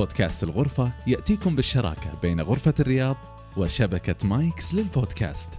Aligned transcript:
بودكاست 0.00 0.42
الغرفة 0.42 0.92
يأتيكم 1.06 1.56
بالشراكة 1.56 2.20
بين 2.22 2.40
غرفة 2.40 2.74
الرياض 2.80 3.16
وشبكة 3.56 4.28
مايكس 4.28 4.74
للبودكاست. 4.74 5.50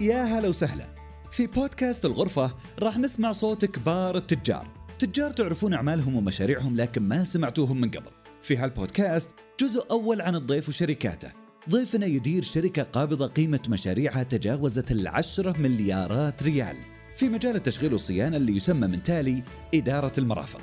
يا 0.00 0.24
هلا 0.24 0.48
وسهلا. 0.48 0.86
في 1.32 1.46
بودكاست 1.46 2.04
الغرفة 2.04 2.54
راح 2.78 2.98
نسمع 2.98 3.32
صوت 3.32 3.64
كبار 3.64 4.16
التجار. 4.16 4.68
تجار 4.98 5.30
تعرفون 5.30 5.74
أعمالهم 5.74 6.16
ومشاريعهم 6.16 6.76
لكن 6.76 7.02
ما 7.02 7.24
سمعتوهم 7.24 7.80
من 7.80 7.90
قبل. 7.90 8.10
في 8.42 8.56
هالبودكاست 8.56 9.30
جزء 9.60 9.90
أول 9.90 10.20
عن 10.20 10.34
الضيف 10.34 10.68
وشركاته. 10.68 11.32
ضيفنا 11.70 12.06
يدير 12.06 12.42
شركة 12.42 12.82
قابضة 12.82 13.26
قيمة 13.26 13.60
مشاريعها 13.68 14.22
تجاوزت 14.22 14.90
العشرة 14.90 15.58
مليارات 15.58 16.42
ريال. 16.42 16.76
في 17.16 17.28
مجال 17.28 17.56
التشغيل 17.56 17.92
والصيانة 17.92 18.36
اللي 18.36 18.56
يسمى 18.56 18.86
من 18.86 19.02
تالي 19.02 19.42
إدارة 19.74 20.12
المرافق. 20.18 20.60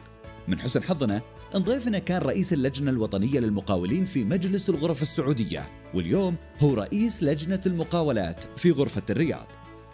من 0.48 0.59
حسن 0.59 0.84
حظنا 0.84 1.22
أن 1.55 1.59
ضيفنا 1.59 2.00
كان 2.00 2.22
رئيس 2.22 2.54
اللجنة 2.54 2.91
الوطنية 2.91 3.40
للمقاولين 3.40 4.05
في 4.05 4.23
مجلس 4.23 4.70
الغرف 4.70 5.02
السعودية 5.02 5.72
واليوم 5.94 6.36
هو 6.59 6.73
رئيس 6.73 7.23
لجنة 7.23 7.62
المقاولات 7.66 8.44
في 8.58 8.72
غرفة 8.72 9.02
الرياض. 9.09 9.45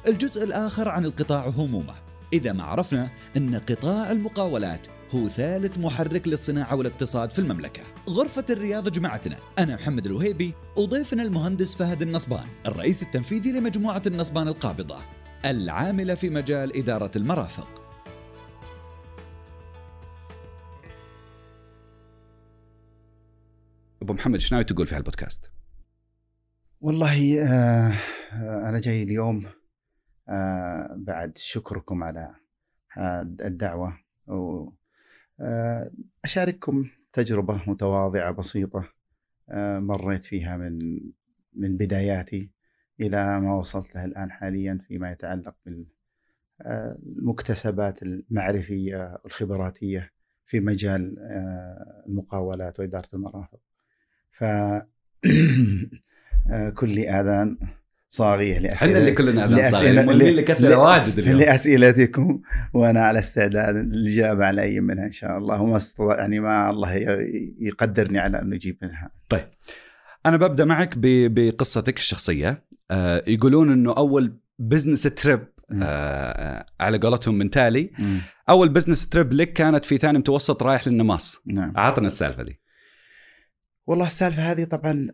الجزء 0.08 0.44
الآخر 0.44 0.90
عن 0.90 1.06
القطاع 1.06 1.48
همومه 1.48 1.96
إذا 2.34 2.54
ما 2.54 2.64
عرفنا 2.64 3.10
أن 3.38 3.56
قطاع 3.56 4.12
المقاولات 4.12 4.88
هو 5.12 5.28
ثالث 5.28 5.78
محرك 5.78 6.28
للصناعة 6.28 6.76
والاقتصاد 6.76 7.32
في 7.32 7.40
المملكة. 7.40 7.84
غرفة 8.10 8.46
الرياض 8.50 8.90
جمعتنا. 8.90 9.38
أنا 9.60 9.76
محمد 9.76 10.06
الوهيبي 10.06 10.54
وضيفنا 10.76 11.24
المهندس 11.24 11.76
فهد 11.76 12.02
النصبان 12.02 12.46
الرئيس 12.66 13.04
التنفيذي 13.04 13.52
لمجموعة 13.52 14.02
النصبان 14.08 14.48
القابضة 14.48 14.98
العاملة 15.46 16.16
في 16.16 16.30
مجال 16.30 16.78
إدارة 16.78 17.12
المرافق. 17.16 17.87
أبو 24.02 24.14
محمد 24.14 24.36
إيش 24.36 24.52
ناوي 24.52 24.64
تقول 24.64 24.88
في 24.88 24.96
هالبودكاست؟ 24.96 25.52
والله 26.82 27.44
آه 27.44 27.94
أنا 28.70 28.80
جاي 28.80 29.02
اليوم 29.04 29.46
آه 30.30 30.96
بعد 30.98 31.38
شكركم 31.38 32.04
على 32.04 32.36
آه، 32.98 33.22
الدعوة 33.22 33.98
واشارككم 35.40 36.90
تجربة 37.14 37.62
متواضعة 37.68 38.32
بسيطة 38.32 38.90
مريت 39.80 40.26
فيها 40.26 40.58
من 40.58 41.00
من 41.54 41.78
بداياتي 41.78 42.52
إلى 43.00 43.40
ما 43.40 43.56
وصلت 43.56 43.96
له 43.96 44.06
الآن 44.06 44.32
حاليا 44.32 44.80
فيما 44.88 45.12
يتعلق 45.12 45.56
بالمكتسبات 46.60 48.04
المعرفية 48.04 49.18
والخبراتية 49.24 50.12
في 50.46 50.60
مجال 50.60 51.16
المقاولات 52.08 52.80
وإدارة 52.80 53.10
المرافق. 53.14 53.60
ف 54.38 54.44
كل 56.80 57.00
آذان 57.00 57.58
صاغيه 58.10 58.60
لاسئله 58.60 58.74
إحنا 58.74 59.00
اللي 59.00 59.12
كلنا 59.12 59.46
آذان 59.46 59.72
صاغيه 59.72 60.32
لك 60.32 60.52
اسئله 60.52 60.78
واجد 60.78 61.20
اليوم. 61.20 61.40
لأسئلتكم 61.40 62.42
وأنا 62.74 63.04
على 63.04 63.20
استعداد 63.20 63.76
الاجابه 63.76 64.46
على 64.46 64.62
أي 64.62 64.80
منها 64.80 65.06
إن 65.06 65.12
شاء 65.12 65.38
الله. 65.38 65.62
وما 65.62 65.78
استطاع 65.78 66.20
يعني 66.20 66.40
ما 66.40 66.70
الله 66.70 66.94
يقدرني 67.60 68.20
على 68.20 68.42
أن 68.42 68.54
أجيب 68.54 68.78
منها. 68.82 69.12
طيب. 69.30 69.46
أنا 70.26 70.38
ببدأ 70.38 70.66
معك 70.66 70.94
بقصتك 70.98 71.98
الشخصية. 71.98 72.64
آه 72.92 73.24
يقولون 73.28 73.72
إنه 73.72 73.98
أول 73.98 74.38
business 74.60 75.04
trip 75.04 75.40
آه 75.84 76.66
على 76.80 76.98
قولتهم 76.98 77.38
من 77.38 77.50
تالي 77.50 77.92
أول 78.50 78.70
business 78.70 79.10
trip 79.10 79.34
لك 79.34 79.54
كانت 79.54 79.86
في 79.86 79.98
ثاني 79.98 80.18
متوسط 80.18 80.64
رايح 80.64 80.88
للنماص. 80.88 81.42
نعم. 81.46 81.74
عطنا 81.76 82.08
السالفة 82.08 82.44
دي. 82.44 82.60
والله 83.88 84.06
السالفة 84.06 84.52
هذه 84.52 84.64
طبعا 84.64 85.08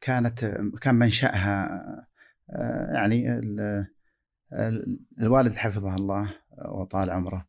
كانت 0.00 0.44
كان 0.80 0.94
منشأها 0.94 2.06
آه، 2.50 2.92
يعني 2.94 3.40
الوالد 5.20 5.56
حفظه 5.56 5.94
الله 5.94 6.34
وطال 6.64 7.10
عمره. 7.10 7.46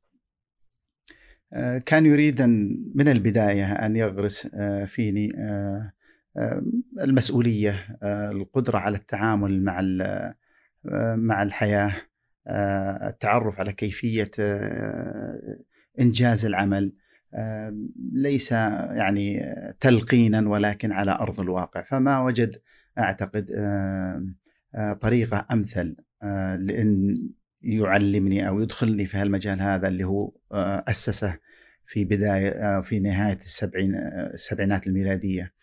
آه، 1.54 1.78
كان 1.78 2.06
يريد 2.06 2.42
أن 2.42 2.84
من 2.96 3.08
البداية 3.08 3.74
أن 3.74 3.96
يغرس 3.96 4.50
آه، 4.54 4.86
فيني 4.86 5.32
المسؤولية 7.02 7.98
القدرة 8.04 8.78
على 8.78 8.98
التعامل 8.98 9.64
مع 9.64 9.82
مع 11.16 11.44
الحياة 11.44 11.94
التعرف 13.08 13.60
على 13.60 13.74
كيفية 13.74 14.32
إنجاز 16.00 16.46
العمل. 16.46 16.94
ليس 18.14 18.52
يعني 18.52 19.56
تلقينا 19.80 20.50
ولكن 20.50 20.92
على 20.92 21.12
أرض 21.12 21.40
الواقع. 21.40 21.82
فما 21.82 22.20
وجد 22.20 22.62
أعتقد 23.00 23.46
طريقة 25.02 25.48
أمثل 25.52 25.96
لإن 26.60 27.16
يعلمني 27.62 28.48
أو 28.48 28.60
يدخلني 28.62 29.06
في 29.06 29.18
هالمجال 29.18 29.62
هذا 29.62 29.88
اللي 29.88 30.04
هو 30.04 30.32
أسسه 30.88 31.38
في 31.86 32.06
بداية 32.06 32.82
في 32.82 33.00
نهاية 33.00 33.38
السبعين 33.38 33.96
السبعينات 34.34 34.88
الميلادية. 34.88 35.54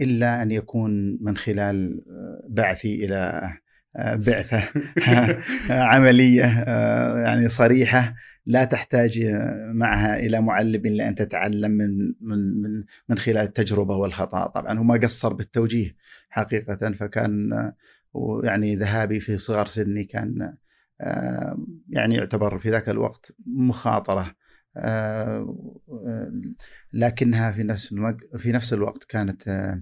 إلا 0.00 0.42
أن 0.42 0.50
يكون 0.50 1.18
من 1.20 1.36
خلال 1.36 2.04
بعثي 2.48 3.04
إلى 3.04 3.52
بعثة 3.96 4.62
عملية 5.70 6.64
يعني 7.24 7.48
صريحة 7.48 8.14
لا 8.46 8.64
تحتاج 8.64 9.26
معها 9.74 10.16
إلى 10.16 10.40
معلم 10.40 10.86
إلا 10.86 11.08
أن 11.08 11.14
تتعلم 11.14 11.70
من 11.70 12.14
من 12.20 12.62
من 12.62 12.84
من 13.08 13.18
خلال 13.18 13.36
التجربة 13.36 13.96
والخطأ، 13.96 14.46
طبعا 14.46 14.78
هو 14.78 14.82
ما 14.82 14.94
قصر 14.94 15.32
بالتوجيه 15.32 15.96
حقيقة 16.30 16.92
فكان 16.92 17.50
يعني 18.44 18.76
ذهابي 18.76 19.20
في 19.20 19.38
صغر 19.38 19.66
سني 19.66 20.04
كان 20.04 20.54
يعني 21.88 22.14
يعتبر 22.14 22.58
في 22.58 22.70
ذاك 22.70 22.88
الوقت 22.88 23.32
مخاطرة 23.46 24.34
لكنها 26.92 27.52
في 27.52 27.62
نفس 27.62 27.94
في 28.36 28.52
نفس 28.52 28.72
الوقت 28.72 29.04
كانت 29.04 29.72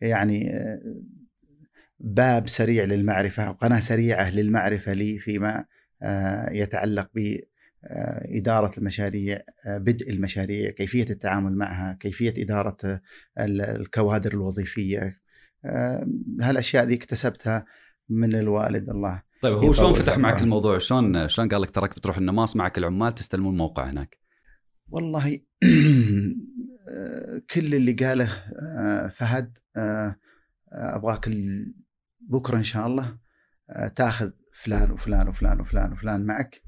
يعني 0.00 0.52
باب 2.04 2.48
سريع 2.48 2.84
للمعرفة 2.84 3.50
قناة 3.50 3.80
سريعة 3.80 4.30
للمعرفة 4.30 4.92
لي 4.92 5.18
فيما 5.18 5.64
يتعلق 6.50 7.10
ب 7.14 7.38
آه، 7.86 8.72
المشاريع 8.78 9.40
آه، 9.66 9.78
بدء 9.78 10.10
المشاريع 10.10 10.70
كيفية 10.70 11.06
التعامل 11.10 11.56
معها 11.56 11.96
كيفية 12.00 12.42
إدارة 12.42 12.76
آه، 12.84 13.00
الكوادر 13.38 14.32
الوظيفية 14.32 15.24
هالأشياء 16.40 16.84
ذي 16.84 16.94
اكتسبتها 16.94 17.66
من 18.08 18.34
الوالد 18.34 18.90
الله 18.90 19.22
طيب 19.42 19.54
هو 19.54 19.72
شلون 19.72 19.92
فتح 19.92 20.18
معك 20.18 20.42
الموضوع؟ 20.42 20.78
شلون 20.78 21.28
شلون 21.28 21.48
قال 21.48 21.62
لك 21.62 21.70
تراك 21.70 21.96
بتروح 21.96 22.18
النماص 22.18 22.56
معك 22.56 22.78
العمال 22.78 23.14
تستلمون 23.14 23.52
الموقع 23.52 23.90
هناك؟ 23.90 24.18
والله 24.88 25.40
كل 27.54 27.74
اللي 27.74 27.92
قاله 27.92 28.28
فهد 29.08 29.58
أبغاك 30.72 31.28
بكرة 32.28 32.56
إن 32.56 32.62
شاء 32.62 32.86
الله 32.86 33.16
تأخذ 33.96 34.30
فلان 34.52 34.90
وفلان 34.90 35.28
وفلان 35.28 35.60
وفلان 35.60 35.92
وفلان 35.92 36.26
معك 36.26 36.62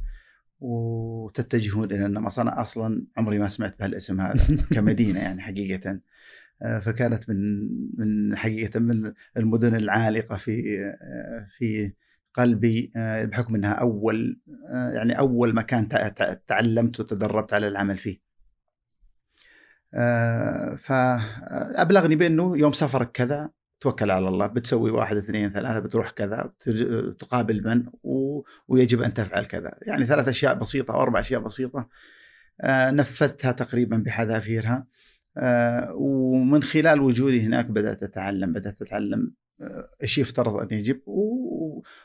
وتتجهون 0.60 1.92
إلى 1.92 2.06
النمص 2.06 2.38
أنا 2.38 2.60
أصلا 2.60 3.06
عمري 3.16 3.38
ما 3.38 3.48
سمعت 3.48 3.78
بهالاسم 3.78 4.20
هذا 4.20 4.44
كمدينة 4.74 5.20
يعني 5.20 5.42
حقيقة 5.42 6.00
آه، 6.62 6.78
فكانت 6.78 7.30
من 7.30 7.68
من 7.98 8.36
حقيقة 8.36 8.80
من 8.80 9.12
المدن 9.36 9.74
العالقة 9.74 10.36
في 10.36 10.78
آه، 11.02 11.46
في 11.50 11.92
قلبي 12.34 12.92
آه، 12.96 13.24
بحكم 13.24 13.54
إنها 13.54 13.72
أول 13.72 14.40
يعني 14.94 15.18
أول 15.18 15.54
مكان 15.54 15.88
تعلمت 16.46 17.00
وتدربت 17.00 17.54
على 17.54 17.68
العمل 17.68 17.98
فيه. 17.98 18.26
فابلغني 20.78 22.16
بأنه 22.16 22.58
يوم 22.58 22.72
سفرك 22.72 23.12
كذا 23.12 23.50
توكل 23.80 24.10
على 24.10 24.28
الله 24.28 24.46
بتسوي 24.46 24.90
واحد 24.90 25.16
اثنين 25.16 25.50
ثلاثة 25.50 25.78
بتروح 25.78 26.10
كذا 26.10 26.52
تقابل 27.18 27.64
من 27.64 27.86
و... 28.02 28.42
ويجب 28.68 29.02
أن 29.02 29.14
تفعل 29.14 29.46
كذا. 29.46 29.78
يعني 29.82 30.06
ثلاث 30.06 30.28
أشياء 30.28 30.54
بسيطة 30.54 30.94
أو 30.94 31.02
أربع 31.02 31.20
أشياء 31.20 31.40
بسيطة 31.40 31.88
آه 32.60 32.90
نفذتها 32.90 33.52
تقريبا 33.52 33.96
بحذافيرها 33.96 34.86
آه 35.36 35.92
ومن 35.94 36.62
خلال 36.62 37.00
وجودي 37.00 37.42
هناك 37.42 37.66
بدأت 37.66 38.02
أتعلم 38.02 38.52
بدأت 38.52 38.82
أتعلم 38.82 39.32
آه، 39.60 39.90
إيش 40.02 40.18
يفترض 40.18 40.62
أن 40.62 40.78
يجب 40.78 41.00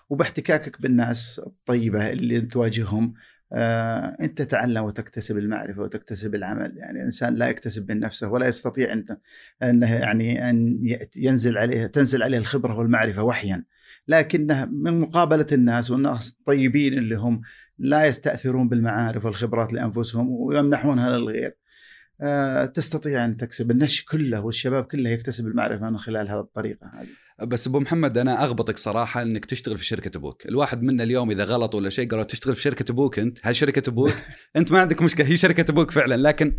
وباحتكاكك 0.10 0.82
بالناس 0.82 1.42
الطيبة 1.48 2.12
اللي 2.12 2.42
تواجههم 2.42 3.14
أنت 3.54 4.42
تتعلم 4.42 4.84
وتكتسب 4.84 5.38
المعرفة 5.38 5.82
وتكتسب 5.82 6.36
العمل. 6.36 6.78
يعني 6.78 7.00
الإنسان 7.00 7.36
لا 7.36 7.50
يكتسب 7.50 7.92
من 7.92 8.00
نفسه 8.00 8.30
ولا 8.30 8.48
يستطيع 8.48 8.94
انت 8.94 9.18
أنه 9.64 9.94
يعني 9.94 10.50
أن 10.50 10.80
ينزل 11.16 11.58
عليه 11.58 11.86
تنزل 11.86 12.24
عليه 12.24 12.38
الخبرة 12.38 12.78
والمعرفة 12.78 13.24
وحيا. 13.24 13.64
لكنه 14.08 14.66
من 14.66 15.00
مقابلة 15.00 15.46
الناس 15.52 15.92
والناس 15.92 16.30
الطيبين 16.30 16.94
اللي 16.94 17.16
هم 17.16 17.42
لا 17.80 18.06
يستأثرون 18.06 18.70
بالمعارف 18.70 19.26
والخبرات 19.26 19.74
لأنفسهم 19.74 20.30
ويمنحونها 20.30 21.10
للغير 21.10 21.58
آه، 22.22 22.66
تستطيع 22.66 23.26
أن 23.26 23.38
تكسب. 23.38 23.72
النش 23.72 24.06
كله 24.06 24.42
والشباب 24.42 24.84
كله 24.84 25.10
يكتسب 25.10 25.48
المعرفة 25.48 25.90
من 25.90 25.98
خلال 25.98 26.30
هذه 26.30 26.40
الطريقة 26.40 26.88
هذه. 26.94 27.08
بس 27.46 27.68
أبو 27.68 27.80
محمد 27.80 28.18
أنا 28.18 28.44
أغبطك 28.44 28.78
صراحة 28.78 29.22
إنك 29.22 29.46
تشتغل 29.46 29.78
في 29.78 29.86
شركة 29.86 30.18
أبوك، 30.18 30.46
الواحد 30.46 30.84
منا 30.84 31.04
اليوم 31.04 31.32
إذا 31.32 31.44
غلط 31.44 31.76
ولا 31.76 31.90
شيء 31.90 32.10
قالوا 32.10 32.24
تشتغل 32.24 32.56
في 32.56 32.62
شركة 32.62 32.92
أبوك 32.92 33.20
أنت، 33.20 33.40
هل 33.44 33.56
شركة 33.56 33.90
أبوك؟ 33.90 34.14
أنت 34.58 34.72
ما 34.72 34.80
عندك 34.80 35.02
مشكلة 35.02 35.28
هي 35.28 35.38
شركة 35.38 35.72
أبوك 35.72 35.92
فعلا 35.92 36.18
لكن 36.28 36.58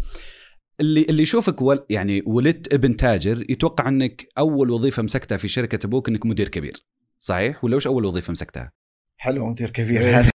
اللي 0.80 1.06
اللي 1.08 1.22
يشوفك 1.22 1.62
ول 1.62 1.86
يعني 1.90 2.22
ولدت 2.26 2.74
ابن 2.74 2.96
تاجر 2.96 3.50
يتوقع 3.50 3.88
إنك 3.88 4.26
أول 4.38 4.70
وظيفة 4.70 5.02
مسكتها 5.02 5.36
في 5.36 5.48
شركة 5.48 5.86
أبوك 5.86 6.08
إنك 6.08 6.26
مدير 6.26 6.48
كبير. 6.48 6.86
صحيح 7.20 7.64
ولا 7.64 7.76
وش 7.76 7.86
أول 7.86 8.04
وظيفة 8.04 8.30
مسكتها؟ 8.30 8.72
حلو 9.16 9.46
مدير 9.46 9.70
كبير 9.70 10.02
هذه 10.18 10.30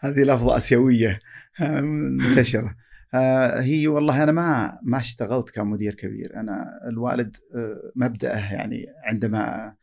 هذه 0.00 0.20
لفظه 0.20 0.56
آسيوية 0.56 1.20
منتشرة. 1.82 2.74
آه، 3.14 3.60
هي 3.60 3.88
والله 3.88 4.22
أنا 4.22 4.32
ما 4.32 4.78
ما 4.82 4.98
اشتغلت 4.98 5.50
كمدير 5.50 5.94
كبير. 5.94 6.36
أنا 6.36 6.80
الوالد 6.88 7.36
آه، 7.54 7.92
مبدأه 7.96 8.54
يعني 8.54 8.86
عندما 9.04 9.74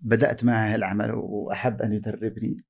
بدأت 0.00 0.44
معه 0.44 0.74
العمل 0.74 1.10
وأحب 1.14 1.82
أن 1.82 1.92
يدربني. 1.92 2.64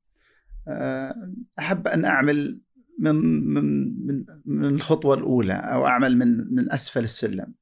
آه، 0.68 1.32
أحب 1.58 1.88
أن 1.88 2.04
أعمل 2.04 2.60
من 2.98 3.14
من 3.54 3.64
من 4.06 4.24
من 4.44 4.64
الخطوة 4.64 5.14
الأولى 5.14 5.52
أو 5.54 5.86
أعمل 5.86 6.18
من 6.18 6.54
من 6.54 6.72
أسفل 6.72 7.04
السلم. 7.04 7.54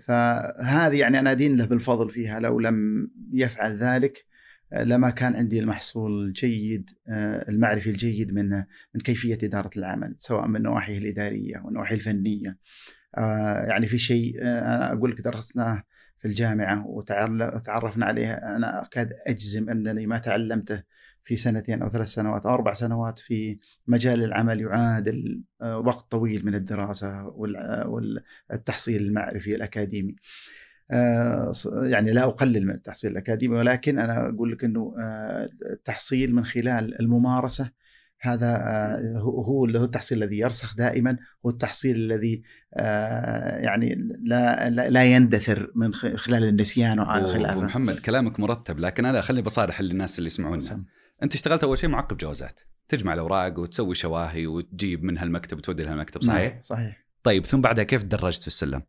فهذه 0.00 0.98
يعني 1.00 1.18
أنا 1.18 1.32
أدين 1.32 1.56
له 1.56 1.66
بالفضل 1.66 2.10
فيها 2.10 2.40
لو 2.40 2.60
لم 2.60 3.08
يفعل 3.32 3.76
ذلك. 3.76 4.26
لما 4.72 5.10
كان 5.10 5.36
عندي 5.36 5.60
المحصول 5.60 6.24
الجيد 6.26 6.90
آه، 7.08 7.48
المعرفي 7.48 7.90
الجيد 7.90 8.34
من 8.34 8.50
من 8.94 9.00
كيفية 9.04 9.38
إدارة 9.42 9.70
العمل 9.76 10.14
سواء 10.18 10.46
من 10.48 10.56
النواحي 10.56 10.98
الإدارية 10.98 11.62
والنواحي 11.64 11.94
الفنية 11.94 12.58
آه، 13.18 13.64
يعني 13.68 13.86
في 13.86 13.98
شيء 13.98 14.36
آه، 14.42 14.76
أنا 14.76 14.92
أقول 14.92 15.10
لك 15.10 15.20
درسناه 15.20 15.82
في 16.18 16.28
الجامعة 16.28 16.86
وتعرفنا 16.86 18.06
عليه 18.06 18.32
أنا 18.32 18.82
أكاد 18.82 19.12
أجزم 19.26 19.70
أنني 19.70 20.06
ما 20.06 20.18
تعلمته 20.18 20.82
في 21.24 21.36
سنتين 21.36 21.82
أو 21.82 21.88
ثلاث 21.88 22.08
سنوات 22.08 22.46
أو 22.46 22.54
أربع 22.54 22.72
سنوات 22.72 23.18
في 23.18 23.56
مجال 23.86 24.24
العمل 24.24 24.60
يعادل 24.60 25.42
وقت 25.60 26.10
طويل 26.10 26.46
من 26.46 26.54
الدراسة 26.54 27.26
والتحصيل 28.50 29.02
المعرفي 29.02 29.54
الأكاديمي. 29.54 30.16
آه، 30.92 31.52
يعني 31.82 32.12
لا 32.12 32.24
أقلل 32.24 32.66
من 32.66 32.74
التحصيل 32.74 33.10
الأكاديمي 33.10 33.56
ولكن 33.56 33.98
أنا 33.98 34.28
أقول 34.28 34.52
لك 34.52 34.64
إنه 34.64 34.94
آه، 35.00 35.48
التحصيل 35.72 36.34
من 36.34 36.44
خلال 36.44 37.00
الممارسة 37.00 37.70
هذا 38.20 38.46
آه، 38.46 39.18
هو 39.18 39.42
هو 39.42 39.64
التحصيل 39.64 40.22
الذي 40.22 40.38
يرسخ 40.38 40.76
دائما 40.76 41.18
هو 41.46 41.50
التحصيل 41.50 41.96
الذي 41.96 42.42
يعني 43.62 43.94
لا 44.22 44.70
لا 44.70 45.04
يندثر 45.04 45.72
من 45.74 45.94
خلال 45.94 46.44
النسيان 46.44 47.00
وعلى 47.00 47.34
خلافه 47.34 47.60
محمد 47.60 47.98
كلامك 47.98 48.40
مرتب 48.40 48.78
لكن 48.78 49.04
أنا 49.04 49.20
خليني 49.20 49.42
بصارح 49.42 49.80
للناس 49.80 50.18
اللي 50.18 50.26
يسمعونا 50.26 50.84
أنت 51.22 51.34
اشتغلت 51.34 51.64
أول 51.64 51.78
شيء 51.78 51.90
معقب 51.90 52.16
جوازات 52.16 52.60
تجمع 52.88 53.14
الأوراق 53.14 53.58
وتسوي 53.58 53.94
شواهي 53.94 54.46
وتجيب 54.46 55.04
منها 55.04 55.24
المكتب 55.24 55.58
وتودي 55.58 55.82
لها 55.82 55.92
المكتب 55.92 56.22
صحيح؟ 56.22 56.52
نعم 56.52 56.62
صحيح 56.62 57.06
طيب 57.22 57.46
ثم 57.46 57.60
بعدها 57.60 57.84
كيف 57.84 58.02
تدرجت 58.02 58.40
في 58.40 58.46
السلم؟ 58.46 58.82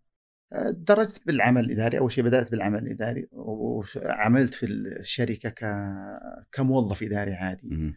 درجت 0.71 1.21
بالعمل 1.25 1.65
الإداري. 1.65 1.97
أول 1.97 2.11
شيء 2.11 2.23
بدأت 2.23 2.51
بالعمل 2.51 2.79
الإداري 2.79 3.27
وعملت 3.31 4.53
في 4.53 4.65
الشركة 4.65 5.53
كموظف 6.51 7.03
إداري 7.03 7.33
عادي. 7.33 7.93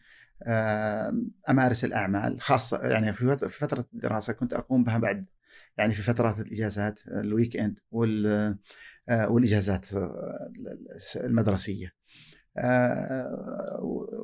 أمارس 1.49 1.85
الأعمال 1.85 2.41
خاصة 2.41 2.81
يعني 2.83 3.13
في 3.13 3.49
فترة 3.49 3.87
الدراسة 3.95 4.33
كنت 4.33 4.53
أقوم 4.53 4.85
بها 4.85 4.99
بعد 4.99 5.27
يعني 5.79 5.95
في 5.95 6.03
فترات 6.03 6.41
الإجازات 6.41 7.01
ال 7.09 7.57
weekend 7.57 7.79
وال 7.91 8.57
والإجازات 9.11 9.87
المدرسية. 11.17 11.93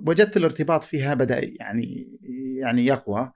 وجدت 0.06 0.36
الارتباط 0.36 0.84
فيها 0.84 1.14
بدأ 1.14 1.40
يعني 1.60 2.18
يعني 2.60 2.86
يقوى. 2.86 3.32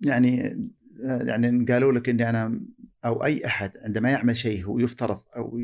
يعني 0.00 0.66
يعني 1.00 1.64
قالوا 1.64 1.92
لك 1.92 2.08
إني 2.08 2.28
أنا 2.28 2.60
أو 3.04 3.24
أي 3.24 3.46
أحد 3.46 3.72
عندما 3.84 4.10
يعمل 4.10 4.36
شيء 4.36 4.64
هو 4.64 4.78
يفترض 4.78 5.20
أو 5.36 5.58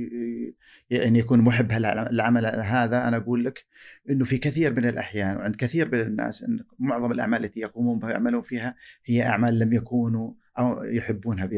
يعني 0.91 1.19
يكون 1.19 1.41
محب 1.41 1.73
العمل 1.73 2.47
هذا 2.47 3.09
أنا 3.09 3.17
أقول 3.17 3.45
لك 3.45 3.65
إنه 4.11 4.25
في 4.25 4.39
كثير 4.39 4.73
من 4.75 4.89
الأحيان 4.89 5.37
وعند 5.37 5.57
كثير 5.57 5.93
من 5.93 6.01
الناس 6.01 6.43
إن 6.43 6.65
معظم 6.79 7.13
الأعمال 7.13 7.45
التي 7.45 7.61
يقومون 7.61 7.99
بها 7.99 8.11
يعملون 8.11 8.43
فيها 8.43 8.75
هي 9.05 9.23
أعمال 9.23 9.59
لم 9.59 9.73
يكونوا 9.73 10.33
أو 10.59 10.85
يحبونها 10.85 11.49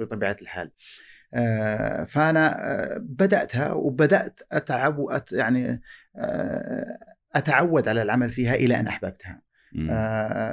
بطبيعة 0.00 0.36
الحال. 0.42 0.70
آه، 1.34 2.04
فأنا 2.04 2.70
آه، 2.70 2.98
بدأتها 2.98 3.72
وبدأت 3.72 4.40
اتعود 4.52 5.22
يعني 5.32 5.82
آه، 6.16 6.98
أتعود 7.34 7.88
على 7.88 8.02
العمل 8.02 8.30
فيها 8.30 8.54
إلى 8.54 8.80
أن 8.80 8.86
أحببتها. 8.86 9.42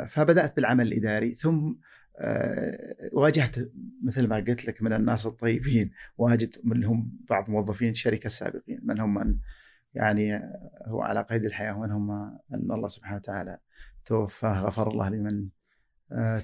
فبدأت 0.07 0.55
بالعمل 0.55 0.87
الإداري 0.87 1.35
ثم 1.35 1.73
واجهت 3.13 3.71
مثل 4.03 4.27
ما 4.27 4.35
قلت 4.35 4.65
لك 4.65 4.81
من 4.81 4.93
الناس 4.93 5.25
الطيبين 5.25 5.91
واجد 6.17 6.55
منهم 6.63 7.11
بعض 7.29 7.49
موظفين 7.49 7.89
الشركة 7.89 8.27
السابقين 8.27 8.79
منهم 8.83 9.13
من 9.13 9.37
يعني 9.93 10.39
هو 10.85 11.01
على 11.01 11.21
قيد 11.21 11.45
الحياة 11.45 11.77
ومنهم 11.77 12.11
ان 12.53 12.71
الله 12.71 12.87
سبحانه 12.87 13.17
وتعالى 13.17 13.57
توفاه 14.05 14.61
غفر 14.61 14.91
الله 14.91 15.09
لمن 15.09 15.43
آه، 15.43 15.62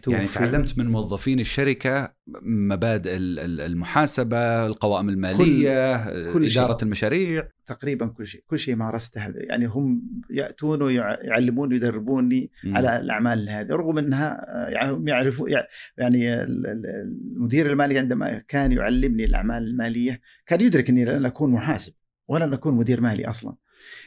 توفي. 0.02 0.18
يعني 0.18 0.28
تعلمت 0.28 0.78
من 0.78 0.86
موظفين 0.86 1.40
الشركة 1.40 2.14
مبادئ 2.42 3.18
المحاسبة، 3.18 4.66
القوائم 4.66 5.10
المالية، 5.10 6.06
كل, 6.06 6.34
كل 6.34 6.46
إدارة 6.46 6.78
شيء. 6.78 6.84
المشاريع 6.84 7.48
تقريبا 7.66 8.06
كل 8.08 8.28
شيء، 8.28 8.44
كل 8.48 8.60
شيء 8.60 8.76
مارسته 8.76 9.34
يعني 9.36 9.66
هم 9.66 10.04
يأتون 10.30 10.82
ويعلموني 10.82 11.74
ويدربوني 11.74 12.52
م. 12.64 12.78
على 12.78 13.00
الأعمال 13.00 13.50
هذه 13.50 13.70
رغم 13.70 13.98
إنها 13.98 14.46
يعني 14.70 15.10
يعرفوا 15.12 15.50
يعني 15.98 16.44
المدير 16.44 17.72
المالي 17.72 18.00
عندما 18.00 18.44
كان 18.48 18.72
يعلمني 18.72 19.26
الأعمال 19.26 19.64
المالية 19.64 20.22
كان 20.46 20.62
يدرك 20.62 20.90
اني 20.90 21.06
لن 21.06 21.26
أكون 21.26 21.52
محاسب 21.52 21.94
ولن 22.28 22.54
أكون 22.54 22.74
مدير 22.76 23.02
مالي 23.02 23.30
أصلا. 23.30 23.56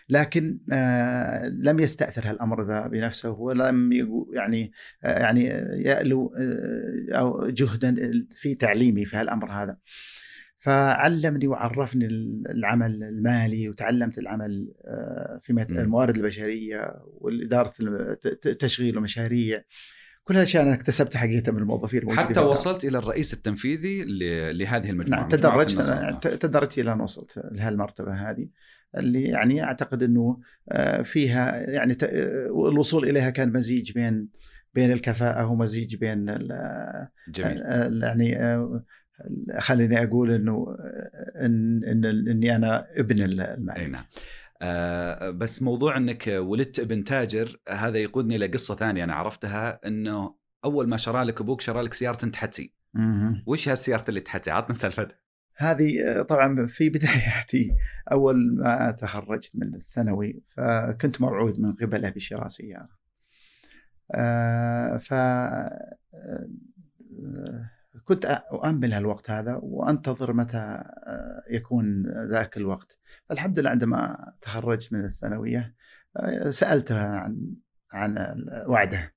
لكن 0.08 0.58
آه 0.72 1.48
لم 1.48 1.80
يستأثر 1.80 2.30
هالأمر 2.30 2.62
ذا 2.66 2.86
بنفسه. 2.86 3.30
ولم 3.30 3.92
يعني 4.32 4.72
آه 5.04 5.18
يعني 5.18 5.44
يألو 5.84 6.34
آه 6.38 7.18
أو 7.18 7.48
جهدا 7.48 8.12
في 8.34 8.54
تعليمي 8.54 9.04
في 9.04 9.16
هالأمر 9.16 9.52
هذا. 9.52 9.76
فعلمني 10.58 11.46
وعرفني 11.46 12.06
العمل 12.50 13.02
المالي 13.02 13.68
وتعلمت 13.68 14.18
العمل 14.18 14.72
في 15.42 15.66
الموارد 15.70 16.16
البشرية 16.16 16.94
والإدارة 17.04 17.72
تشغيل 18.58 18.96
المشاريع. 18.96 19.62
كل 20.24 20.34
هالأشياء 20.34 20.62
أنا 20.62 20.74
اكتسبتها 20.74 21.18
حقيقة 21.18 21.52
من 21.52 21.58
الموظفين 21.58 22.12
حتى 22.12 22.40
وصلت 22.40 22.84
إلى 22.84 22.98
الرئيس 22.98 23.34
التنفيذي 23.34 24.04
لهذه 24.52 24.90
المجموعة 24.90 25.20
نعم 25.20 25.28
تدرجت 25.28 26.26
تدرجت 26.26 26.78
إلى 26.78 26.92
أن 26.92 27.00
وصلت 27.00 27.48
لهالمرتبة 27.52 28.12
هذه. 28.12 28.48
اللي 28.96 29.22
يعني 29.22 29.64
أعتقد 29.64 30.02
إنه 30.02 30.40
آه، 30.68 31.02
فيها 31.02 31.70
يعني 31.70 31.96
آه، 32.02 32.68
الوصول 32.68 33.08
إليها 33.08 33.30
كان 33.30 33.52
مزيج 33.52 33.92
بين 33.92 34.28
بين 34.74 34.92
الكفاءة 34.92 35.46
ومزيج 35.46 35.96
بين 35.96 36.24
جميل. 37.28 37.62
يعني 38.02 38.36
آه، 38.36 38.84
خليني 39.58 40.02
أقول 40.02 40.30
إنه 40.30 40.76
إن, 41.36 41.84
إن 41.84 42.04
إني 42.04 42.56
أنا 42.56 42.86
ابن 42.96 43.22
المعرفه 43.22 43.86
نعم. 43.86 44.04
آه 44.62 45.30
بس 45.30 45.62
موضوع 45.62 45.96
إنك 45.96 46.26
ولدت 46.26 46.78
ابن 46.80 47.04
تاجر 47.04 47.56
هذا 47.68 47.98
يقودني 47.98 48.38
لقصه 48.38 48.76
ثانية 48.76 49.04
أنا 49.04 49.14
عرفتها 49.14 49.80
إنه 49.86 50.34
أول 50.64 50.88
ما 50.88 50.96
شرى 50.96 51.24
لك 51.24 51.40
أبوك 51.40 51.60
شرى 51.60 51.82
لك 51.82 51.94
سياره 51.94 52.16
تحتسي 52.16 52.72
وش 53.46 53.68
هالسيارة 53.68 54.04
اللي 54.08 54.20
تحتسي؟ 54.20 54.50
عطنا 54.50 54.74
سالفتها. 54.74 55.21
هذه 55.56 56.08
آه، 56.08 56.22
طبعا 56.22 56.66
في 56.66 56.88
بداياتي 56.88 57.76
أول 58.12 58.56
ما 58.56 58.90
تخرجت 58.90 59.56
من 59.56 59.74
الثانوي 59.74 60.42
فكنت 60.48 61.20
موعود 61.20 61.60
من 61.60 61.72
قبله 61.72 62.10
بشراء 62.10 62.48
سيارة. 62.48 63.02
آه، 64.14 64.96
ف 64.96 65.12
آه، 65.12 65.96
كنت 68.04 68.24
أؤمل 68.24 68.92
هالوقت 68.92 69.30
هذا 69.30 69.60
وأنتظر 69.62 70.32
متى 70.32 70.82
يكون 71.50 72.02
ذاك 72.30 72.56
الوقت 72.56 72.98
الحمد 73.30 73.58
لله 73.58 73.70
عندما 73.70 74.32
تخرجت 74.40 74.92
من 74.92 75.04
الثانوية 75.04 75.74
سألته 76.50 76.98
عن 76.98 77.54
عن 77.92 78.36
وعده 78.66 79.12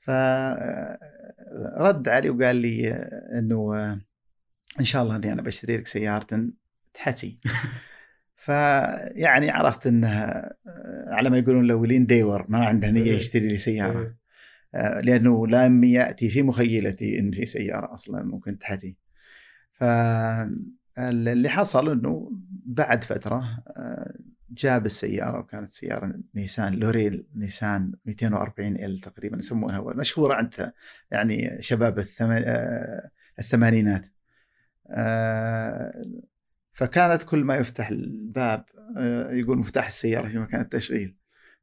فرد 0.00 0.98
علي 2.08 2.30
وقال 2.30 2.56
لي 2.56 2.92
أنه 3.38 4.00
إن 4.80 4.84
شاء 4.84 5.02
الله 5.02 5.16
اني 5.16 5.32
أنا 5.32 5.42
بشتري 5.42 5.76
لك 5.76 5.86
سيارة 5.86 6.48
تحتي. 6.94 7.38
فيعني 8.36 9.50
عرفت 9.50 9.86
انها 9.86 10.54
آه، 10.66 11.06
على 11.14 11.30
ما 11.30 11.38
يقولون 11.38 11.64
الاولين 11.64 12.06
ديور 12.06 12.46
ما 12.48 12.66
عنده 12.66 12.90
نية 12.90 13.12
يشتري 13.12 13.48
لي 13.48 13.58
سيارة. 13.58 14.14
آه، 14.74 15.00
لأنه 15.00 15.46
لم 15.46 15.84
ياتي 15.84 16.30
في 16.30 16.42
مخيلتي 16.42 17.18
إن 17.18 17.32
في 17.32 17.46
سيارة 17.46 17.94
أصلا 17.94 18.22
ممكن 18.22 18.58
تحتي. 18.58 18.96
فاللي 19.72 21.48
حصل 21.48 21.90
إنه 21.90 22.32
بعد 22.66 23.04
فترة 23.04 23.62
آه، 23.68 24.14
جاب 24.50 24.86
السيارة 24.86 25.38
وكانت 25.38 25.70
سيارة 25.70 26.14
نيسان 26.34 26.74
لوريل 26.74 27.26
نيسان 27.34 27.92
240 28.04 28.76
إل 28.76 28.98
تقريبا 28.98 29.38
يسمونها 29.38 29.80
مشهورة 29.94 30.34
عند 30.34 30.72
يعني 31.10 31.62
شباب 31.62 31.98
الثمانينات. 33.38 34.08
فكانت 36.72 37.22
كل 37.22 37.44
ما 37.44 37.56
يفتح 37.56 37.88
الباب 37.88 38.64
آه، 38.96 39.32
يقول 39.32 39.58
مفتاح 39.58 39.86
السيارة 39.86 40.28
في 40.28 40.38
مكان 40.38 40.60
التشغيل. 40.60 41.16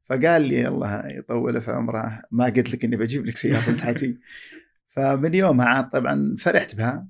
فقال 0.04 0.42
لي 0.42 0.68
الله 0.68 1.08
يطول 1.08 1.60
في 1.60 1.70
عمره 1.70 2.22
ما 2.30 2.44
قلت 2.44 2.72
لك 2.72 2.84
إني 2.84 2.96
بجيب 2.96 3.26
لك 3.26 3.36
سيارة 3.36 3.72
تحتي. 3.80 4.18
فمن 4.88 5.34
يومها 5.34 5.66
عاد 5.66 5.90
طبعا 5.90 6.36
فرحت 6.38 6.74
بها 6.74 7.08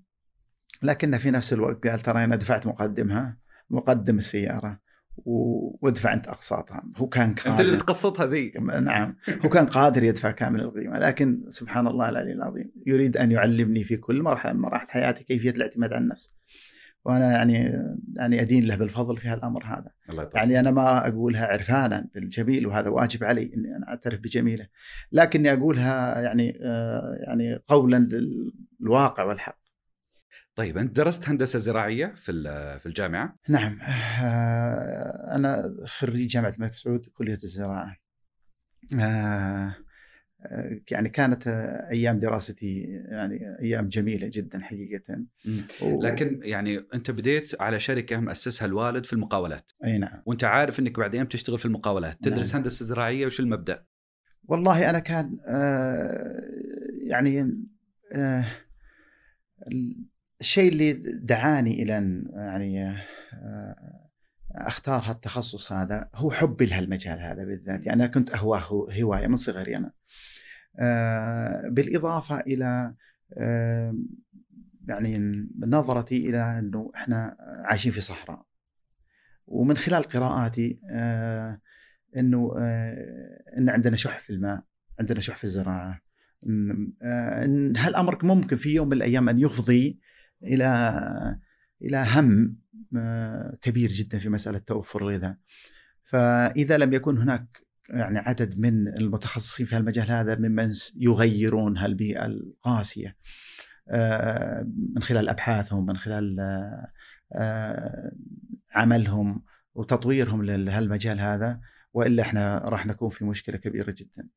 لكن 0.83 1.19
في 1.19 1.31
نفس 1.31 1.53
الوقت 1.53 1.87
قال 1.87 2.01
ترى 2.01 2.25
أنا 2.25 2.37
دفعت 2.37 2.67
مقدمها 2.67 3.37
مقدم 3.71 4.19
السيارة. 4.19 4.88
وادفع 5.25 6.13
انت 6.13 6.29
اقساطها 6.29 6.85
هو 6.97 7.07
كان 7.09 7.35
قادر 7.35 7.51
انت 7.51 7.61
اللي 7.61 7.77
تقسطها 7.77 8.27
ذي 8.27 8.53
نعم 8.81 9.17
هو 9.45 9.49
كان 9.49 9.67
قادر 9.67 10.05
يدفع 10.05 10.31
كامل 10.31 10.61
القيمة 10.61 10.99
لكن 10.99 11.45
سبحان 11.49 11.87
الله 11.87 12.09
العلي 12.09 12.33
العظيم 12.33 12.73
يريد 12.87 13.17
أن 13.17 13.33
يعلمني 13.33 13.85
في 13.85 13.97
كل 13.97 14.23
مرحلة 14.23 14.53
من 14.53 14.61
مراحل 14.61 14.89
حياتي 14.89 15.25
كيفية 15.25 15.51
الاعتماد 15.51 15.93
على 15.93 16.03
النفس 16.03 16.39
وأنا 17.05 17.33
يعني 17.33 17.55
يعني 18.17 18.41
أدين 18.41 18.65
له 18.65 18.77
بالفضل 18.77 19.17
في 19.17 19.29
هالأمر 19.29 19.65
هذا. 19.65 19.91
الله 20.11 20.31
يعني 20.35 20.61
أنا 20.61 20.71
ما 20.71 21.09
أقولها 21.09 21.47
عرفانا 21.47 22.09
بالجميل 22.15 22.67
وهذا 22.67 22.89
واجب 22.89 23.25
علي 23.25 23.43
إني 23.43 23.77
أنا 23.77 23.89
أعترف 23.89 24.21
بجميله. 24.21 24.67
لكني 25.13 25.53
أقولها 25.53 26.21
يعني 26.21 26.59
آه 26.63 27.19
يعني 27.21 27.63
قولا 27.69 28.09
للواقع 28.81 29.25
والحق. 29.25 29.58
طيب 30.59 30.79
أنت 30.79 30.97
درست 30.97 31.29
هندسة 31.29 31.59
زراعية 31.59 32.07
في 32.17 32.33
في 32.81 32.87
الجامعة؟ 32.87 33.37
نعم. 33.49 33.79
آه 34.23 35.35
أنا 35.35 35.75
خريج 35.87 36.29
جامعة 36.29 36.55
الملك 36.57 36.75
سعود 36.75 37.07
كلية 37.07 37.39
الزراعة. 37.45 37.97
آه 39.01 39.75
يعني 40.91 41.09
كانت 41.09 41.47
أيام 41.91 42.19
دراستي 42.19 42.81
يعني 43.11 43.57
أيام 43.61 43.89
جميلة 43.89 44.31
جدا 44.33 44.61
حقيقة. 44.61 45.25
و... 45.83 46.03
لكن 46.03 46.41
يعني 46.43 46.87
أنت 46.95 47.11
بديت 47.11 47.61
على 47.61 47.81
شركة 47.81 48.21
مؤسسها 48.21 48.67
الوالد 48.67 49.07
في 49.07 49.13
المقاولات. 49.13 49.73
أي 49.85 49.99
نعم. 49.99 50.23
وأنت 50.27 50.45
عارف 50.45 50.81
إنك 50.81 50.99
بعدين 50.99 51.25
بتشتغل 51.25 51.59
في 51.59 51.65
المقاولات. 51.67 52.19
تدرس 52.23 52.49
نعم. 52.49 52.57
هندسة 52.57 52.85
زراعية 52.85 53.27
وش 53.27 53.41
المبدأ؟ 53.41 53.85
والله 54.45 54.91
أنا 54.91 54.99
كان 54.99 55.39
آه 55.47 56.41
يعني 57.03 57.55
آه 58.13 58.45
الشيء 60.41 60.73
اللي 60.73 60.93
دعاني 61.23 61.83
إلى 61.83 61.99
أن 61.99 62.25
يعني 62.35 62.97
آه 63.35 64.09
أختار 64.55 65.03
هالتخصص 65.05 65.73
هذا 65.73 66.09
هو 66.15 66.31
حبي 66.31 66.67
لهالمجال 66.67 67.21
هذا 67.21 67.45
بالذات. 67.45 67.87
يعني 67.87 68.03
أنا 68.03 68.13
كنت 68.13 68.31
اهواه 68.31 68.89
هواية 69.01 69.27
من 69.27 69.37
صغري 69.37 69.77
أنا. 69.77 69.93
آه، 70.79 71.69
بالإضافة 71.69 72.41
إلى 72.41 72.95
آه، 73.39 73.99
يعني 74.89 75.47
نظرتي 75.59 76.29
إلى 76.29 76.59
أنه 76.59 76.91
إحنا 76.95 77.37
عايشين 77.65 77.93
في 77.93 78.01
صحراء. 78.01 78.47
ومن 79.47 79.77
خلال 79.77 80.03
قراءاتي 80.03 80.81
أنه 82.17 82.53
أن 83.59 83.69
عندنا 83.69 83.97
شح 83.97 84.21
في 84.21 84.31
الماء 84.31 84.63
عندنا 85.01 85.21
شح 85.21 85.37
في 85.37 85.45
الزراعة. 85.45 86.01
أن 86.47 87.73
هالأمر 87.77 88.25
ممكن 88.25 88.57
في 88.57 88.75
يوم 88.75 88.87
من 88.87 88.93
الأيام 88.93 89.29
أن 89.29 89.39
يفضي 89.39 90.01
إلى 90.43 91.39
إلى 91.83 92.07
هم 92.15 92.57
كبير 93.63 93.93
جدا 93.93 94.19
في 94.19 94.29
مسألة 94.29 94.59
توفر 94.59 95.03
الغذاء 95.03 95.37
فإذا 96.05 96.79
لم 96.79 96.93
يكن 96.93 97.19
هناك 97.19 97.69
يعني 97.89 98.19
عدد 98.19 98.59
من 98.59 98.89
المتخصصين 98.89 99.67
في 99.67 99.77
المجال 99.77 100.11
هذا 100.11 100.35
ممن 100.39 100.73
يغيرون 100.97 101.79
هالبيئة 101.79 102.27
القاسية 102.27 103.17
آه، 103.91 104.67
من 104.95 105.03
خلال 105.03 105.29
أبحاثهم 105.29 105.87
من 105.87 105.97
خلال 105.97 106.37
آه، 107.33 108.13
عملهم 108.75 109.43
وتطويرهم 109.75 110.45
لهالمجال 110.45 111.21
هذا 111.21 111.61
وإلا 111.93 112.23
إحنا 112.23 112.59
راح 112.59 112.87
نكون 112.87 113.11
في 113.11 113.25
مشكلة 113.25 113.57
كبيرة 113.57 113.95
جدا. 113.99 114.29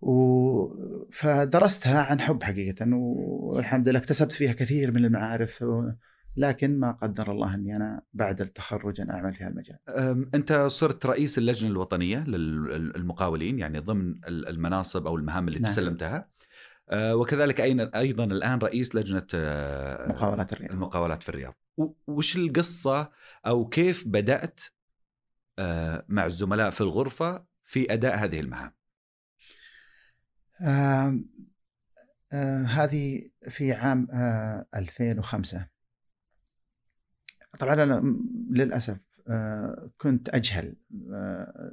و... 0.00 1.10
فدرستها 1.12 2.02
عن 2.02 2.20
حب 2.20 2.42
حقيقة 2.42 2.86
والحمد 2.94 3.88
لله 3.88 3.98
اكتسبت 3.98 4.32
فيها 4.32 4.52
كثير 4.52 4.92
من 4.92 5.04
المعارف 5.04 5.64
لكن 6.36 6.78
ما 6.78 6.92
قدر 6.92 7.32
الله 7.32 7.54
أني 7.54 7.76
أنا 7.76 8.02
بعد 8.12 8.40
التخرج 8.40 9.00
أن 9.00 9.10
أعمل 9.10 9.34
في 9.34 9.44
هالمجال. 9.44 9.78
أنت 10.34 10.52
صرت 10.52 11.06
رئيس 11.06 11.38
اللجنة 11.38 11.70
الوطنية 11.70 12.24
للمقاولين 12.24 13.58
يعني 13.58 13.78
ضمن 13.78 14.14
المناصب 14.28 15.06
أو 15.06 15.16
المهام 15.16 15.48
اللي 15.48 15.58
نعم. 15.58 15.72
تسلمتها. 15.72 16.28
أه، 16.90 17.16
وكذلك 17.16 17.60
أيضا 17.94 18.24
الآن 18.24 18.58
رئيس 18.58 18.94
لجنة 18.94 19.26
أه، 19.34 20.08
مقاولات 20.08 20.52
الرياض. 20.52 20.72
المقاولات 20.72 21.22
في 21.22 21.28
الرياض. 21.28 21.54
وش 22.06 22.36
القصة 22.36 23.10
أو 23.46 23.68
كيف 23.68 24.08
بدأت 24.08 24.60
أه، 25.58 26.04
مع 26.08 26.26
الزملاء 26.26 26.70
في 26.70 26.80
الغرفة 26.80 27.44
في 27.64 27.92
أداء 27.92 28.16
هذه 28.16 28.40
المهام؟ 28.40 28.72
هذه 32.66 33.30
في 33.48 33.72
عام 33.72 34.08
آه 34.12 34.66
2005 34.74 35.66
طبعا 37.58 37.74
أنا 37.74 38.16
للأسف 38.50 38.98
كنت 39.98 40.28
أجهل 40.28 40.76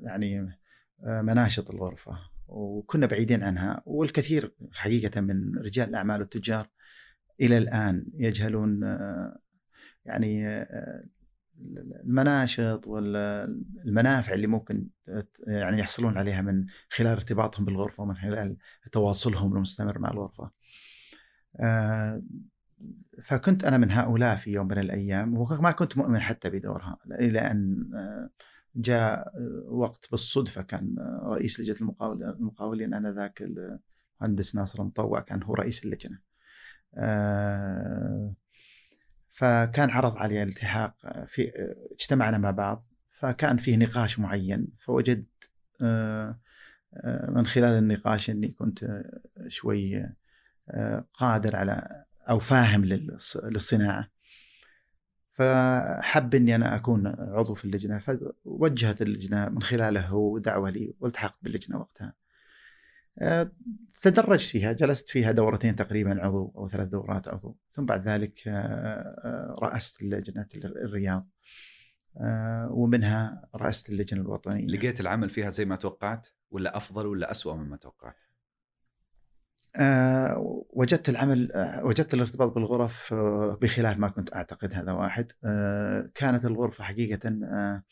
يعني 0.04 0.58
مناشط 1.06 1.72
الغرفة 1.72 2.18
وكنا 2.48 3.06
بعيدين 3.06 3.44
عنها 3.44 3.82
والكثير 3.86 4.56
حقيقة 4.72 5.22
من 5.22 5.58
رجال 5.58 5.90
الأعمال 5.90 6.20
والتجار 6.22 6.68
إلى 7.42 7.58
الآن 7.58 8.06
يجهلون 8.14 8.82
يعني 10.06 10.66
المناشط 12.04 12.88
والمنافع 12.88 14.34
اللي 14.34 14.48
ممكن 14.48 14.88
يعني 15.48 15.80
يحصلون 15.80 16.18
عليها 16.18 16.42
من 16.42 16.66
خلال 16.90 17.12
ارتباطهم 17.12 17.66
بالغرفة 17.66 18.04
ومن 18.04 18.16
خلال 18.16 18.58
تواصلهم 18.92 19.56
المستمر 19.56 20.00
مع 20.00 20.12
الغرفة. 20.12 20.52
فكنت 23.24 23.64
أنا 23.64 23.78
من 23.78 23.92
هؤلاء 23.92 24.36
في 24.36 24.52
يوم 24.52 24.68
من 24.68 24.78
الأيام 24.78 25.38
وما 25.38 25.72
كنت 25.72 25.98
مؤمن 25.98 26.20
حتى 26.20 26.50
بدورها 26.50 26.98
إلى 27.12 27.40
أن 27.40 27.92
آه، 27.96 28.30
جاء 28.76 29.34
وقت 29.68 30.08
بالصدفة 30.12 30.62
كان 30.62 30.96
رئيس 31.24 31.60
لجنة 31.60 31.96
المقاولين 32.02 32.94
آنذاك 32.94 33.42
المهندس 34.22 34.56
ناصر 34.56 34.84
مطوع 34.84 35.20
كان 35.20 35.44
هو 35.44 35.54
رئيس 35.54 35.86
اللجنة. 35.86 36.20
آه، 39.42 39.66
فكان 39.66 39.90
عرض 39.90 40.18
علي 40.18 40.44
الالتحاق 40.44 40.96
في 41.28 41.52
اجتمعنا 41.92 42.38
مع 42.38 42.52
بعض 42.52 42.86
فكان 43.12 43.58
فيه 43.58 43.78
نقاش 43.78 44.20
معين 44.20 44.68
فوجدت 44.80 45.50
آه، 45.84 46.40
من 47.30 47.46
خلال 47.46 47.78
النقاش 47.78 48.30
إني 48.30 48.48
كنت 48.48 49.04
شوي 49.48 50.10
قادر 51.14 51.56
على 51.56 52.06
أو 52.30 52.40
فاهم 52.40 52.86
للصناعة 52.86 54.10
فحب 55.38 56.36
إني 56.36 56.56
أنا 56.56 56.76
أكون 56.76 57.08
عضو 57.08 57.54
في 57.54 57.66
اللجنة 57.66 58.00
فوجهت 58.00 59.02
اللجنة 59.02 59.50
من 59.50 59.62
خلاله 59.62 60.40
دعوة 60.40 60.70
لي 60.70 60.94
والتحقت 61.00 61.36
باللجنة 61.42 61.78
وقتها. 61.78 62.14
آه، 63.20 63.52
تدرجت 64.02 64.50
فيها 64.50 64.72
جلست 64.72 65.10
فيها 65.10 65.32
دورتين 65.32 65.76
تقريبا 65.76 66.26
عضو 66.26 66.54
أو 66.58 66.68
ثلاث 66.68 66.88
دورات 66.88 67.28
عضو 67.28 67.58
ثم 67.72 67.86
بعد 67.86 68.08
ذلك 68.08 68.48
آه، 68.48 68.52
آه، 68.52 69.54
رأست 69.62 70.04
لجنه 70.04 70.48
الرياض 70.56 71.28
ومنها 72.70 73.50
رأست 73.56 73.90
اللجنة 73.90 74.22
الوطنية 74.22 74.66
لقيت 74.66 75.00
العمل 75.00 75.30
فيها 75.30 75.50
زي 75.50 75.66
ما 75.66 75.76
توقعت 75.76 76.28
ولا 76.52 76.78
أفضل 76.78 77.06
ولا 77.06 77.32
اسوء 77.32 77.56
مما 77.56 77.78
توقعت؟ 77.78 78.16
أه 79.76 80.66
وجدت 80.70 81.10
العمل 81.10 81.52
وجدت 81.84 82.14
الارتباط 82.14 82.52
بالغرف 82.56 83.14
بخلاف 83.62 83.98
ما 83.98 84.08
كنت 84.08 84.34
أعتقد 84.34 84.74
هذا 84.74 84.92
واحد 84.92 85.32
أه 85.44 86.10
كانت 86.16 86.46
الغرفة 86.46 86.84
حقيقة 86.84 87.30
أه 87.30 87.84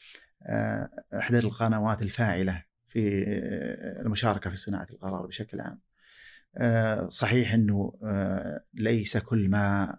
إحدى 1.13 1.39
القنوات 1.39 2.01
الفاعلة 2.01 2.63
في 2.95 3.25
آه، 3.27 4.01
المشاركه 4.01 4.49
في 4.49 4.55
صناعة 4.55 4.87
القرار 4.91 5.25
بشكل 5.25 5.61
عام. 5.61 5.79
أه 6.57 7.09
صحيح 7.09 7.53
إنه 7.53 7.99
أه 8.03 8.63
ليس 8.73 9.17
كل 9.17 9.49
ما 9.49 9.97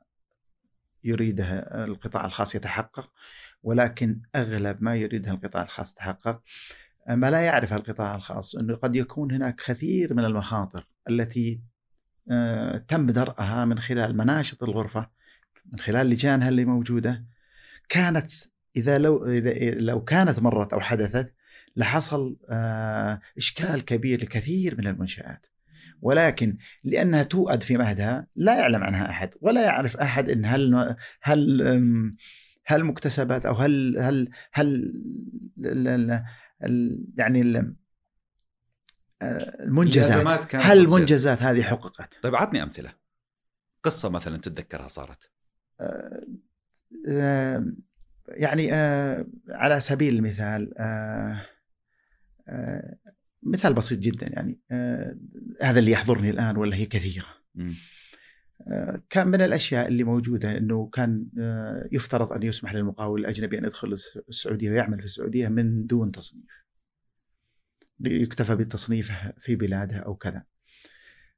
يريده 1.05 1.59
القطاع 1.85 2.25
الخاص 2.25 2.55
يتحقق 2.55 3.13
ولكن 3.63 4.21
أغلب 4.37 4.83
ما 4.83 4.97
يريدها 4.97 5.33
القطاع 5.33 5.63
الخاص 5.63 5.95
تحقق 5.95 6.43
ما 7.09 7.31
لا 7.31 7.41
يعرف 7.41 7.73
القطاع 7.73 8.15
الخاص 8.15 8.57
إنه 8.57 8.75
قد 8.75 8.97
يكون 8.97 9.33
هناك 9.33 9.55
كثير 9.55 10.15
من 10.15 10.25
المخاطر 10.25 10.87
التي 11.11 11.61
آه، 12.31 12.79
تم 12.89 13.07
درءها 13.11 13.65
من 13.65 13.79
خلال 13.79 14.17
مناشط 14.17 14.63
الغرفة 14.63 15.11
من 15.73 15.79
خلال 15.79 16.07
لجانها 16.07 16.49
اللي 16.49 16.65
موجودة 16.65 17.25
كانت 17.89 18.31
إذا 18.77 18.99
لو 18.99 19.27
إذا 19.27 19.71
لو 19.71 20.05
كانت 20.05 20.39
مرت 20.39 20.73
أو 20.73 20.81
حدثت 20.81 21.36
لحصل 21.77 22.37
آه، 22.51 23.21
إشكال 23.39 23.85
كبير 23.85 24.23
لكثير 24.23 24.79
من 24.79 24.87
المنشآت. 24.87 25.47
ولكن 26.03 26.57
لأنها 26.85 27.23
توأد 27.23 27.63
في 27.63 27.77
مهدها 27.77 28.27
لا 28.37 28.59
يعلم 28.59 28.85
عنها 28.85 29.11
أحد 29.11 29.35
ولا 29.41 29.65
يعرف 29.65 29.97
أحد 29.97 30.31
إن 30.31 30.45
هل 30.45 30.97
هل 31.23 31.63
هل 32.67 32.85
مكتسبات 32.85 33.47
أو 33.47 33.55
هل 33.55 33.99
هل 33.99 34.31
هل 34.53 34.93
يعني 37.17 37.75
المنجزات. 39.23 40.55
هل 40.55 40.79
المنجزات 40.79 41.43
هذه 41.43 41.63
حققت؟ 41.63 42.19
طيب 42.23 42.35
عطني 42.35 42.63
أمثلة. 42.63 42.93
قصة 43.83 44.09
مثلا 44.09 44.37
تتذكرها 44.37 44.89
صارت. 44.89 45.31
آه، 45.81 46.27
آه، 47.09 47.65
يعني 48.29 48.75
آه، 48.75 49.27
على 49.49 49.81
سبيل 49.81 50.15
المثال 50.15 50.75
مثال 53.43 53.75
بسيط 53.75 53.99
جدا 53.99 54.27
يعني 54.33 54.61
هذا 55.63 55.79
اللي 55.79 55.91
يحضرني 55.91 56.31
الآن 56.31 56.57
ولا 56.57 56.77
هي 56.77 56.87
كثيرة. 56.87 57.27
كان 59.11 59.29
من 59.29 59.41
الأشياء 59.41 59.89
اللي 59.89 60.05
موجودة 60.05 60.59
إنه 60.59 60.89
كان 60.93 61.27
يفترض 61.93 62.33
أن 62.33 62.43
يسمح 62.43 62.75
للمقاول 62.75 63.21
الأجنبي 63.21 63.59
أن 63.59 63.65
يدخل 63.65 63.97
السعودية 64.29 64.71
ويعمل 64.71 64.99
في 64.99 65.05
السعودية 65.05 65.49
من 65.49 65.87
دون 65.87 66.13
تصنيف. 66.13 66.67
يكتفى 68.01 68.57
بالتصنيف 68.57 69.13
في 69.39 69.57
بلاده 69.57 69.97
أو 69.99 70.15
كذا. 70.15 70.45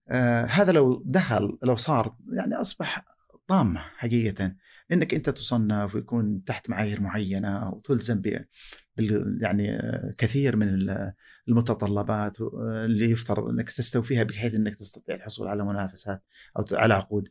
آه 0.08 0.44
هذا 0.44 0.72
لو 0.72 1.02
دخل 1.06 1.58
لو 1.62 1.76
صار 1.76 2.16
يعني 2.32 2.54
أصبح 2.54 3.04
طامة 3.46 3.80
حقيقة. 3.80 4.54
إنك 4.92 5.14
أنت 5.14 5.30
تصنف 5.30 5.95
ويكون 5.95 6.45
تحت 6.45 6.71
معايير 6.71 7.00
معينة 7.00 7.71
وتلزم 7.71 8.23
يعني 9.40 9.78
كثير 10.18 10.57
من 10.57 10.90
المتطلبات 11.49 12.40
اللي 12.40 13.11
يفترض 13.11 13.49
إنك 13.49 13.71
تستوفيها 13.71 14.23
بحيث 14.23 14.54
إنك 14.54 14.75
تستطيع 14.75 15.14
الحصول 15.14 15.49
على 15.49 15.64
منافسات 15.64 16.23
أو 16.59 16.64
على 16.73 16.95
عقود. 16.95 17.28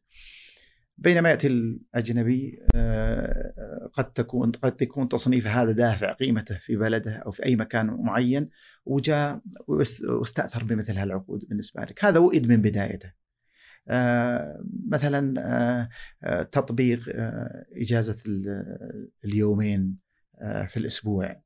بينما 0.98 1.30
يأتي 1.30 1.48
الأجنبي 1.48 2.60
آه، 2.76 3.90
قد 3.94 4.14
تكون 4.14 4.52
قد 4.52 4.82
يكون 4.82 5.10
تصنيف 5.10 5.48
هذا 5.48 5.72
دافع 5.72 6.14
قيمته 6.14 6.58
في 6.58 6.76
بلده 6.76 7.16
أو 7.16 7.32
في 7.32 7.46
أي 7.46 7.56
مكان 7.56 7.88
معين 7.88 8.50
وجاء 8.86 9.42
واستأثر 9.68 10.64
بمثل 10.64 10.98
هالعقود 10.98 11.46
بالنسبة 11.50 11.82
لك، 11.82 12.06
هذا 12.06 12.20
وئد 12.20 12.48
من 12.48 12.62
بدايته. 12.62 13.27
آه، 13.88 14.64
مثلا 14.88 15.34
آه، 16.24 16.44
تطبيق 16.44 17.00
إجازة 17.76 18.18
اليومين 19.26 19.98
في 20.68 20.78
الأسبوع. 20.78 21.42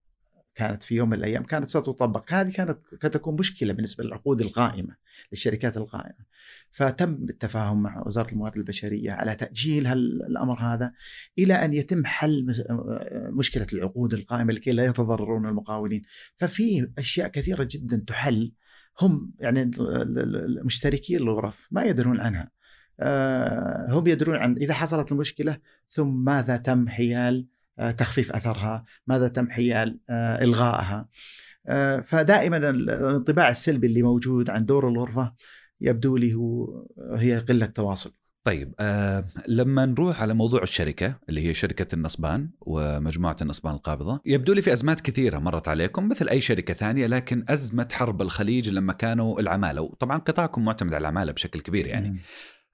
كانت 0.55 0.83
في 0.83 0.95
يوم 0.95 1.09
من 1.09 1.17
الأيام 1.17 1.43
كانت 1.43 1.69
ستطبق 1.69 2.33
هذه 2.33 2.51
كانت 2.51 2.77
تكون 3.01 3.35
مشكلة 3.35 3.73
بالنسبة 3.73 4.03
للعقود 4.03 4.41
القائمة 4.41 4.95
للشركات 5.31 5.77
القائمة. 5.77 6.25
فتم 6.71 7.13
التفاهم 7.29 7.83
مع 7.83 8.03
وزارة 8.05 8.31
الموارد 8.31 8.57
البشرية 8.57 9.11
على 9.11 9.35
تأجيل 9.35 9.87
الأمر 9.87 10.59
هذا 10.59 10.93
إلى 11.39 11.53
أن 11.53 11.73
يتم 11.73 12.05
حل 12.05 12.65
مشكلة 13.13 13.67
العقود 13.73 14.13
القائمة 14.13 14.53
لكي 14.53 14.71
لا 14.71 14.85
يتضررون 14.85 15.45
المقاولين. 15.45 16.01
ففي 16.37 16.91
أشياء 16.97 17.27
كثيرة 17.27 17.67
جدا 17.71 18.03
تحل 18.07 18.51
هم 19.01 19.31
يعني 19.39 19.71
المشتركين 19.77 21.17
الغرف 21.17 21.67
ما 21.71 21.83
يدرون 21.83 22.19
عنها 22.19 22.51
آه، 22.99 23.87
هم 23.91 24.07
يدرون 24.07 24.35
عن 24.35 24.57
إذا 24.57 24.73
حصلت 24.73 25.11
المشكلة 25.11 25.57
ثم 25.89 26.23
ماذا 26.23 26.57
تم 26.57 26.89
حيال 26.89 27.47
آه، 27.79 27.91
تخفيف 27.91 28.31
أثرها، 28.31 28.85
ماذا 29.07 29.27
تم 29.27 29.49
حيال 29.49 29.99
آه، 30.09 30.43
إلغائها. 30.43 31.09
فدائما 32.05 32.57
الانطباع 32.57 33.49
السلبي 33.49 33.87
اللي 33.87 34.01
موجود 34.01 34.49
عن 34.49 34.65
دور 34.65 34.87
الغرفة 34.89 35.33
يبدو 35.81 36.17
لي 36.17 36.33
هو 36.33 36.85
هي 37.15 37.39
قلة 37.39 37.65
تواصل. 37.65 38.13
طيب 38.43 38.73
آه 38.79 39.25
لما 39.47 39.85
نروح 39.85 40.21
على 40.21 40.33
موضوع 40.33 40.63
الشركة 40.63 41.15
اللي 41.29 41.47
هي 41.47 41.53
شركة 41.53 41.95
النصبان 41.95 42.49
ومجموعة 42.61 43.37
النصبان 43.41 43.73
القابضة، 43.73 44.21
يبدو 44.25 44.53
لي 44.53 44.61
في 44.61 44.73
أزمات 44.73 45.01
كثيرة 45.01 45.39
مرت 45.39 45.67
عليكم 45.67 46.09
مثل 46.09 46.29
أي 46.29 46.41
شركة 46.41 46.73
ثانية 46.73 47.07
لكن 47.07 47.45
أزمة 47.49 47.87
حرب 47.91 48.21
الخليج 48.21 48.69
لما 48.69 48.93
كانوا 48.93 49.39
العمالة، 49.39 49.81
وطبعا 49.81 50.17
قطاعكم 50.17 50.65
معتمد 50.65 50.93
على 50.93 51.01
العمالة 51.01 51.31
بشكل 51.31 51.61
كبير 51.61 51.87
يعني. 51.87 52.19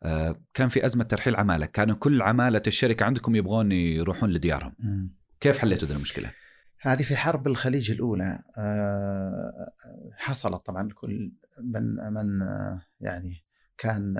آه، 0.03 0.35
كان 0.53 0.67
في 0.67 0.85
أزمة 0.85 1.03
ترحيل 1.03 1.35
عمالة 1.35 1.65
كانوا 1.65 1.95
كل 1.95 2.21
عمالة 2.21 2.61
الشركة 2.67 3.05
عندكم 3.05 3.35
يبغون 3.35 3.71
يروحون 3.71 4.29
لديارهم 4.29 4.73
م. 4.79 5.07
كيف 5.39 5.57
حليتوا 5.57 5.87
ذي 5.87 5.93
المشكلة 5.95 6.31
هذه 6.81 7.01
في 7.01 7.15
حرب 7.15 7.47
الخليج 7.47 7.91
الأولى 7.91 8.39
آه، 8.57 9.71
حصلت 10.17 10.65
طبعا 10.65 10.89
كل 10.93 11.31
من 11.63 11.83
من 12.13 12.41
آه، 12.41 12.81
يعني 13.01 13.43
كان 13.77 14.15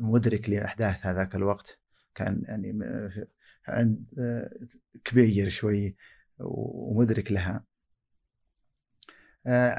مدرك 0.00 0.50
لأحداث 0.50 1.06
هذاك 1.06 1.34
الوقت 1.34 1.78
كأن 2.14 2.42
يعني 2.48 2.72
عند 3.68 4.04
كبير 5.04 5.48
شوي 5.48 5.96
ومدرك 6.38 7.32
لها. 7.32 7.64
آه، 9.46 9.70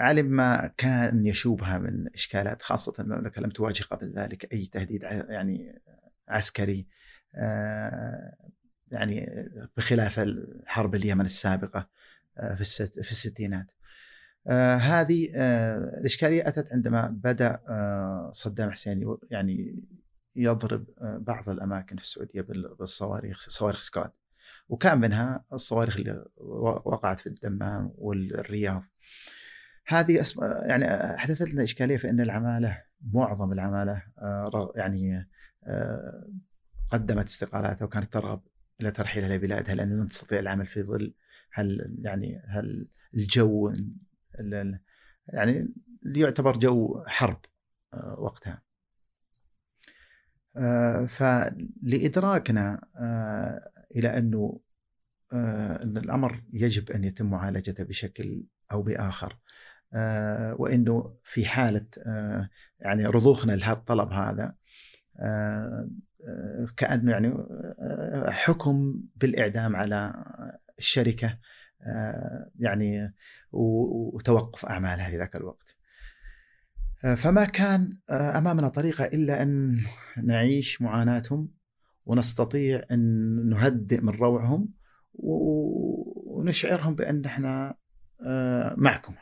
علم 0.00 0.26
ما 0.26 0.72
كان 0.76 1.26
يشوبها 1.26 1.78
من 1.78 2.08
إشكالات 2.14 2.62
خاصة 2.62 2.94
المملكه 2.98 3.42
لم 3.42 3.50
تواجه 3.50 3.82
قبل 3.82 4.12
ذلك 4.12 4.52
أي 4.52 4.66
تهديد 4.66 5.02
يعني 5.02 5.82
عسكري. 6.28 6.86
آه، 7.34 8.36
يعني 8.90 9.48
بخلاف 9.76 10.18
الحرب 10.18 10.94
اليمن 10.94 11.24
السابقة 11.24 11.88
آه، 12.38 12.54
في 12.54 12.86
في 12.86 13.12
الستينات. 14.46 14.80
هذه 14.80 15.30
الإشكالية 15.98 16.48
أتت 16.48 16.72
عندما 16.72 17.08
بدأ 17.24 17.60
صدام 18.32 18.70
حسين 18.70 19.16
يعني 19.30 19.84
يضرب 20.36 20.84
بعض 21.00 21.48
الأماكن 21.48 21.96
في 21.96 22.02
السعودية 22.02 22.40
بالصواريخ 22.78 23.48
صواريخ 23.48 23.80
سكواد 23.80 24.10
وكان 24.68 25.00
منها 25.00 25.44
الصواريخ 25.52 25.96
اللي 25.96 26.24
وقعت 26.84 27.20
في 27.20 27.26
الدمام 27.26 27.92
والرياض 27.94 28.82
هذه 29.86 30.24
يعني 30.62 31.14
احدثت 31.14 31.54
لنا 31.54 31.64
إشكالية 31.64 31.96
في 31.96 32.10
إن 32.10 32.20
العمالة 32.20 32.82
معظم 33.12 33.52
العمالة 33.52 34.02
آه، 34.18 34.72
يعني 34.76 35.28
آه، 35.64 36.28
قدمت 36.90 37.26
استقالاتها 37.26 37.84
وكانت 37.84 38.12
ترغب 38.12 38.42
إلى 38.80 38.90
ترحيلها 38.90 39.36
لبلادها 39.36 39.74
لأنه 39.74 39.94
لن 39.94 40.06
تستطيع 40.06 40.38
العمل 40.38 40.66
في 40.66 40.82
ظل 40.82 41.14
هل 41.52 41.96
يعني 42.02 42.42
هل 42.48 42.88
الجو 43.14 43.72
يعني 45.28 45.68
يعتبر 46.02 46.56
جو 46.56 47.04
حرب 47.06 47.40
آه، 47.94 48.16
وقتها. 48.18 48.62
فلإدراكنا 51.06 52.80
إلى 53.96 54.18
أنه 54.18 54.60
أن 55.32 55.96
الأمر 55.96 56.42
يجب 56.52 56.90
أن 56.90 57.04
يتم 57.04 57.30
معالجته 57.30 57.84
بشكل 57.84 58.42
أو 58.72 58.82
بآخر 58.82 59.38
آه، 59.94 60.56
وإنه 60.58 61.16
في 61.24 61.46
حالة 61.46 61.86
آه، 62.06 62.48
يعني 62.80 63.06
رضوخنا 63.06 63.52
لهذا 63.52 63.72
الطلب 63.72 64.12
هذا 64.12 64.54
آه، 65.20 65.88
كأنه 66.76 67.12
يعني 67.12 67.34
حكم 68.28 69.00
بالإعدام 69.16 69.76
على 69.76 70.24
الشركة 70.78 71.38
يعني 72.58 73.14
وتوقف 73.52 74.66
أعمالها 74.66 75.10
في 75.10 75.16
ذاك 75.16 75.36
الوقت. 75.36 75.76
فما 77.16 77.44
كان 77.44 77.96
أمامنا 78.10 78.68
طريقة 78.68 79.04
إلا 79.04 79.42
أن 79.42 79.78
نعيش 80.22 80.82
معاناتهم 80.82 81.48
ونستطيع 82.06 82.82
أن 82.90 83.00
نهدئ 83.48 84.00
من 84.00 84.08
روعهم 84.08 84.68
ونشعرهم 85.14 86.94
بأن 86.94 87.24
إحنا 87.24 87.74
آه، 88.26 88.74
معكم. 88.76 89.14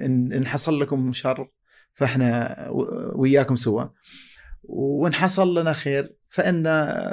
إن 0.00 0.46
حصل 0.46 0.80
لكم 0.80 1.12
شر 1.12 1.50
فإحنا 1.94 2.56
وياكم 3.14 3.56
سوا 3.56 3.84
وإن 4.62 5.14
حصل 5.14 5.58
لنا 5.58 5.72
خير 5.72 6.14
فإن 6.28 6.62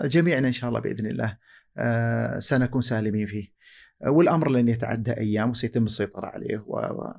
جميعنا 0.05 0.47
إن 0.47 0.51
شاء 0.51 0.69
الله 0.69 0.79
بإذن 0.79 1.05
الله 1.05 1.37
آه، 1.77 2.39
سنكون 2.39 2.81
سالمين 2.81 3.27
فيه. 3.27 3.54
والأمر 4.01 4.51
لن 4.51 4.67
يتعدى 4.67 5.11
أيام 5.11 5.49
وسيتم 5.49 5.83
السيطرة 5.83 6.25
عليه 6.25 6.63
و... 6.67 7.13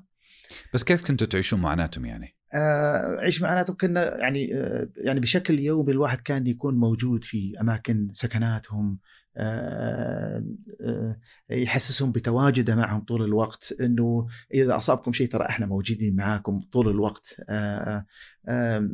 بس 0.74 0.84
كيف 0.84 1.06
كنتوا 1.06 1.26
تعيشون 1.26 1.60
معاناتهم 1.60 2.04
يعني؟ 2.04 2.36
آه 2.54 3.16
عيش 3.18 3.42
معاناتهم 3.42 3.76
كنا 3.76 4.18
يعني 4.18 4.54
آه 4.54 4.88
يعني 4.96 5.20
بشكل 5.20 5.58
يومي 5.58 5.92
الواحد 5.92 6.20
كان 6.20 6.46
يكون 6.46 6.74
موجود 6.74 7.24
في 7.24 7.60
أماكن 7.60 8.08
سكناتهم 8.12 8.98
آه، 9.38 10.44
آه، 10.80 11.16
يحسسهم 11.50 12.12
بتواجده 12.12 12.76
معهم 12.76 13.00
طول 13.00 13.24
الوقت 13.24 13.74
إنه 13.80 14.26
إذا 14.54 14.76
أصابكم 14.76 15.12
شيء 15.12 15.28
ترى 15.28 15.46
إحنا 15.48 15.66
موجودين 15.66 16.16
معاكم 16.16 16.60
طول 16.72 16.88
الوقت 16.88 17.36
آه، 17.48 18.06
آه، 18.48 18.88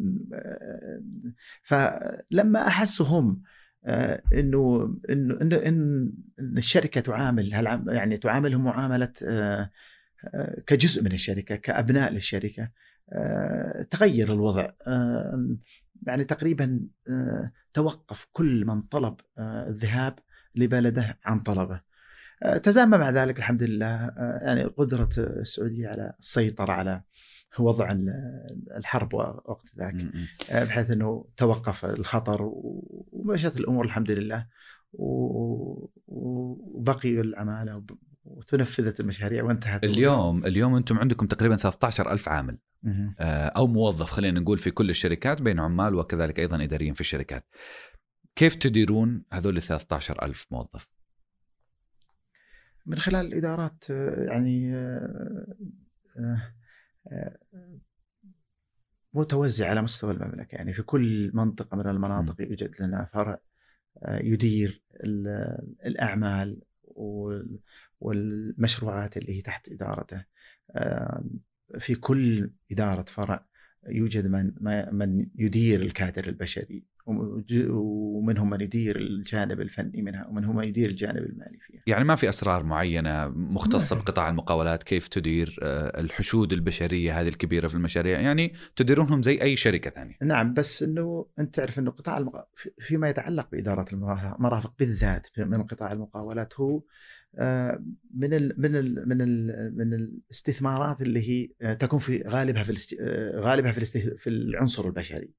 فلما 1.62 2.66
احسوا 2.66 3.06
هم 3.06 3.28
آه، 3.28 3.51
إنه 3.86 4.94
إنه 5.10 5.38
إنه 5.42 5.56
إن 5.56 6.12
إن 6.40 6.58
الشركة 6.58 7.00
تعامل 7.00 7.52
يعني 7.88 8.16
تعاملهم 8.16 8.64
معاملة 8.64 9.12
آه، 9.24 9.70
آه، 10.34 10.60
كجزء 10.66 11.02
من 11.02 11.12
الشركة 11.12 11.56
كأبناء 11.56 12.12
للشركة 12.12 12.70
آه، 13.12 13.86
تغير 13.90 14.32
الوضع. 14.32 14.70
آه، 14.86 15.56
يعني 16.06 16.24
تقريبا 16.24 16.80
آه، 17.08 17.52
توقف 17.74 18.26
كل 18.32 18.64
من 18.66 18.82
طلب 18.82 19.16
آه، 19.38 19.68
الذهاب 19.68 20.18
لبلده 20.54 21.18
عن 21.24 21.40
طلبه. 21.40 21.80
آه، 22.42 22.56
تزامن 22.56 22.98
مع 22.98 23.10
ذلك 23.10 23.38
الحمد 23.38 23.62
لله. 23.62 23.86
آه، 24.06 24.40
يعني 24.42 24.62
قدرة 24.64 25.08
السعودية 25.18 25.88
على 25.88 26.12
السيطرة 26.18 26.72
على 26.72 27.02
وضع 27.58 27.90
ال- 27.90 28.72
الحرب 28.76 29.14
وقت 29.14 29.66
ذاك. 29.78 29.94
آه، 30.50 30.64
بحيث 30.64 30.90
إنه 30.90 31.24
توقف 31.36 31.84
الخطر 31.84 32.38
ومشت 33.12 33.56
الأمور 33.56 33.84
الحمد 33.84 34.10
لله. 34.10 34.46
وبقي 36.06 37.20
العمالة 37.20 37.84
وتنفذت 38.24 39.00
المشاريع 39.00 39.44
وانتهت. 39.44 39.84
اليوم 39.84 40.44
اليوم 40.46 40.74
أنتم 40.74 40.98
عندكم 40.98 41.26
تقريبا 41.26 41.56
13 41.56 42.12
ألف 42.12 42.28
عامل. 42.28 42.58
آه، 43.20 43.46
أو 43.48 43.66
موظف 43.66 44.10
خلينا 44.10 44.40
نقول 44.40 44.58
في 44.58 44.70
كل 44.70 44.90
الشركات 44.90 45.42
بين 45.42 45.60
عمال 45.60 45.94
وكذلك 45.94 46.38
أيضا 46.38 46.62
إداريين 46.64 46.94
في 46.94 47.00
الشركات. 47.00 47.44
كيف 48.36 48.54
تديرون 48.54 49.24
هذول 49.32 49.56
ال 49.56 49.62
13 49.62 50.22
ألف 50.24 50.46
موظف؟ 50.50 50.88
من 52.86 52.98
خلال 52.98 53.26
الإدارات 53.26 53.84
آه، 53.90 54.24
يعني 54.28 54.74
متوزع 59.14 59.70
على 59.70 59.82
مستوى 59.82 60.12
المملكة. 60.12 60.56
يعني 60.56 60.72
في 60.72 60.82
كل 60.82 61.30
منطقة 61.34 61.76
من 61.76 61.86
المناطق 61.86 62.40
يوجد 62.40 62.82
لنا 62.82 63.04
فرع 63.12 63.38
آه، 64.02 64.18
يدير 64.22 64.82
ال- 65.04 65.74
الأعمال 65.86 66.62
وال- 66.84 67.58
والمشروعات 68.00 69.16
اللي 69.16 69.36
هي 69.36 69.42
تحت 69.42 69.68
إدارته. 69.68 70.24
آه، 70.70 71.24
في 71.78 71.94
كل 71.94 72.50
إدارة 72.72 73.02
فرع 73.02 73.46
يوجد 73.88 74.26
من 74.26 74.52
من 74.92 75.26
يدير 75.34 75.82
الكادر 75.82 76.28
البشري. 76.28 76.84
ومنهم 77.06 78.50
من 78.50 78.60
يدير 78.60 78.96
الجانب 78.96 79.60
الفني 79.60 80.02
منها 80.02 80.26
ومنهم 80.26 80.56
من 80.56 80.64
يدير 80.64 80.90
الجانب 80.90 81.16
المالي 81.18 81.58
فيها 81.60 81.82
يعني 81.86 82.04
ما 82.04 82.14
في 82.16 82.28
أسرار 82.28 82.62
معينة 82.62 83.28
مختصه 83.28 83.96
ما 83.96 84.00
في. 84.00 84.06
بقطاع 84.06 84.28
المقاولات 84.28 84.82
كيف 84.82 85.08
تدير 85.08 85.56
آه، 85.62 86.00
الحشود 86.00 86.52
البشرية 86.52 87.20
هذه 87.20 87.28
الكبيرة 87.28 87.68
في 87.68 87.74
المشاريع 87.74 88.20
يعني 88.20 88.52
تديرونهم 88.76 89.22
زي 89.22 89.42
أي 89.42 89.56
شركة 89.56 89.90
ثانية 89.90 90.14
نعم 90.22 90.54
بس 90.54 90.82
إنه 90.82 91.26
أنت 91.38 91.54
تعرف 91.54 91.78
إنه 91.78 91.90
قطاع 91.90 92.18
المق... 92.18 92.48
في- 92.56 92.70
فيما 92.78 93.08
يتعلق 93.08 93.48
بإدارة 93.52 93.86
المرافق 93.92 94.74
بالذات 94.78 95.26
من 95.38 95.62
قطاع 95.62 95.92
المقاولات 95.92 96.60
هو 96.60 96.82
آه، 97.38 97.84
من 98.14 98.34
ال 98.34 98.54
من 98.58 98.76
ال 98.76 99.08
من 99.08 99.20
ال 99.22 99.72
من 99.76 99.94
الاستثمارات 99.94 101.02
اللي 101.02 101.28
هي 101.30 101.48
آه، 101.62 101.74
تكون 101.74 101.98
في 101.98 102.22
غالبها 102.28 102.62
في 102.62 102.96
غالبها 103.36 103.72
في. 103.72 103.84
في 104.16 104.30
العنصر 104.30 104.86
البشري 104.86 105.30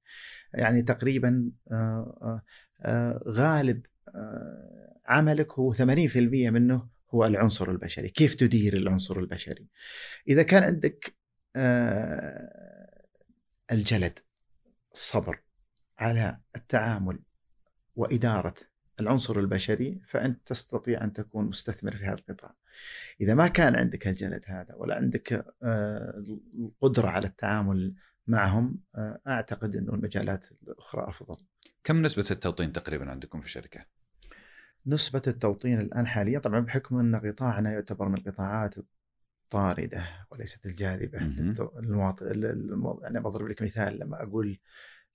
يعني 0.54 0.82
تقريبا 0.82 1.52
آه، 1.72 2.18
آه، 2.22 2.42
آه، 2.82 3.24
غالب 3.28 3.86
عملك 5.06 5.52
هو 5.52 5.74
80% 5.74 6.50
منه 6.50 6.88
هو 7.14 7.26
العنصر 7.26 7.72
البشري. 7.72 8.10
كيف 8.10 8.36
تدير 8.36 8.78
العنصر 8.78 9.20
البشري؟ 9.20 9.68
إذا 10.28 10.44
كان 10.44 10.64
عندك 10.64 11.16
الجلد 13.72 14.20
الصبر 14.94 15.42
على 16.00 16.38
التعامل 16.56 17.20
وإدارة 17.96 18.56
العنصر 19.00 19.40
البشري 19.40 20.02
فأنت 20.08 20.48
تستطيع 20.48 21.04
أن 21.04 21.14
تكون 21.14 21.46
مستثمر 21.46 21.96
في 21.96 22.06
هذا 22.06 22.14
القطاع. 22.14 22.56
إذا 23.22 23.34
ما 23.34 23.48
كان 23.48 23.76
عندك 23.76 24.08
الجلد 24.08 24.44
هذا 24.48 24.76
ولا 24.76 24.96
عندك 24.96 25.46
القدرة 25.64 27.08
على 27.08 27.28
التعامل 27.28 27.96
معهم 28.28 28.78
آه، 28.96 29.20
أعتقد 29.28 29.76
أنه 29.76 29.94
المجالات 29.94 30.46
الأخرى 30.64 31.08
أفضل. 31.08 31.36
كم 31.84 32.02
نسبة 32.02 32.26
التوطين 32.32 32.72
تقريبا 32.72 33.12
عندكم 33.12 33.40
في 33.40 33.46
الشركة؟ 33.46 33.86
نسبة 34.86 35.22
التوطين 35.28 35.80
الآن 35.80 36.08
حاليا 36.08 36.40
طبعا 36.40 36.60
بحكم 36.60 37.00
أن 37.00 37.16
قطاعنا 37.16 37.72
يعتبر 37.72 38.08
من 38.10 38.16
القطاعات 38.18 38.76
الطاردة 38.78 40.04
وليست. 40.32 40.68
للتو- 41.56 41.78
للمواطن 41.80 42.26
المو- 42.32 43.02
أنا 43.08 43.20
بضرب 43.20 43.48
لك 43.48 43.62
مثال 43.62 44.00
لما 44.00 44.24
أقول 44.24 44.60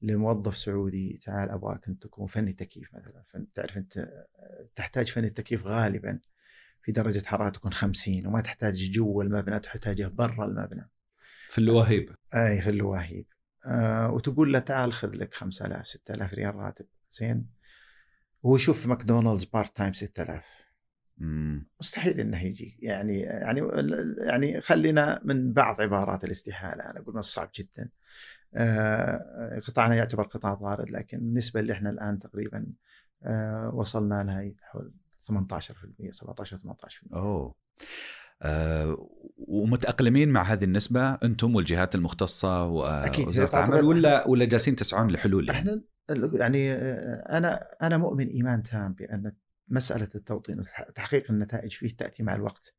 لموظف 0.02 0.56
سعودي 0.56 1.20
تعال 1.24 1.50
أبغاك 1.50 1.88
أن 1.88 1.98
تكون 1.98 2.26
فني 2.26 2.52
تكييف 2.52 2.94
مثلا. 2.94 3.24
تعرف 3.54 3.76
أنت 3.76 3.98
آه، 3.98 4.68
تحتاج 4.76 5.10
فني 5.12 5.26
التكييف 5.26 5.66
غالبا 5.66 6.18
في 6.82 6.92
درجة 6.92 7.26
حرارة 7.26 7.50
تكون 7.50 7.72
50 7.72 8.26
وما 8.26 8.40
تحتاج 8.40 8.90
جوا 8.90 9.24
المبنى 9.24 9.58
تحتاجه 9.60 10.06
برا 10.08 10.44
المبنى. 10.46 10.88
في 11.48 11.58
اللواهيب 11.58 12.14
أي 12.34 12.60
في 12.60 12.70
اللواهيب 12.70 13.26
آه 13.66 14.10
وتقول 14.10 14.52
له 14.52 14.58
تعال 14.58 14.92
خذ 14.92 15.10
لك 15.14 15.34
5000 15.34 15.86
6000 15.86 16.34
ريال 16.34 16.54
راتب. 16.54 16.86
زين؟ 17.10 17.46
وهو 18.42 18.56
يشوف 18.56 18.86
McDonald's 18.86 19.44
part 19.44 19.76
time 19.76 19.92
6000 19.92 20.68
مم. 21.18 21.68
مستحيل 21.80 22.20
إنه 22.20 22.42
يجي. 22.42 22.78
يعني 22.82 23.20
يعني 23.20 23.60
يعني 24.18 24.60
خلينا 24.60 25.20
من 25.24 25.52
بعض 25.52 25.80
عبارات 25.80 26.24
الاستحالة. 26.24 26.84
أنا 26.84 27.00
أقول 27.00 27.14
من 27.14 27.18
الصعب 27.18 27.50
جدا. 27.54 27.88
آه، 28.54 29.60
قطاعنا 29.66 29.94
يعتبر 29.94 30.22
قطاع 30.22 30.54
طارد 30.54 30.90
لكن 30.90 31.18
النسبة 31.18 31.60
اللي 31.60 31.72
إحنا 31.72 31.90
الآن 31.90 32.18
تقريبا 32.18 32.66
آه، 33.22 33.70
وصلنا 33.74 34.22
لها 34.24 34.52
حول 34.62 34.92
18% 35.22 36.10
17 36.10 36.56
18% 36.56 37.12
أوه. 37.12 37.54
ومتأقلمين 39.36 40.28
مع 40.28 40.42
هذه 40.42 40.64
النسبة 40.64 41.14
أنتم 41.14 41.54
والجهات 41.54 41.94
المختصة. 41.94 42.66
ووزاره. 42.66 43.48
العمل 43.48 43.84
ولا 43.84 44.28
ولا 44.28 44.44
جالسين 44.44 44.76
تسعون 44.76 45.10
لحلول 45.10 45.48
يعني؟ 45.48 45.58
إحنا 45.58 45.82
يعني 46.32 46.72
آه، 46.72 47.38
أنا 47.38 47.68
أنا 47.82 47.96
مؤمن 47.96 48.28
إيمان 48.28 48.62
تام 48.62 48.92
بأن 48.92 49.32
مسألة 49.68 50.08
التوطين 50.14 50.60
وتحقيق 50.60 51.30
النتائج 51.30 51.72
فيه 51.72 51.96
تأتي 51.96 52.22
مع 52.22 52.34
الوقت 52.34 52.74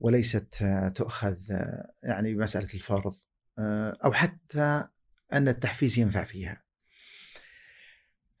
وليست 0.00 0.62
آه، 0.62 0.88
تؤخذ 0.88 1.36
آه، 1.50 1.92
يعني 2.02 2.34
بمساله 2.34 2.74
الفرض 2.74 3.14
آه، 3.58 3.98
أو 4.04 4.12
حتى 4.12 4.84
أن 5.32 5.48
التحفيز 5.48 5.98
ينفع 5.98 6.24
فيها. 6.24 6.65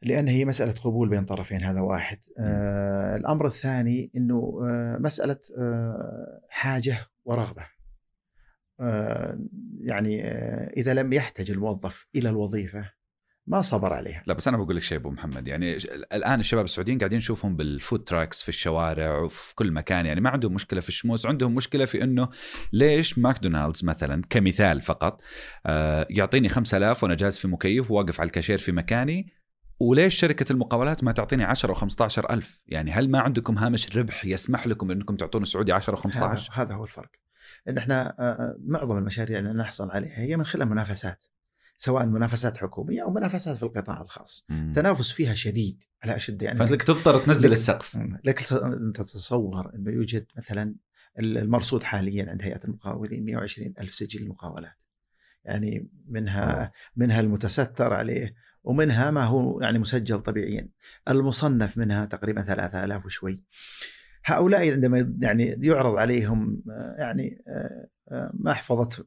لأن 0.02 0.28
هي 0.28 0.44
مسألة 0.44 0.72
قبول 0.72 1.08
بين 1.08 1.24
طرفين 1.24 1.62
هذا 1.62 1.80
واحد. 1.80 2.18
آه، 2.40 3.16
الأمر 3.16 3.46
الثاني 3.46 4.10
إنه 4.16 4.60
آه، 4.64 4.98
مسألة 5.00 5.38
آه، 5.58 6.40
حاجة 6.48 6.98
ورغبة. 7.24 7.66
آه، 8.80 9.38
يعني 9.80 10.24
آه، 10.24 10.72
إذا 10.76 10.94
لم 10.94 11.12
يحتج 11.12 11.50
الموظف 11.50 12.06
إلى 12.16 12.28
الوظيفة 12.28 12.96
ما 13.46 13.62
صبر 13.62 13.92
عليها. 13.92 14.22
لا 14.26 14.34
بس 14.34 14.48
أنا 14.48 14.56
بقول 14.56 14.76
لك 14.76 14.82
شيء 14.82 14.98
أبو 14.98 15.10
محمد 15.10 15.48
يعني 15.48 15.76
الآن 16.12 16.40
الشباب 16.40 16.64
السعوديين 16.64 16.98
قاعدين 16.98 17.18
نشوفهم 17.18 17.56
بال 17.56 17.72
food 17.72 18.04
trucks 18.04 18.42
في 18.42 18.48
الشوارع 18.48 19.18
وفي 19.18 19.54
كل 19.54 19.72
مكان 19.72 20.06
يعني 20.06 20.20
ما 20.20 20.30
عندهم 20.30 20.54
مشكلة 20.54 20.80
في 20.80 20.88
الشموس 20.88 21.26
عندهم 21.26 21.54
مشكلة 21.54 21.84
في 21.84 22.02
إنه 22.02 22.28
ليش 22.72 23.18
ماكدونالدز 23.18 23.84
مثلا 23.84 24.22
كمثال 24.30 24.82
فقط 24.82 25.20
آه 25.66 26.06
يعطيني 26.10 26.48
5000 26.48 27.02
وأنا 27.02 27.14
جالس 27.14 27.38
في 27.38 27.48
مكيف 27.48 27.90
وواقف 27.90 28.20
على 28.20 28.26
الكاشير 28.26 28.58
في 28.58 28.72
مكاني 28.72 29.32
وليش 29.80 30.14
شركة 30.14 30.52
المقاولات 30.52 31.04
ما 31.04 31.12
تعطيني 31.12 31.44
10 31.44 31.74
و15 31.74 32.30
ألف؟ 32.30 32.60
يعني 32.66 32.90
هل 32.92 33.10
ما 33.10 33.20
عندكم 33.20 33.58
هامش 33.58 33.96
ربح 33.96 34.24
يسمح 34.24 34.66
لكم 34.66 34.90
أنكم 34.90 35.16
تعطون 35.16 35.42
السعودي 35.42 35.72
10 35.72 35.96
و15 35.96 36.16
هذا, 36.16 36.40
هذا 36.52 36.74
هو 36.74 36.84
الفرق. 36.84 37.10
إن 37.68 37.78
إحنا 37.78 38.14
آه، 38.18 38.56
معظم 38.66 38.98
المشاريع 38.98 39.38
اللي 39.38 39.52
نحصل 39.52 39.90
عليها 39.90 40.18
هي 40.18 40.36
من 40.36 40.44
خلال 40.44 40.68
منافسات 40.68 41.24
سواء 41.76 42.06
منافسات 42.06 42.56
حكومية 42.58 43.02
أو 43.02 43.10
منافسات 43.10 43.56
في 43.56 43.62
القطاع 43.62 44.00
الخاص. 44.02 44.44
مم. 44.48 44.68
التنافس 44.68 45.10
فيها 45.10 45.34
شديد 45.34 45.84
على 46.02 46.16
أشد 46.16 46.42
يعني 46.42 46.58
فأنت 46.58 46.70
لك 46.70 46.82
تضطر 46.82 47.18
تنزل 47.18 47.48
لك- 47.48 47.52
السقف؟ 47.56 47.98
لك 48.24 48.38
تتصور 48.94 49.74
إنه 49.74 49.90
يوجد 49.90 50.26
مثلا 50.36 50.74
المرصود 51.18 51.82
حاليا 51.82 52.30
عند 52.30 52.42
هيئة 52.42 52.60
المقاولين 52.64 53.24
120 53.24 53.74
ألف 53.80 53.94
سجل 53.94 54.28
مقاولات. 54.28 54.72
يعني 55.44 55.88
منها. 56.08 56.72
منها 56.96 57.20
المتستر 57.20 57.92
عليه 57.92 58.34
ومنها 58.66 59.10
ما 59.10 59.24
هو 59.24 59.60
يعني 59.60 59.78
مسجل 59.78 60.20
طبيعيا. 60.20 60.68
المصنف 61.08 61.78
منها 61.78 62.04
تقريبا 62.04 62.42
3000 62.42 63.06
وشوي. 63.06 63.40
هؤلاء 64.24 64.70
عندما 64.70 65.14
يعني 65.20 65.58
يعرض 65.60 65.96
عليهم 65.96 66.62
آه، 66.70 66.94
يعني 66.98 67.42
آه، 67.48 67.88
آه، 68.08 68.30
محفظة 68.34 69.06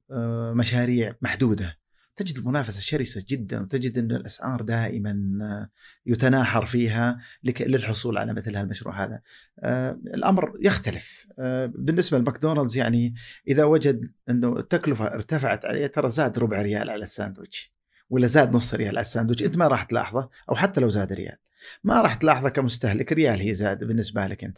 مشاريع 0.54 1.16
محدودة. 1.22 1.80
تجد 2.20 2.38
المنافسة 2.38 2.80
شرسة 2.80 3.24
جدا 3.30 3.62
وتجد 3.62 3.98
إن 3.98 4.12
الأسعار 4.12 4.62
دائما 4.62 5.68
يتناحر 6.06 6.66
فيها 6.66 7.20
للحصول 7.44 8.18
على 8.18 8.34
مثل 8.34 8.58
هذا. 8.94 9.22
آه، 9.60 9.92
الأمر 9.92 10.54
يختلف. 10.62 11.28
آه، 11.40 11.66
بالنسبة 11.66 12.18
لماكدونالدز 12.18 12.78
يعني 12.78 13.16
إذا 13.48 13.64
وجد 13.64 14.12
إنه 14.30 14.60
التكلفة 14.60 15.06
ارتفعت 15.06 15.66
عليه 15.66 15.88
ترى 15.88 16.10
زاد 16.10 16.40
ربع 16.40 16.62
ريال 16.62 16.90
على 16.90 17.04
الساندويتش. 17.04 17.79
ولا 18.10 18.28
زاد 18.28 18.56
نص 18.56 18.74
ريال 18.74 18.90
على 18.90 19.00
الساندويتش 19.00 19.44
أنت 19.44 19.58
ما 19.58 19.68
راح 19.68 19.84
تلاحظه 19.84 20.30
أو 20.50 20.56
حتى 20.56 20.82
لو 20.82 20.90
زاد 20.90 21.14
ريال. 21.14 21.38
ما 21.84 22.02
راح 22.02 22.16
تلاحظه 22.16 22.50
كمستهلك 22.50 23.14
ريال 23.14 23.40
هي 23.40 23.54
زاد 23.54 23.84
بالنسبة 23.84 24.28
لك 24.28 24.44
أنت. 24.44 24.58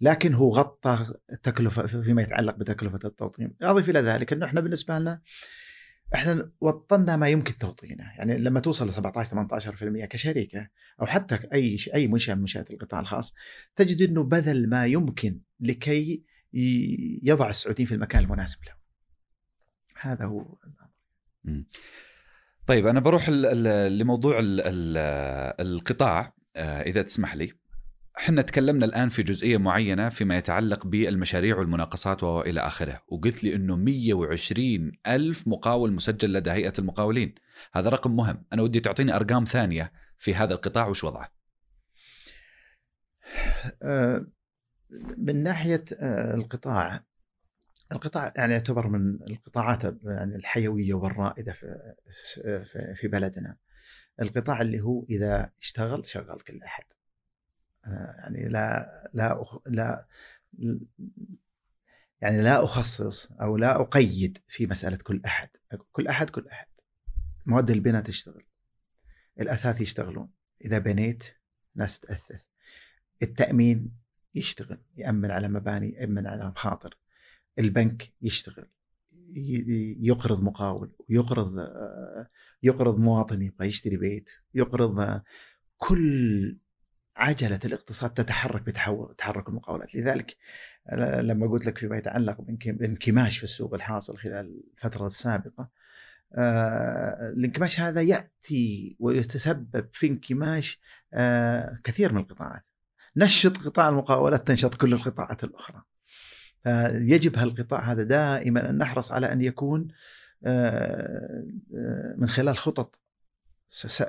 لكن 0.00 0.34
هو 0.34 0.50
غطى 0.50 1.14
التكلفه 1.32 1.86
فيما 1.86 2.22
يتعلق 2.22 2.54
بتكلفة 2.54 2.98
التوطين. 3.04 3.56
أضيف 3.62 3.90
إلى 3.90 4.00
ذلك 4.00 4.32
إنه 4.32 4.46
إحنا 4.46 4.60
بالنسبة 4.60 4.98
لنا 4.98 5.22
إحنا 6.14 6.50
وطنا 6.60 7.16
ما 7.16 7.28
يمكن 7.28 7.58
توطينه، 7.58 8.04
يعني 8.18 8.38
لما 8.38 8.60
توصل 8.60 8.88
ل 8.88 8.92
17 8.92 9.30
18% 9.76 10.04
كشركة 10.04 10.68
أو 11.00 11.06
حتى 11.06 11.38
أي 11.52 11.76
أي 11.94 12.08
منشأة 12.08 12.34
من 12.34 12.40
منشآت 12.40 12.70
القطاع 12.70 13.00
الخاص 13.00 13.34
تجد 13.76 14.08
إنه 14.08 14.22
بذل 14.22 14.68
ما 14.68 14.86
يمكن 14.86 15.40
لكي 15.60 16.22
يضع 17.22 17.50
السعوديين 17.50 17.86
في 17.86 17.94
المكان 17.94 18.24
المناسب 18.24 18.58
له. 18.66 18.72
هذا 20.00 20.24
هو 20.24 20.58
طيب 22.66 22.86
أنا 22.86 23.00
بروح 23.00 23.28
لموضوع 23.30 24.38
ال- 24.38 24.60
ال- 24.60 25.66
القطاع 25.66 26.32
آه، 26.56 26.82
إذا 26.82 27.02
تسمح 27.02 27.34
لي. 27.36 27.52
إحنا 28.18 28.42
تكلمنا 28.42 28.86
الآن 28.86 29.08
في 29.08 29.22
جزئية 29.22 29.56
معينة 29.56 30.08
فيما 30.08 30.36
يتعلق 30.36 30.86
بالمشاريع 30.86 31.56
والمناقصات 31.58 32.22
وإلى 32.22 32.60
آخره 32.60 33.02
وقلت 33.08 33.44
لي 33.44 33.54
إنه 33.54 33.76
120 33.76 34.92
ألف 35.06 35.48
مقاول 35.48 35.92
مسجل 35.92 36.32
لدى 36.32 36.50
هيئة 36.50 36.72
المقاولين. 36.78 37.34
هذا 37.74 37.88
رقم 37.88 38.16
مهم. 38.16 38.44
أنا 38.52 38.62
ودي 38.62 38.80
تعطيني 38.80 39.16
أرقام 39.16 39.44
ثانية 39.44 39.92
في 40.18 40.34
هذا 40.34 40.54
القطاع 40.54 40.86
وش 40.86 41.04
وضعه؟ 41.04 41.28
آه، 43.82 44.26
من 45.18 45.42
ناحية 45.42 45.84
آه، 46.00 46.34
القطاع 46.34 47.04
القطاع 47.92 48.32
يعني 48.36 48.52
يعتبر 48.52 48.88
من 48.88 49.22
القطاعات 49.22 49.84
يعني 50.04 50.36
الحيوية 50.36 50.94
والرائدة 50.94 51.52
في 51.52 51.94
في- 52.94 53.08
بلدنا. 53.08 53.56
القطاع 54.22 54.60
اللي 54.60 54.80
هو 54.80 55.04
إذا 55.10 55.50
اشتغل 55.62 56.06
شغال 56.06 56.44
كل 56.44 56.62
أحد. 56.62 56.84
يعني 57.86 58.48
لا 58.48 59.10
لا 59.14 59.46
لا 59.66 60.06
يعني 62.20 62.42
لا 62.42 62.64
أخصص 62.64 63.32
أو 63.32 63.56
لا 63.56 63.80
أقيد 63.80 64.38
في 64.48 64.66
مسألة 64.66 64.96
كل 64.96 65.22
أحد، 65.26 65.48
كل 65.92 66.08
أحد 66.08 66.30
كل 66.30 66.48
أحد. 66.48 66.66
مواد 67.46 67.70
البناء 67.70 68.02
تشتغل. 68.02 68.44
الأثاث 69.40 69.80
يشتغلون، 69.80 70.28
إذا 70.64 70.78
بنيت 70.78 71.34
ناس 71.76 72.00
تأثث. 72.00 72.46
التأمين 73.22 73.92
يشتغل، 74.34 74.78
يأمن 74.96 75.30
على 75.30 75.48
مباني، 75.48 75.92
يأمن 75.92 76.26
على 76.26 76.48
مخاطر. 76.48 76.96
البنك 77.58 78.12
يشتغل 78.22 78.66
يقرض 80.00 80.42
مقاول 80.42 80.92
ويقرض 81.10 81.68
يقرض 82.62 82.98
مواطن 82.98 83.42
يبغى 83.42 83.68
يشتري 83.68 83.96
بيت 83.96 84.30
يقرض 84.54 85.20
كل 85.76 86.56
عجلة 87.16 87.60
الاقتصاد 87.64 88.10
تتحرك 88.10 88.62
بتحول 88.62 89.14
تحرك 89.18 89.48
المقاولات. 89.48 89.94
لذلك 89.94 90.36
لما 91.20 91.46
قلت 91.46 91.66
لك 91.66 91.78
فيما 91.78 91.96
يتعلق 91.98 92.40
بانك- 92.40 92.68
بانكماش 92.68 93.38
في 93.38 93.44
السوق 93.44 93.74
الحاصل 93.74 94.18
خلال 94.18 94.62
الفترة 94.76 95.06
السابقة 95.06 95.68
آه، 96.34 97.28
الانكماش 97.36 97.80
هذا 97.80 98.02
يأتي 98.02 98.96
ويتسبب 99.00 99.88
في 99.92 100.06
انكماش 100.06 100.80
آه، 101.14 101.78
كثير 101.84 102.12
من 102.12 102.20
القطاعات. 102.20 102.62
نشط 103.16 103.56
قطاع 103.58 103.88
المقاولات 103.88 104.46
تنشط 104.46 104.74
كل 104.74 104.92
القطاعات 104.92 105.44
الأخرى. 105.44 105.82
فيجب 106.66 107.38
هالقطاع 107.38 107.92
هذا 107.92 108.02
دائما 108.02 108.70
أن 108.70 108.78
نحرص 108.78 109.12
على 109.12 109.32
أن 109.32 109.42
يكون 109.42 109.88
آه، 110.44 111.44
آه، 111.76 112.14
من 112.18 112.26
خلال 112.28 112.56
خطط 112.56 113.00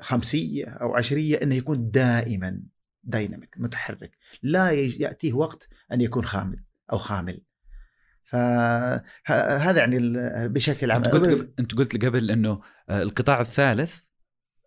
خمسية 0.01 0.65
أو 0.65 0.95
عشرية 0.95 1.41
أنه 1.43 1.55
يكون 1.55 1.91
دائما 1.91 2.59
دايناميك 3.03 3.55
متحرك 3.57 4.17
لا 4.43 4.71
يأتيه 4.71 5.33
وقت 5.33 5.67
أن 5.93 6.01
يكون 6.01 6.25
خامل 6.25 6.63
أو 6.91 6.97
خامل 6.97 7.41
فهذا 8.23 9.79
يعني 9.79 9.99
بشكل 10.47 10.91
عام 10.91 11.03
أنت 11.03 11.13
قلت 11.13 11.25
قبل- 11.25 11.53
أنت 11.59 11.75
قلت 11.75 12.05
قبل 12.05 12.31
إنه 12.31 12.61
آه، 12.89 13.01
القطاع 13.01 13.41
الثالث 13.41 13.99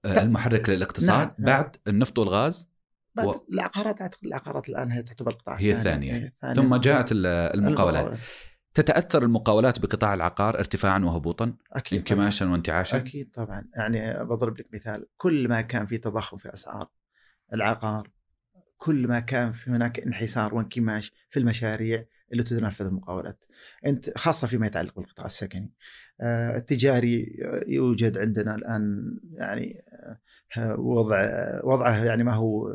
آه،. 0.04 0.22
المحرك 0.22 0.68
للاقتصاد 0.68 1.28
نعم. 1.38 1.46
بعد 1.46 1.76
النفط 1.88 2.18
والغاز 2.18 2.69
و- 3.18 3.34
العقارات 3.52 4.00
اعتقد 4.00 4.24
العقارات 4.26 4.68
الآن 4.68 4.90
هي 4.90 5.02
تعتبر 5.02 5.30
القطاع 5.30 5.54
هي 5.54 5.70
الثاني. 5.70 6.06
الثانية. 6.06 6.24
هي 6.24 6.26
الثانية. 6.28 6.54
ثم 6.54 6.76
جاءت 6.76 7.12
ال- 7.12 7.26
المقاولات 7.26 8.18
تتأثر 8.74 9.22
المقاولات 9.22 9.80
بقطاع 9.80 10.14
العقار 10.14 10.58
ارتفاعا 10.58 10.98
وهبوطا 10.98 11.54
أكيد. 11.72 11.98
انكماشا 11.98 12.50
وانتعاشا 12.50 12.96
أكيد 12.96 13.30
طبعا 13.30 13.68
يعني 13.76 14.24
بضرب 14.24 14.58
لك 14.60 14.66
مثال 14.74 15.06
كل 15.16 15.48
ما 15.48 15.60
كان 15.60 15.86
في 15.86 15.98
تضخم 15.98 16.36
في 16.36 16.54
أسعار 16.54 16.88
العقار 17.54 18.08
كل 18.80 19.08
ما 19.08 19.20
كان 19.20 19.52
في 19.52 19.70
هناك 19.70 20.00
انحسار 20.00 20.54
وانكماش 20.54 21.12
في 21.28 21.38
المشاريع 21.38 22.04
اللي 22.32 22.42
تنفذ 22.42 22.86
المقاولات. 22.86 23.44
أنت 23.86 24.18
خاصة 24.18 24.46
فيما 24.46 24.66
يتعلق 24.66 24.96
بالقطاع 25.00 25.26
السكني. 25.26 25.72
آه، 26.20 26.56
التجاري 26.56 27.36
يوجد 27.66 28.18
عندنا 28.18 28.54
الآن 28.54 29.16
يعني 29.32 29.84
آه، 30.56 30.80
وضع 30.80 31.28
وضعه 31.64 32.04
يعني 32.04 32.24
ما 32.24 32.34
هو 32.34 32.72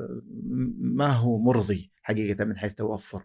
ما 0.77 1.07
هو 1.07 1.39
مرضي 1.39 1.91
حقيقة 2.01 2.45
من 2.45 2.57
حيث 2.57 2.73
توفر 2.73 3.23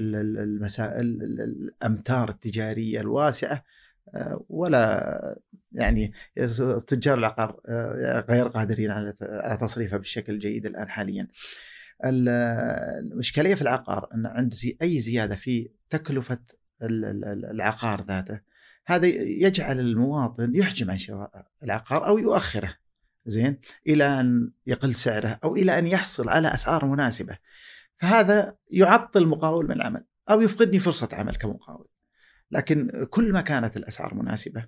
ال- 0.00 0.16
ال- 0.16 0.38
المسائل 0.38 1.22
ال- 1.22 1.40
الأمتار 1.40 2.28
التجارية 2.28 3.00
الواسعة. 3.00 3.64
آه، 4.14 4.44
ولا 4.48 5.38
يعني 5.72 6.12
تجار 6.86 7.18
العقار 7.18 7.60
غير 8.30 8.48
قادرين 8.48 8.90
على 8.90 9.58
تصريفها 9.60 9.98
بالشكل 9.98 10.32
الجيد 10.32 10.66
الآن 10.66 10.88
حاليا. 10.88 11.28
ال- 12.04 12.28
الاشكاليه 13.12 13.54
في 13.54 13.62
العقار 13.62 14.08
إن 14.14 14.26
عند 14.26 14.54
زي 14.54 14.76
أي 14.82 15.00
زيادة 15.00 15.34
في 15.34 15.70
تكلفة 15.90 16.38
ال- 16.82 17.04
ال- 17.04 17.44
العقار 17.50 18.04
ذاته 18.04 18.40
هذا 18.86 19.06
يجعل 19.06 19.80
المواطن 19.80 20.54
يحجم 20.54 20.90
عن 20.90 20.96
شراء 20.96 21.46
العقار 21.62 22.06
أو 22.06 22.18
يؤخره 22.18 22.74
زين 23.26 23.58
إلى 23.86 24.20
أن 24.20 24.50
يقل 24.66 24.94
سعره 24.94 25.38
أو 25.44 25.56
إلى 25.56 25.78
أن 25.78 25.86
يحصل 25.86 26.28
على 26.28 26.54
أسعار 26.54 26.84
مناسبة. 26.86 27.38
فهذا 27.98 28.56
يعطل 28.70 29.22
المقاول 29.22 29.64
من 29.64 29.72
العمل 29.72 30.04
أو 30.30 30.40
يفقدني 30.40 30.78
فرصة 30.78 31.08
عمل 31.12 31.36
كمقاول. 31.36 31.88
لكن 32.50 33.06
كل 33.10 33.32
ما 33.32 33.40
كانت 33.40 33.76
الأسعار 33.76 34.14
مناسبة 34.14 34.66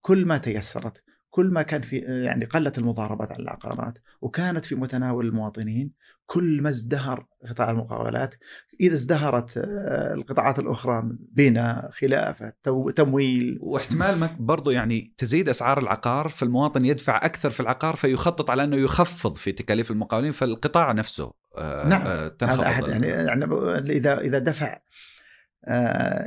كل 0.00 0.26
ما 0.26 0.38
تيسرت 0.38 1.02
كل 1.30 1.46
ما 1.46 1.62
كان 1.62 1.82
في 1.82 1.98
يعني 1.98 2.44
قلت 2.44 2.78
المضاربات 2.78 3.32
على 3.32 3.42
العقارات 3.42 3.98
وكانت 4.20 4.64
في 4.64 4.74
متناول 4.74 5.26
المواطنين 5.26 5.92
كل 6.32 6.62
ما 6.62 6.68
ازدهر 6.68 7.26
قطاع 7.48 7.70
المقاولات 7.70 8.34
إذا 8.80 8.94
ازدهرت 8.94 9.56
آه، 9.58 10.14
القطاعات 10.14 10.58
الأخرى 10.58 11.02
بناء 11.32 11.90
خلافة 11.90 12.52
تمويل 12.96 13.58
واحتمال 13.60 14.18
ما 14.18 14.36
برضو 14.40 14.70
يعني 14.70 15.14
تزيد 15.18 15.48
أسعار 15.48 15.78
العقار 15.78 16.28
فالمواطن 16.28 16.84
يدفع 16.84 17.24
أكثر 17.24 17.50
في 17.50 17.60
العقار 17.60 17.96
فيخطط 17.96 18.50
على 18.50 18.64
أنه 18.64 18.76
يخفض 18.76 19.36
في 19.36 19.52
تكاليف 19.52 19.90
المقاولين 19.90 20.30
فالقطاع 20.30 20.92
نفسه 20.92 21.32
آه، 21.58 21.88
نعم. 21.88 22.02
آه، 22.06 22.28
تنخفض 22.28 22.60
هذا 22.60 22.68
أحد 22.68 22.88
يعني 22.88 23.06
يعني 23.06 23.44
إذا 23.78 24.20
إذا 24.20 24.38
دفع 24.38 24.78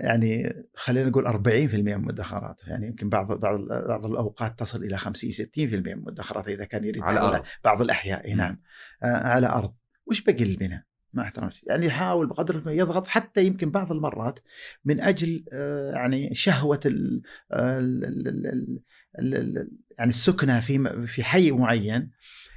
يعني 0.03 0.53
خلينا 0.75 1.09
نقول 1.09 1.27
40% 1.27 1.75
من 1.75 1.93
المدخرات 1.93 2.61
يعني 2.67 2.87
يمكن 2.87 3.09
بعض 3.09 3.31
بعض 3.31 3.59
بعض 3.87 4.05
الأوقات 4.05 4.59
تصل 4.59 4.83
إلى 4.83 4.97
50 4.97 5.31
60% 5.31 5.57
من 5.57 5.87
المدخرات 5.87 6.47
إذا 6.47 6.65
كان 6.65 6.83
يريد 6.85 7.03
على 7.03 7.19
بعض- 7.19 7.33
أرض. 7.33 7.43
بعض 7.63 7.81
الأحياء. 7.81 8.33
نعم 8.33 8.59
على 9.03 9.47
أرض 9.47 9.71
وش 10.05 10.21
بقي 10.21 10.43
البناء؟ 10.43 10.83
مع 11.13 11.23
احترامي 11.23 11.51
يعني 11.67 11.85
يحاول 11.85 12.27
بقدر 12.27 12.61
ما 12.65 12.71
يضغط 12.71 13.07
حتى 13.07 13.45
يمكن 13.45 13.71
بعض 13.71 13.91
المرات 13.91 14.39
من 14.85 15.01
أجل 15.01 15.45
آه، 15.53 15.91
يعني 15.91 16.33
شهوة 16.33 16.79
ال 16.85 17.21
ال- 17.53 18.05
ال- 18.05 18.27
ال- 18.27 18.79
ال- 19.19 19.35
ال- 19.35 19.71
يعني 19.97 20.09
السكنة 20.09 20.59
في 20.59 21.05
في 21.07 21.23
حي 21.23 21.51
معين 21.51 22.11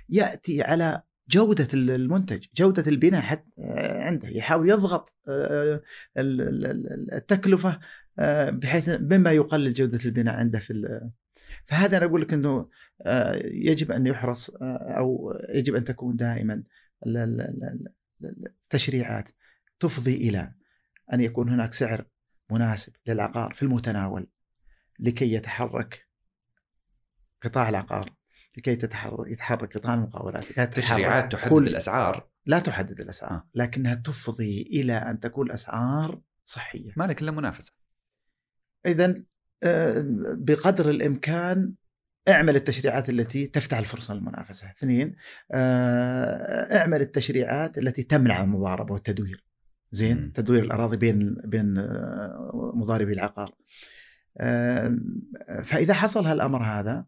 يأتي 0.09 0.63
على 0.63 1.03
جودة 1.31 1.69
المنتج، 1.75 2.47
جودة 2.57 2.85
البناء 2.87 3.21
حتى 3.21 3.51
عنده 3.79 4.29
يحاول 4.29 4.71
يضغط 4.71 5.15
آه، 5.29 5.83
ال- 6.19 6.41
ال- 6.41 6.67
ال- 6.67 7.15
التكلفة 7.15 7.79
آه، 8.19 8.51
بحيث 8.51 8.89
مما 8.89 9.33
يقلل 9.33 9.73
جودة 9.75 9.99
البناء 10.05 10.35
عنده 10.35 10.59
في 10.59 11.01
فهذا 11.67 11.97
أنا 11.97 12.07
أقول 12.07 12.21
لك 12.21 12.35
آه، 13.07 13.43
يجب 13.45 13.93
أن 13.93 14.07
يحرص 14.07 14.51
آه، 14.51 14.95
أو 14.99 15.35
يجب 15.55 15.75
أن 15.75 15.85
تكون 15.85 16.17
دائما 16.17 16.63
التشريعات 18.27 19.29
تفضي 19.81 20.17
إلى 20.17 20.53
أن 21.13 21.21
يكون 21.21 21.49
هناك 21.49 21.73
سعر 21.73 22.05
مناسب 22.51 22.93
للعقار 23.07 23.55
في 23.55 23.63
المتناول 23.63 24.29
لكي 24.99 25.33
يتحرك 25.33 26.09
قطاع 27.43 27.69
العقار 27.69 28.11
لكي 28.57 28.77
تتحرك 28.77 29.29
يتحرك 29.31 29.77
قطاع 29.79 29.95
المقاولات 29.95 30.41
لكي 30.43 30.53
تتحرك 30.67 30.75
تشريعات 30.85 31.33
تحدد 31.33 31.51
كل- 31.53 31.69
الأسعار. 31.69 32.29
لا 32.47 32.59
تحدد 32.59 33.01
الأسعار 33.01 33.33
آه. 33.33 33.49
لكنها 33.55 33.95
تفضي 33.95 34.63
إلى 34.63 34.93
أن 34.93 35.21
تكون 35.21 35.51
أسعار 35.51 36.21
صحية. 36.45 36.93
ما 36.97 37.05
لك 37.05 37.23
إلا 37.23 37.31
منافسة. 37.31 37.73
اذا 38.87 39.15
بقدر 40.39 40.91
الإمكان 40.91 41.75
اعمل 42.29 42.57
التشريعات 42.57 43.09
التي 43.09 43.47
تفتح 43.47 43.79
الفرصة 43.79 44.15
للمنافسة. 44.15 44.71
اثنين 44.71 45.15
آه، 45.53 46.77
اعمل 46.79 47.01
التشريعات 47.01 47.79
التي 47.79 48.03
تمنع 48.03 48.41
المضاربة 48.43 48.93
والتدوير. 48.93 49.45
زين. 49.91 50.33
تدوير 50.33 50.65
الأراضي 50.65 50.97
بين 50.97 51.37
بين 51.45 51.79
آه، 51.79 52.73
مضاربي 52.75 53.13
العقار. 53.13 53.51
آه، 54.41 54.97
فإذا 55.65 55.95
حصل 55.95 56.27
هالأمر 56.27 56.63
هذا 56.63 57.05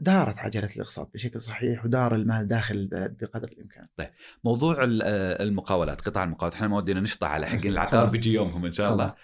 دارت 0.00 0.38
عجلة 0.38 0.68
الاقساط 0.76 1.10
بشكل 1.14 1.40
صحيح 1.40 1.84
ودار 1.84 2.14
المال 2.14 2.48
داخل 2.48 2.74
البلد 2.74 3.16
بقدر 3.20 3.48
الإمكان. 3.48 3.86
موضوع 4.44 4.84
ال- 4.84 5.02
آه، 5.02 5.42
المقاولات 5.42 6.00
قطاع 6.00 6.24
المقاولات 6.24 6.54
إحنا 6.54 6.68
ما 6.68 6.76
ودينا 6.76 7.00
نشطح 7.00 7.28
على 7.30 7.46
حقين. 7.46 7.72
العقار 7.72 8.10
بيجي 8.10 8.32
يومهم 8.32 8.66
إن 8.66 8.72
شاء 8.72 8.92
الله 8.92 9.14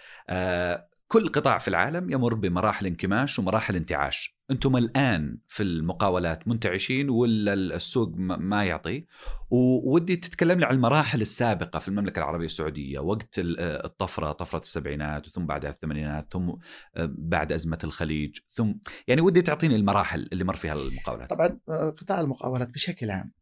كل 1.09 1.29
قطاع 1.29 1.59
في 1.59 1.69
العالم 1.69 2.11
يمر 2.11 2.35
بمراحل 2.35 2.87
انكماش 2.87 3.39
ومراحل 3.39 3.77
انتعاش. 3.77 4.37
أنتم 4.51 4.77
الآن 4.77 5.39
في 5.47 5.63
المقاولات 5.63 6.49
منتعشين 6.49 7.11
ولا 7.11 7.53
السوق 7.53 8.13
ما 8.17 8.65
يعطي؟ 8.65 9.07
وودي 9.51 10.17
تتكلم 10.17 10.61
لي 10.61 10.67
عن 10.67 10.75
المراحل 10.75 11.21
السابقة 11.21 11.79
في 11.79 11.89
المملكة 11.89 12.19
العربية 12.19 12.47
السعودية. 12.47 12.99
وقت 12.99 13.39
آه، 13.39 13.87
الطفرة 13.87 14.33
طفرة 14.33 14.59
السبعينات 14.59 15.27
ثم 15.27 15.47
بعدها 15.47 15.71
الثمانينات 15.71 16.33
ثم 16.33 16.49
آه، 16.49 17.15
بعد 17.19 17.53
أزمة 17.53 17.79
الخليج 17.85 18.39
ثم 18.53 18.73
يعني 19.09 19.21
ودي 19.21 19.43
تعطيني 19.43 19.77
المراحل 19.77 20.29
اللي 20.33 20.45
مر 20.45 20.57
فيها 20.57 20.73
المقاولات. 20.73 21.31
طبعا 21.31 21.59
آه، 21.69 21.91
قطاع 21.91 22.21
المقاولات 22.21 22.69
بشكل 22.69 23.11
عام 23.11 23.33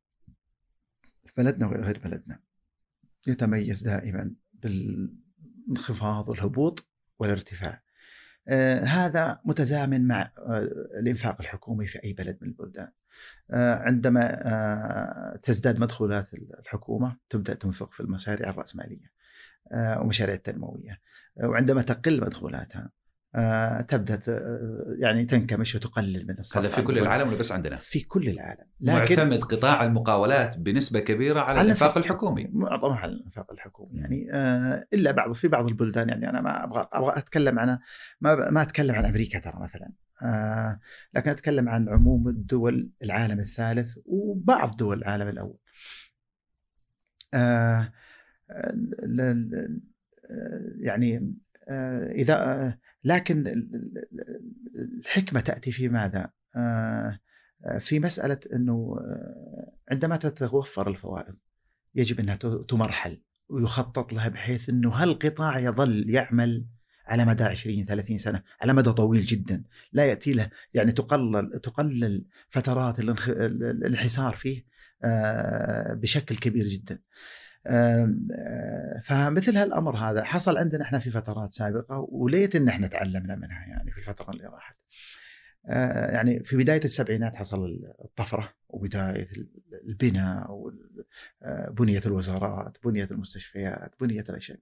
في 1.27 1.33
بلدنا 1.37 1.67
وغير 1.67 1.99
بلدنا 2.05 2.41
يتميز 3.27 3.83
دائما 3.83 4.35
بالانخفاض 4.53 6.29
والهبوط 6.29 6.94
والارتفاع. 7.19 7.83
آه 8.49 8.81
هذا 8.85 9.41
متزامن 9.45 10.07
مع 10.07 10.31
آه 10.39 10.69
الإنفاق 11.01 11.41
الحكومي 11.41 11.87
في 11.87 12.05
أي 12.05 12.13
بلد 12.13 12.39
من 12.41 12.49
البلدان. 12.49 12.89
آه 13.51 13.75
عندما 13.75 15.39
تزداد 15.43 15.79
مدخولات 15.79 16.35
الحكومة 16.35 17.17
تبدأ 17.29 17.55
تنفق 17.55 17.93
في 17.93 18.01
المشاريع 18.01 18.51
الرأسمالية 18.51 19.13
آه 19.73 20.01
ومشاريع 20.01 20.35
التنموية 20.35 21.01
آه 21.41 21.49
وعندما 21.49 21.83
تقل 21.83 22.21
مدخولاتها 22.21 22.91
تبدأ 23.89 24.21
آه، 24.29 24.97
يعني 24.99 25.25
تنكمش 25.25 25.75
وتقلل 25.75 26.27
من 26.29 26.39
الصرف 26.39 26.65
هذا 26.65 26.75
في 26.75 26.83
كل. 26.83 26.99
العالم 26.99 27.29
ولا 27.29 27.39
بس 27.39 27.53
عندنا؟ 27.53 27.77
في 27.77 28.01
كل 28.05 28.29
العالم 28.29 28.65
معتمد 28.81 29.43
قطاع 29.43 29.85
المقاولات 29.85 30.59
بنسبة 30.59 31.01
كبيرة 31.01 31.41
على 31.41 31.51
على 31.59 31.61
الإنفاق. 31.63 31.99
الحكومي 31.99 32.49
معظمها 32.53 32.99
على 32.99 33.13
الإنفاق 33.13 33.53
الحكومي 33.53 34.01
يعني 34.01 34.29
آه 34.33 34.87
إلا 34.93 35.11
بعض 35.11 35.33
في 35.33 35.49
بعض 35.49 35.69
البلدان 35.69 36.09
يعني 36.09 36.31
أنا 36.31 36.41
ما 36.41 36.65
أبغى 36.65 36.89
أبغى 36.93 37.19
أتكلم 37.19 37.59
عن 37.59 37.79
ما 38.21 38.51
ما 38.51 38.63
أتكلم 38.63 38.95
عن 38.95 39.05
أمريكا 39.05 39.39
ترى 39.39 39.61
مثلا 39.61 39.93
آه 40.23 40.81
لكن 41.15 41.31
أتكلم 41.31 41.69
عن 41.69 41.89
عموم 41.89 42.29
الدول 42.29 42.91
العالم 43.05 43.39
الثالث 43.39 43.99
وبعض 44.07 44.77
دول 44.77 44.99
العالم 44.99 45.29
الأول. 45.29 45.59
ال- 47.35 49.21
ال- 49.21 49.81
يعني 50.81 51.35
إذا 52.11 52.79
لكن 53.05 53.47
ال- 53.47 53.75
ال- 53.75 54.05
ال- 54.13 54.99
الحكمة 55.01 55.41
تأتي 55.41 55.73
في 55.73 55.89
ماذا؟ 55.89 56.31
آه 56.57 57.19
آه، 57.67 57.79
في 57.79 58.01
مسألة 58.01 58.39
إنه 58.53 58.97
آه، 59.01 59.73
عندما 59.91 60.17
تتوفر 60.17 60.89
الفوائد 60.89 61.35
يجب 61.95 62.21
أنها 62.21 62.37
تمرحل 62.69 63.23
ويخطط 63.49 64.13
لها 64.13 64.29
بحيث 64.29 64.69
إنه 64.69 64.91
هالقطاع 64.91 65.59
يظل 65.59 66.11
يعمل 66.11 66.67
على 67.07 67.25
مدى 67.25 67.45
20 67.45 67.85
30 67.85 68.19
سنة 68.19 68.43
على 68.61 68.73
مدى 68.73 68.93
طويل 68.93 69.21
جدا 69.21 69.65
لا 69.93 70.05
يأتي 70.05 70.33
له 70.33 70.51
يعني 70.75 70.93
تقلل 70.93 71.61
تقلل 71.63 72.25
فترات 72.49 73.01
الانحسار 73.01 74.37
فيه 74.37 74.65
بشكل 75.95 76.37
كبير 76.37 76.67
جدا 76.67 76.99
فمثل 79.03 79.57
هالأمر 79.57 79.97
هذا 79.97 80.25
حصل 80.25 80.59
عندنا 80.59 80.83
إحنا 80.85 80.99
في 80.99 81.11
فترات 81.11 81.53
سابقة 81.53 82.07
وليت 82.11 82.57
إن 82.57 82.69
إحنا 82.69 82.87
تعلمنا 82.87 83.37
منها 83.37 83.67
يعني 83.67 83.91
في 83.91 83.99
الفترة 83.99 84.31
اللي 84.31 84.45
راحت. 84.47 84.77
آه، 85.67 86.11
يعني 86.11 86.45
في 86.45 86.57
بداية 86.57 86.85
السبعينات 86.85 87.35
حصل 87.37 87.81
الطفرة 88.05 88.53
وبداية 88.69 89.29
البناء 89.85 90.53
وال- 90.53 91.05
آه، 91.43 91.69
الوزارات، 92.07 92.79
بنية 92.85 93.09
المستشفيات، 93.11 93.95
بنية 94.01 94.25
الأشياء. 94.29 94.59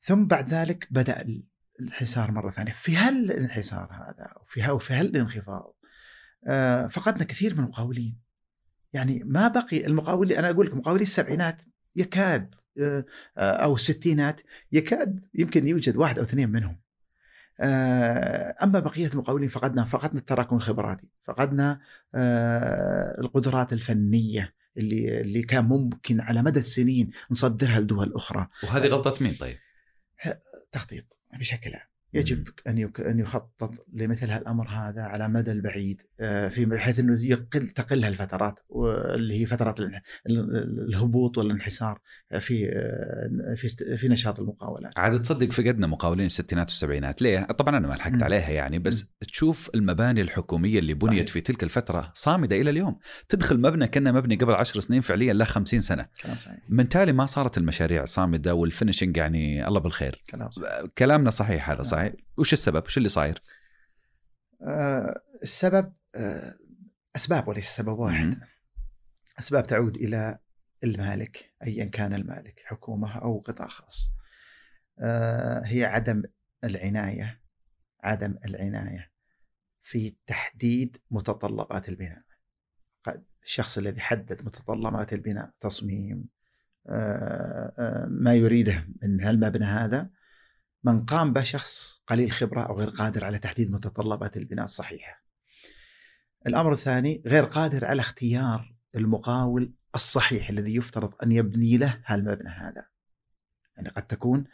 ثم 0.00 0.26
بعد 0.26 0.48
ذلك 0.48 0.88
بدأ 0.90 1.24
الانحسار 1.80 2.30
مرة 2.30 2.50
ثانية، 2.50 2.72
في 2.72 2.96
هالانحسار 2.96 3.92
هذا 3.92 4.32
وفي 4.42 4.70
وفي 4.70 4.94
هالانخفاض 4.94 5.76
آه، 6.46 6.86
فقدنا 6.86 7.24
كثير 7.24 7.54
من 7.54 7.60
المقاولين. 7.60 8.20
يعني 8.92 9.22
ما 9.24 9.48
بقي 9.48 9.86
المقاولين 9.86 10.38
أنا 10.38 10.50
أقول 10.50 10.66
لك 10.66 10.74
مقاولي 10.74 11.02
السبعينات 11.02 11.62
يكاد 11.96 12.54
آه، 12.80 13.04
آه، 13.38 13.52
أو 13.52 13.74
الستينات 13.74 14.40
يكاد 14.72 15.20
يمكن 15.34 15.68
يوجد 15.68 15.96
واحد 15.96 16.18
أو 16.18 16.24
اثنين 16.24 16.48
منهم. 16.48 16.80
آه، 17.60 18.54
أما 18.62 18.80
بقية 18.80 19.06
المقاولين 19.06 19.48
فقدنا 19.48 19.84
فقدنا 19.84 20.20
التراكم 20.20 20.56
الخبراتي، 20.56 21.08
فقدنا 21.24 21.80
القدرات 23.18 23.72
الفنية 23.72 24.54
اللي 24.76 25.20
اللي 25.20 25.42
كان 25.42 25.64
ممكن 25.64 26.20
على 26.20 26.42
مدى 26.42 26.58
السنين 26.58 27.10
نصدرها 27.30 27.80
لدول 27.80 28.14
أخرى، 28.14 28.46
وهذه 28.62 28.86
غلطة 28.86 29.24
مين 29.24 29.34
طيب؟ 29.34 29.58
تخطيط 30.72 31.18
بشكل 31.32 31.74
عام. 31.74 31.95
يجب 32.14 32.48
أن 32.66 32.90
أن 32.98 33.18
يخطط 33.18 33.86
لمثل 33.92 34.30
هالأمر 34.30 34.68
هذا 34.68 35.02
على 35.02 35.28
مدى 35.28 35.52
البعيد 35.52 36.02
آه، 36.20 36.48
في 36.48 36.64
بحيث 36.64 36.98
إنه 36.98 37.24
يقل 37.24 37.68
تقل 37.68 38.04
هالفترات 38.04 38.60
اللي 39.14 39.40
هي 39.40 39.46
فترات 39.46 39.80
الهبوط 40.26 41.38
والانحسار 41.38 42.00
في 42.38 42.68
آه، 42.68 43.54
في 43.54 43.96
في 43.96 44.08
نشاط 44.08 44.40
المقاولات. 44.40 44.98
عاد 44.98 45.22
تصدق 45.22 45.52
فقدنا 45.52 45.86
مقاولين 45.86 46.26
الستينات 46.26 46.66
والسبعينات 46.66 47.22
ليه؟ 47.22 47.42
طبعا 47.42 47.78
أنا 47.78 47.88
ما 47.88 47.94
لحقت. 47.94 48.22
عليها 48.22 48.50
يعني 48.50 48.78
بس 48.78 49.12
تشوف 49.20 49.70
المباني 49.74 50.20
الحكومية 50.20 50.78
اللي 50.78 50.94
بنيت 50.94 51.28
صحيح. 51.28 51.32
في 51.32 51.40
تلك 51.40 51.62
الفترة 51.62 52.10
صامدة 52.14 52.56
إلى 52.56 52.70
اليوم 52.70 52.98
تدخل 53.28 53.60
مبنى 53.60 53.88
كأنه 53.88 54.12
مبني 54.12 54.36
قبل 54.36 54.54
عشر 54.54 54.80
سنين 54.80 55.00
فعليا 55.00 55.32
له 55.32 55.44
خمسين 55.44 55.80
سنة 55.80 56.06
كلام 56.22 56.38
صحيح 56.38 56.58
من 56.68 56.88
تالي 56.88 57.12
ما 57.12 57.26
صارت 57.26 57.58
المشاريع 57.58 58.04
صامدة 58.04 58.54
والفينشنج 58.54 59.16
يعني 59.16 59.68
الله 59.68 59.80
بالخير 59.80 60.22
كلام 60.30 60.50
صحيح. 60.50 60.68
كلامنا 60.98 61.30
صحيح 61.30 61.70
هذا 61.70 61.76
نعم. 61.76 61.84
صحيح 61.96 62.12
وش 62.38 62.52
السبب 62.52 62.84
وش 62.84 62.98
اللي 62.98 63.08
صاير 63.08 63.42
آه، 64.62 65.22
السبب 65.42 65.92
آه، 66.14 66.54
أسباب 67.16 67.48
وليس 67.48 67.68
سبب 67.68 67.98
واحد. 67.98 68.40
أسباب 69.38 69.66
تعود 69.66 69.96
إلى 69.96 70.38
المالك 70.84 71.54
ايا 71.66 71.84
كان 71.84 72.14
المالك 72.14 72.62
حكومة 72.64 73.18
أو 73.18 73.38
قطاع 73.38 73.68
خاص. 73.68 74.10
آه، 74.98 75.62
هي 75.64 75.84
عدم 75.84 76.22
العناية 76.64 77.40
عدم 78.00 78.38
العناية 78.44 79.10
في 79.82 80.16
تحديد 80.26 80.96
متطلبات 81.10 81.88
البناء. 81.88 82.22
قد- 83.04 83.24
الشخص 83.42 83.78
الذي 83.78 84.00
حدد 84.00 84.42
متطلبات 84.44 85.12
البناء 85.12 85.50
تصميم 85.60 86.28
ما 88.08 88.34
يريده 88.34 88.88
من 89.02 89.20
هالمبنى 89.20 89.64
هذا 89.64 90.10
من 90.86 91.04
قام 91.04 91.32
به 91.32 91.42
شخص 91.42 92.02
قليل 92.06 92.32
خبرة 92.32 92.62
أو 92.62 92.78
غير 92.78 92.88
قادر 92.90 93.24
على 93.24 93.38
تحديد 93.38 93.70
متطلبات 93.70 94.36
البناء 94.36 94.64
الصحيحة. 94.64 95.22
الأمر 96.46 96.72
الثاني 96.72 97.22
غير 97.26 97.44
قادر 97.44 97.84
على 97.84 98.00
اختيار 98.00 98.74
المقاول 98.94 99.72
الصحيح 99.94 100.48
الذي 100.48 100.74
يفترض 100.74 101.14
أن 101.22 101.32
يبني 101.32 101.76
له 101.76 102.00
هالمبنى 102.06 102.48
هذا. 102.48 102.86
يعني 103.76 103.88
قد 103.88 104.06
تكون 104.06 104.44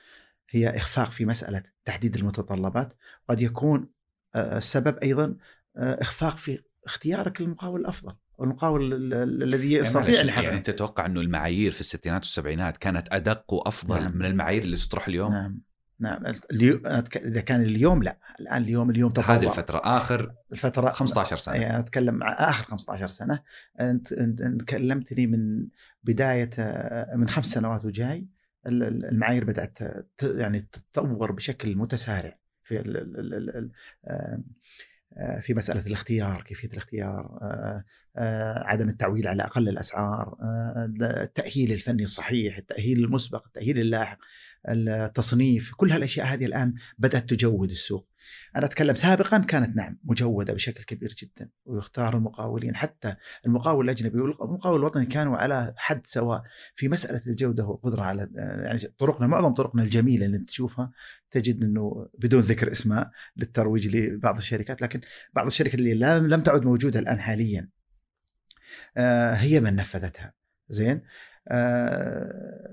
هي 0.50 0.76
إخفاق 0.76 1.10
في 1.10 1.24
مسألة 1.24 1.62
تحديد 1.84 2.16
المتطلبات، 2.16 2.96
قد 3.28 3.40
يكون 3.40 3.90
آه، 4.34 4.58
السبب 4.58 4.98
أيضا 4.98 5.36
آه، 5.76 5.98
إخفاق 6.02 6.36
في 6.36 6.62
اختيارك 6.86 7.40
للمقاول 7.40 7.80
الأفضل، 7.80 8.14
والمقاول 8.38 8.92
ال- 8.92 9.14
ال- 9.14 9.42
الذي 9.42 9.72
يعني 9.72 9.86
يستطيع 9.86 10.14
يعني 10.14 10.28
يحقق. 10.28 10.52
أنت 10.52 10.70
تتوقع 10.70 11.06
أنه 11.06 11.20
المعايير 11.20 11.72
في 11.72 11.80
الستينات 11.80 12.20
والسبعينات 12.20 12.76
كانت 12.76 13.08
أدق 13.12 13.52
وأفضل 13.52 14.00
نعم. 14.00 14.16
من 14.18 14.26
المعايير 14.26 14.62
اللي 14.62 14.76
تطرح 14.76 15.08
اليوم 15.08 15.32
نعم 15.32 15.71
نعم 16.02 16.22
إذا 17.16 17.40
كان 17.40 17.60
اليوم 17.62 18.02
لا 18.02 18.18
الآن 18.40 18.62
اليوم 18.62 18.90
اليوم 18.90 19.10
تطور 19.12 19.36
هذه 19.36 19.46
الفترة 19.46 19.80
آخر 19.84 20.34
الفترة 20.52 20.90
15 20.90 21.36
سنة. 21.36 21.54
يعني 21.54 21.70
أنا 21.70 21.78
أتكلم 21.78 22.22
آخر 22.22 22.64
15 22.64 23.06
سنة. 23.06 23.42
انت 23.80 24.12
انت 24.12 24.62
كلمتني 24.62 25.26
من 25.26 25.66
بداية 26.04 26.50
آه، 26.58 27.16
من 27.16 27.28
خمس 27.28 27.46
سنوات 27.46 27.84
وجاي 27.84 28.26
ال- 28.66 28.82
ال- 28.82 29.04
المعايير 29.04 29.44
بدأت 29.44 29.78
يعني 30.22 30.60
تتطور 30.60 31.32
بشكل 31.32 31.76
متسارع 31.76 32.38
في 32.62 32.80
ال 32.80 32.96
ال 32.96 33.18
ال 33.18 33.34
ال 33.34 33.56
ال 33.56 33.70
آه، 34.04 34.42
آه، 35.16 35.40
في 35.40 35.54
مسألة 35.54 35.86
الاختيار 35.86 36.42
كيفية 36.42 36.68
الاختيار 36.68 37.38
عدم 38.66 38.88
التعويل 38.88 39.28
على 39.28 39.42
أقل 39.42 39.68
الأسعار 39.68 40.36
التأهيل 41.02 41.72
الفني 41.72 42.02
الصحيح 42.02 42.56
التأهيل 42.56 43.04
المسبق 43.04 43.46
التأهيل 43.46 43.78
اللاحق 43.78 44.18
التصنيف 44.68 45.74
كل 45.76 45.92
هالأشياء 45.92 46.26
هذه 46.26 46.46
الآن 46.46 46.74
بدأت 46.98 47.30
تجود 47.30 47.70
السوق. 47.70 48.08
أنا 48.56 48.66
أتكلم 48.66 48.94
سابقا 48.94 49.38
كانت 49.38 49.76
نعم 49.76 49.98
مجودة 50.04 50.52
بشكل 50.52 50.84
كبير 50.84 51.14
جدا 51.18 51.50
ويختار 51.64 52.16
المقاولين 52.16 52.76
حتى 52.76 53.16
المقاول 53.46 53.84
الأجنبي 53.84 54.20
والمقاول 54.20 54.78
الوطني 54.78 55.06
كانوا 55.06 55.36
على 55.36 55.74
حد 55.76 56.06
سواء 56.06 56.42
في 56.74 56.88
مسألة 56.88 57.22
الجودة 57.26 57.66
والقدره 57.66 58.02
على 58.02 58.28
يعني 58.34 58.78
طرقنا 58.98 59.26
معظم 59.26 59.54
طرقنا 59.54 59.82
الجميلة 59.82 60.26
اللي 60.26 60.38
تشوفها 60.38 60.92
تجد 61.30 61.62
إنه 61.62 62.08
بدون 62.18 62.40
ذكر 62.40 62.72
اسماء 62.72 63.10
للترويج 63.36 63.96
لبعض 63.96 64.36
الشركات 64.36 64.82
لكن 64.82 65.00
بعض 65.32 65.46
الشركات 65.46 65.74
اللي 65.74 65.94
لم 66.18 66.42
تعد 66.42 66.64
موجودة 66.64 67.00
الآن 67.00 67.20
حاليا 67.20 67.68
آه، 68.96 69.34
هي 69.34 69.60
من 69.60 69.76
نفذتها. 69.76 70.32
زين؟ 70.68 71.02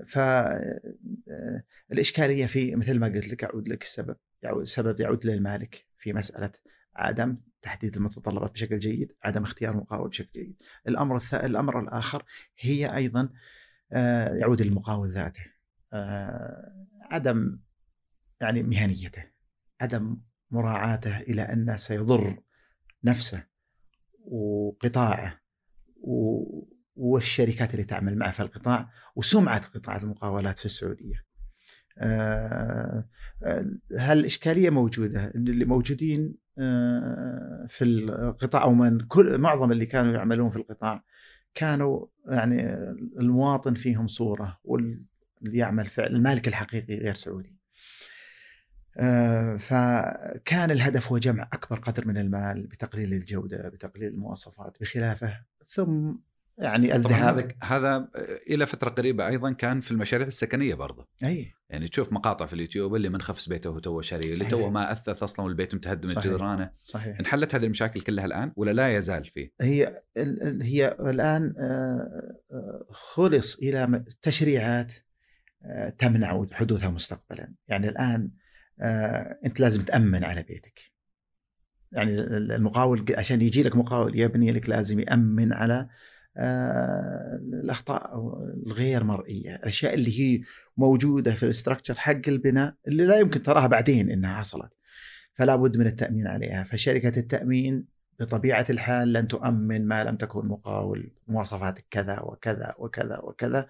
فالإشكالية 0.08 2.44
آه، 2.44 2.46
في 2.46 2.76
مثل 2.76 2.98
ما 2.98 3.06
قلت 3.06 3.28
لك 3.28 3.44
أعود 3.44 3.68
لك 3.68 3.82
السبب 3.82 4.16
يعود 4.42 4.64
سبب 4.64 5.00
يعود 5.00 5.26
للمالك 5.26 5.86
في 5.98 6.12
مسألة 6.12 6.52
عدم 6.96 7.36
تحديد 7.62 7.96
المتطلبات 7.96 8.52
بشكل 8.52 8.78
جيد 8.78 9.12
عدم 9.24 9.42
اختيار 9.42 9.76
مقاول 9.76 10.08
بشكل 10.08 10.30
جيد. 10.32 10.56
الأمر 10.88 11.16
الث... 11.16 11.34
الأمر 11.34 11.80
الآخر 11.80 12.22
هي 12.58 12.96
أيضا 12.96 13.28
آه، 13.92 14.34
يعود 14.34 14.62
للمقاول 14.62 15.12
ذاته 15.12 15.44
عدم 17.10 17.58
يعني 18.40 18.62
مهنيته 18.62 19.24
عدم 19.80 20.16
مراعاته 20.50 21.20
إلى 21.20 21.42
أنه 21.42 21.76
سيضر 21.76 22.42
نفسه 23.04 23.46
وقطاعه 24.24 25.40
و... 26.00 26.44
والشركات 27.00 27.74
اللي 27.74 27.84
تعمل 27.84 28.18
معه 28.18 28.30
في 28.30 28.40
القطاع 28.40 28.90
وسمعة 29.16 29.66
قطاع 29.74 29.96
المقاولات 29.96 30.58
في 30.58 30.64
السعودية. 30.64 31.30
آه، 31.98 33.04
آه، 33.42 33.66
هالاشكاليه 33.98 34.70
موجودة 34.70 35.32
اللي 35.34 35.64
موجودين 35.64 36.34
آه، 36.58 37.66
في 37.68 37.84
القطاع 37.84 38.62
أو 38.62 38.74
من 38.74 39.00
كل 39.00 39.38
معظم 39.38 39.72
اللي 39.72 39.86
كانوا 39.86 40.12
يعملون 40.12 40.50
في 40.50 40.56
القطاع 40.56 41.04
كانوا 41.54 42.06
يعني 42.26 42.74
المواطن 43.18 43.74
فيهم 43.74 44.06
صورة 44.08 44.58
واللي 44.64 45.04
يعمل 45.42 45.86
فعل 45.86 46.06
المالك 46.06 46.48
الحقيقي 46.48 46.96
غير 46.96 47.14
سعودي. 47.14 47.60
فكان 49.58 50.70
الهدف 50.70 51.12
هو 51.12 51.18
جمع 51.18 51.48
أكبر 51.52 51.78
قدر 51.78 52.08
من 52.08 52.16
المال 52.16 52.66
بتقليل 52.66 53.12
الجودة 53.12 53.68
بتقليل 53.68 54.08
المواصفات 54.08 54.76
بخلافه 54.80 55.40
ثم 55.66 56.14
يعني 56.60 56.96
الذهاب. 56.96 57.38
هذا 57.38 57.54
هذا 57.62 58.08
إلى 58.50 58.66
فترة 58.66 58.90
قريبة 58.90 59.26
أيضا 59.26 59.52
كان 59.52 59.80
في 59.80 59.90
المشاريع 59.90 60.26
السكنية 60.26 60.74
برضه. 60.74 61.08
أي. 61.24 61.52
يعني 61.70 61.88
تشوف 61.88 62.12
مقاطع 62.12 62.46
في 62.46 62.52
اليوتيوب 62.52 62.94
اللي 62.94 63.08
منخفس 63.08 63.48
بيته 63.48 63.70
وتو 63.70 64.00
شاري 64.00 64.32
اللي 64.32 64.44
تو 64.44 64.70
ما 64.70 64.92
أثث 64.92 65.22
أصلا 65.22 65.46
والبيت 65.46 65.74
متهدم 65.74 66.08
من 66.08 66.14
جدرانه 66.14 66.70
صحيح. 66.84 67.18
انحلت 67.18 67.54
هذه 67.54 67.64
المشاكل 67.64 68.00
كلها 68.00 68.24
الآن 68.24 68.52
ولا 68.56 68.70
لا 68.70 68.96
يزال 68.96 69.24
فيه؟ 69.24 69.52
هي 69.60 70.02
هي 70.62 70.96
الآن 71.00 71.54
آه، 71.58 72.36
آه، 72.52 72.86
خلص 72.90 73.58
إلى 73.58 74.04
تشريعات 74.22 74.94
آه، 75.64 75.88
تمنع 75.88 76.46
حدوثها 76.52 76.90
مستقبلا. 76.90 77.52
يعني 77.68 77.88
الآن 77.88 78.30
أنت 79.44 79.60
لازم 79.60 79.80
تأمن 79.80 80.24
على 80.24 80.42
بيتك. 80.42 80.90
يعني 81.92 82.20
المقاول 82.20 83.04
عشان 83.10 83.40
يجي 83.40 83.62
لك 83.62 83.76
مقاول 83.76 84.18
يبني 84.18 84.52
لك 84.52 84.68
لازم 84.68 85.00
يأمن 85.00 85.52
على 85.52 85.74
آه، 85.74 85.88
الأخطاء 86.36 88.10
الغير 88.66 89.04
مرئية، 89.04 89.56
الأشياء 89.56 89.94
اللي 89.94 90.20
هي 90.20 90.40
موجودة 90.76 91.34
في 91.34 91.42
الاستراكشر 91.42 91.94
حق 91.94 92.28
البناء 92.28 92.74
اللي 92.88 93.06
لا 93.06 93.18
يمكن 93.18 93.42
تراها 93.42 93.66
بعدين 93.66 94.10
إنها 94.10 94.38
حصلت. 94.38 94.72
فلا 95.34 95.56
بد 95.56 95.76
من 95.76 95.86
التأمين 95.86 96.26
عليها، 96.26 96.64
فشركة 96.64 97.18
التأمين 97.18 97.84
بطبيعة 98.20 98.66
الحال 98.70 99.12
لن 99.12 99.28
تؤمن 99.28 99.86
ما 99.86 100.04
لم 100.04 100.16
تكن 100.16 100.48
مقاول 100.48 101.10
مواصفاتك 101.28 101.84
كذا 101.90 102.20
وكذا 102.20 102.74
وكذا 102.78 103.18
وكذا 103.18 103.66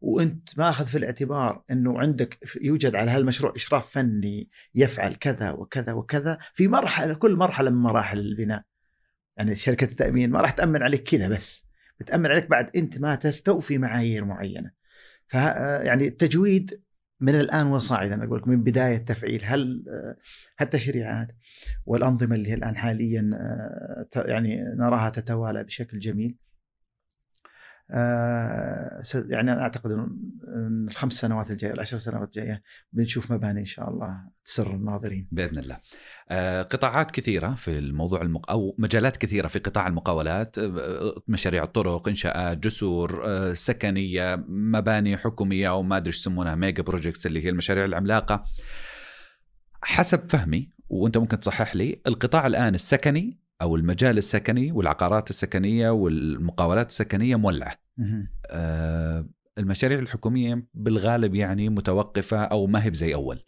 وأنت 0.00 0.58
ماخذ 0.58 0.86
في 0.86 0.98
الاعتبار 0.98 1.64
إنه 1.70 2.00
عندك 2.00 2.38
يوجد 2.60 2.94
على 2.94 3.10
هالمشروع 3.10 3.52
إشراف 3.56 3.90
فني 3.90 4.48
يفعل 4.74 5.14
كذا 5.14 5.50
وكذا 5.50 5.92
وكذا 5.92 6.38
في 6.54 6.68
مرحلة 6.68 7.14
كل 7.14 7.36
مرحلة 7.36 7.70
من 7.70 7.76
مراحل 7.76 8.18
البناء. 8.18 8.62
يعني 9.36 9.54
شركة 9.54 9.84
التأمين 9.84 10.30
ما 10.30 10.40
راح 10.40 10.50
تأمن 10.50 10.82
عليك 10.82 11.02
كذا 11.02 11.28
بس 11.28 11.69
بتامن 12.00 12.26
عليك 12.26 12.50
بعد 12.50 12.70
أنت 12.76 12.98
ما 12.98 13.14
تستوفي 13.14 13.78
معايير 13.78 14.24
معينة. 14.24 14.70
ف 15.26 15.34
يعني 15.34 16.06
التجويد 16.06 16.80
من 17.20 17.34
الآن 17.34 17.66
وصاعدا 17.66 18.24
أقول 18.24 18.38
لك 18.38 18.48
من 18.48 18.62
بداية 18.62 18.96
تفعيل 18.98 19.42
هل 19.44 19.84
هالتشريعات 20.58 21.28
والأنظمة 21.86 22.34
اللي 22.36 22.50
هي 22.50 22.54
الآن 22.54 22.76
حاليا 22.76 23.30
يعني 24.16 24.62
نراها 24.76 25.10
تتوالى 25.10 25.64
بشكل 25.64 25.98
جميل. 25.98 26.36
آه، 27.90 29.02
يعني 29.14 29.52
أنا 29.52 29.62
أعتقد 29.62 29.90
إن 29.90 30.86
الخمس 30.88 31.12
سنوات 31.12 31.50
الجاية 31.50 31.72
العشر 31.72 31.98
سنوات 31.98 32.28
الجاية 32.28 32.62
بنشوف 32.92 33.32
مباني 33.32 33.60
إن 33.60 33.64
شاء 33.64 33.90
الله 33.90 34.20
تسر 34.44 34.74
الناظرين. 34.74 35.28
بإذن 35.32 35.58
الله. 35.58 35.80
آه، 36.30 36.62
قطاعات 36.62 37.10
كثيرة 37.10 37.54
في 37.54 37.78
الموضوع 37.78 38.22
المق... 38.22 38.50
أو 38.50 38.74
مجالات 38.78 39.16
كثيرة 39.16 39.48
في 39.48 39.58
قطاع 39.58 39.86
المقاولات 39.86 40.58
آه، 40.58 41.22
مشاريع 41.28 41.64
الطرق، 41.64 42.08
إنشاءات، 42.08 42.58
جسور، 42.58 43.24
سكنية، 43.54 44.44
مباني 44.48 45.16
حكومية 45.16 45.68
أو 45.68 45.82
ما 45.82 45.96
أدري 45.96 46.08
إيش 46.08 46.18
يسمونها 46.18 46.54
mega 46.54 46.82
projects 46.82 47.26
اللي 47.26 47.44
هي 47.44 47.48
المشاريع 47.48 47.84
العملاقة. 47.84 48.44
حسب 49.82 50.30
فهمي 50.30 50.70
وأنت 50.88 51.18
ممكن 51.18 51.38
تصحح 51.38 51.76
لي، 51.76 52.00
القطاع 52.06 52.46
الآن 52.46 52.74
السكني 52.74 53.40
أو 53.62 53.76
المجال 53.76 54.18
السكني 54.18 54.72
والعقارات 54.72 55.30
السكنية 55.30 55.90
والمقاولات 55.90 56.88
السكنية 56.88 57.36
مولعة. 57.36 57.76
آه 58.50 59.28
المشاريع 59.58 59.98
الحكومية 59.98 60.66
بالغالب 60.74 61.34
يعني 61.34 61.68
متوقفة 61.68 62.44
أو 62.44 62.66
ما 62.66 62.84
هي 62.84 62.90
زي 62.94 63.14
أول. 63.14 63.42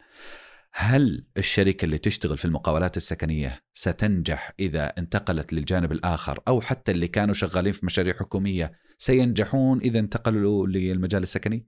هل 0.75 1.25
الشركة 1.37 1.85
اللي 1.85 1.97
تشتغل 1.97 2.37
في 2.37 2.45
المقاولات 2.45 2.97
السكنية 2.97 3.59
ستنجح 3.73 4.53
إذا 4.59 4.85
انتقلت 4.97 5.53
للجانب 5.53 5.91
الآخر 5.91 6.39
أو 6.47 6.61
حتى 6.61 6.91
اللي 6.91 7.07
كانوا 7.07 7.33
شغالين 7.33 7.71
في 7.71 7.85
مشاريع 7.85 8.13
حكومية 8.13 8.71
سينجحون 8.97 9.79
إذا 9.79 9.99
انتقلوا 9.99 10.67
للمجال 10.67 11.23
السكني؟ 11.23 11.67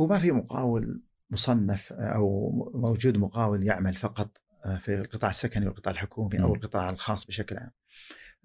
هو 0.00 0.06
ما 0.06 0.18
في 0.18 0.32
مقاول 0.32 1.02
مصنف 1.30 1.92
أو 1.92 2.50
موجود 2.74 3.16
مقاول 3.16 3.66
يعمل 3.66 3.94
فقط 3.94 4.36
في 4.78 4.94
القطاع 4.94 5.30
السكني 5.30 5.66
والقطاع 5.66 5.92
الحكومي 5.92 6.42
أو 6.42 6.54
القطاع 6.54 6.90
الخاص 6.90 7.26
بشكل 7.26 7.56
عام. 7.56 7.70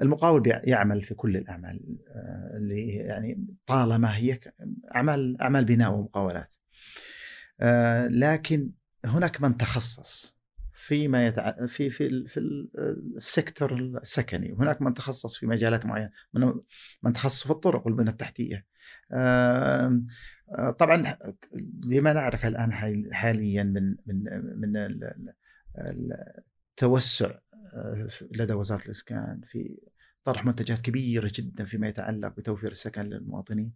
المقاول 0.02 0.44
يعمل 0.64 1.04
في 1.04 1.14
كل 1.14 1.38
الأعمال 1.38 1.98
آه، 2.16 2.58
اللي 2.58 2.88
يعني 2.88 3.46
طالما 3.66 4.18
هي 4.18 4.40
أعمال 4.96 5.42
أعمال 5.42 5.66
بناء 5.66 5.94
ومقاولات. 5.94 6.56
آه، 7.62 8.08
لكن 8.08 8.72
هناك 9.06 9.42
من 9.42 9.58
تخصص 9.58 10.40
فيما 10.74 11.28
يتع... 11.28 11.66
في 11.66 11.90
في 11.90 12.28
في 12.28 12.40
السيكتور 13.18 13.74
السكني 13.74 14.52
وهناك 14.52 14.82
من 14.82 14.94
تخصص 14.94 15.38
في 15.38 15.48
مجالات 15.48 15.86
معينة 15.86 16.12
من 16.34 16.54
من 17.04 17.14
تخصص 17.14 17.44
في 17.44 17.52
الطرق 17.52 17.86
والبنى 17.88 18.10
التحتية. 18.10 18.66
آه، 19.12 20.02
طبعا 20.80 21.18
لما 21.86 22.14
نعرف 22.14 22.46
الآن 22.46 22.74
حاليا 23.14 23.64
من 23.64 23.96
من 24.06 24.24
من 24.56 24.94
التوسع 25.78 27.40
آه، 27.74 28.08
لدى 28.32 28.54
وزارة 28.54 28.86
الإسكان 28.86 29.42
في 29.46 29.80
طرح 30.24 30.46
منتجات 30.46 30.82
كبيرة 30.82 31.32
جدا 31.36 31.66
فيما 31.66 31.88
يتعلق 31.88 32.28
بتوفير 32.28 32.72
السكن 32.72 33.02
للمواطنين. 33.02 33.74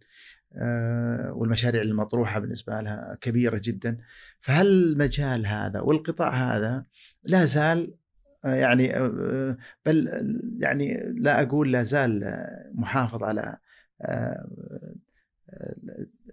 والمشاريع 1.32 1.82
المطروحة 1.82 2.40
بالنسبة 2.40 2.80
لها 2.80 3.18
كبيرة 3.20 3.60
جدا. 3.64 3.98
فهل 4.40 4.66
المجال 4.66 5.46
هذا 5.46 5.80
والقطاع 5.80 6.30
هذا 6.30 6.84
لا 7.24 7.44
زال 7.44 7.94
آه، 8.44 8.54
يعني 8.54 8.92
بل 9.86 10.08
يعني 10.60 11.12
لا 11.14 11.42
أقول 11.42 11.72
لا 11.72 11.82
زال 11.82 12.36
محافظ 12.74 13.24
على 13.24 13.56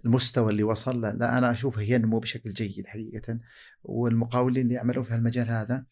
المستوى 0.04 0.50
اللي 0.50 0.62
وصل. 0.62 1.00
لا 1.00 1.38
أنا 1.38 1.50
أشوفه 1.50 1.82
ينمو 1.82 2.18
بشكل 2.18 2.50
جيد 2.50 2.86
حقيقة. 2.86 3.38
والمقاولين 3.82 4.62
اللي 4.62 4.74
يعملون 4.74 5.04
في 5.04 5.14
المجال 5.14 5.48
هذا 5.48 5.84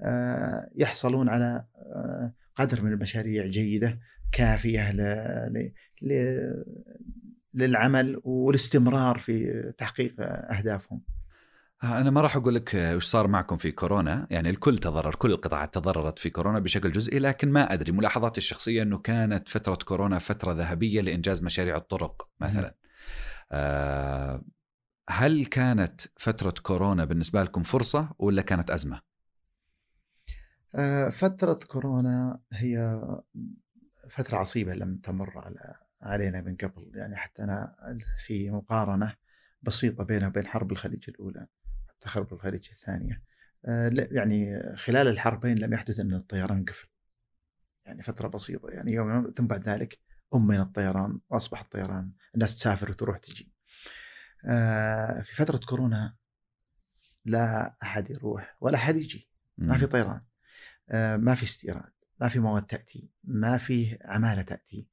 آه، 0.00 0.70
يحصلون 0.76 1.28
على 1.28 1.64
آه، 1.76 2.32
قدر 2.56 2.82
من 2.82 2.92
المشاريع 2.92 3.46
جيدة 3.46 4.00
كافية 4.32 4.90
للعمل 7.54 8.20
والاستمرار 8.24 9.18
في 9.18 9.72
تحقيق 9.78 10.14
أهدافهم. 10.20 11.00
أنا 11.84 12.10
ما 12.10 12.20
راح 12.20 12.36
أقول 12.36 12.54
لك 12.54 12.74
وش 12.74 13.04
صار 13.04 13.26
معكم 13.28 13.56
في 13.56 13.72
كورونا. 13.72 14.26
يعني 14.30 14.50
الكل 14.50 14.78
تضرر 14.78 15.14
كل 15.14 15.32
القطاعات 15.32 15.74
تضررت 15.74 16.18
في 16.18 16.30
كورونا 16.30 16.58
بشكل 16.58 16.92
جزئي 16.92 17.18
لكن 17.18 17.50
ما 17.50 17.72
أدري 17.72 17.92
ملاحظاتي 17.92 18.38
الشخصية 18.38 18.82
إنه 18.82 18.98
كانت 18.98 19.48
فترة 19.48 19.78
كورونا 19.84 20.18
فترة 20.18 20.52
ذهبية 20.52 21.00
لإنجاز 21.00 21.42
مشاريع 21.42 21.76
الطرق 21.76 22.28
مثلا. 22.40 22.74
آه 23.52 24.44
هل 25.08 25.46
كانت 25.46 26.00
فترة 26.16 26.54
كورونا 26.62 27.04
بالنسبة 27.04 27.42
لكم 27.42 27.62
فرصة 27.62 28.08
ولا 28.18 28.42
كانت 28.42 28.70
أزمة؟ 28.70 29.00
آه، 30.74 31.08
فترة 31.08 31.60
كورونا 31.68 32.40
هي 32.52 33.00
فترة 34.10 34.38
عصيبة 34.38 34.74
لم 34.74 34.96
تمر 34.96 35.38
على 35.38 35.74
علينا 36.04 36.40
من 36.40 36.56
قبل. 36.56 36.90
يعني 36.94 37.16
حتى 37.16 37.42
أنا 37.42 37.76
في 38.18 38.50
مقارنة 38.50 39.14
بسيطة 39.62 40.04
بينها 40.04 40.28
وبين 40.28 40.46
حرب 40.46 40.72
الخليج 40.72 41.04
الأولى 41.08 41.46
حتى 41.88 42.08
حرب 42.08 42.32
الخليج 42.32 42.68
الثانية. 42.72 43.22
آه، 43.64 43.92
يعني 43.94 44.62
خلال 44.76 45.08
الحربين 45.08 45.58
لم 45.58 45.72
يحدث 45.72 46.00
أن 46.00 46.14
الطيران 46.14 46.64
قفل. 46.64 46.88
يعني 47.86 48.02
فترة 48.02 48.28
بسيطة. 48.28 48.68
يعني 48.70 48.92
يوم 48.92 49.32
ثم 49.36 49.46
بعد 49.46 49.68
ذلك 49.68 49.98
أمن 50.34 50.60
الطيران 50.60 51.20
وأصبح 51.30 51.60
الطيران. 51.60 52.12
الناس 52.34 52.56
تسافر 52.56 52.90
وتروح 52.90 53.18
تجي. 53.18 53.52
آه، 54.46 55.20
في 55.20 55.34
فترة 55.34 55.60
كورونا 55.66 56.14
لا 57.24 57.76
أحد 57.82 58.10
يروح 58.10 58.56
ولا 58.60 58.76
أحد 58.76 58.96
يجي. 58.96 59.28
ما 59.58 59.78
في 59.78 59.86
طيران. 59.86 60.20
آه، 60.90 61.16
ما 61.16 61.34
في 61.34 61.42
استيراد. 61.42 61.92
ما 62.20 62.28
في 62.28 62.38
مواد 62.38 62.66
تأتي. 62.66 63.10
ما 63.24 63.56
في 63.56 63.98
عمالة 64.04 64.42
تأتي. 64.42 64.88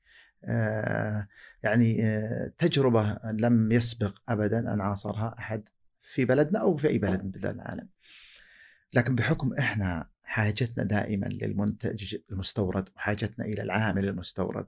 يعني 1.63 2.05
آه، 2.05 2.51
تجربة 2.57 3.19
لم 3.23 3.71
يسبق 3.71 4.17
أبدا 4.29 4.73
أن 4.73 4.81
عاصرها 4.81 5.35
أحد 5.39 5.63
في 6.01 6.25
بلدنا 6.25 6.59
أو 6.59 6.77
في 6.77 6.87
أي 6.87 6.97
بلد 6.97 7.23
من 7.23 7.31
بلاد 7.31 7.55
العالم. 7.55 7.89
لكن 8.93 9.15
بحكم 9.15 9.53
إحنا 9.53 10.09
حاجتنا 10.23 10.83
دائما 10.83 11.25
للمنتج 11.25 12.15
المستورد 12.31 12.89
وحاجتنا 12.95 13.45
إلى 13.45 13.61
العامل 13.61 14.07
المستورد 14.07 14.67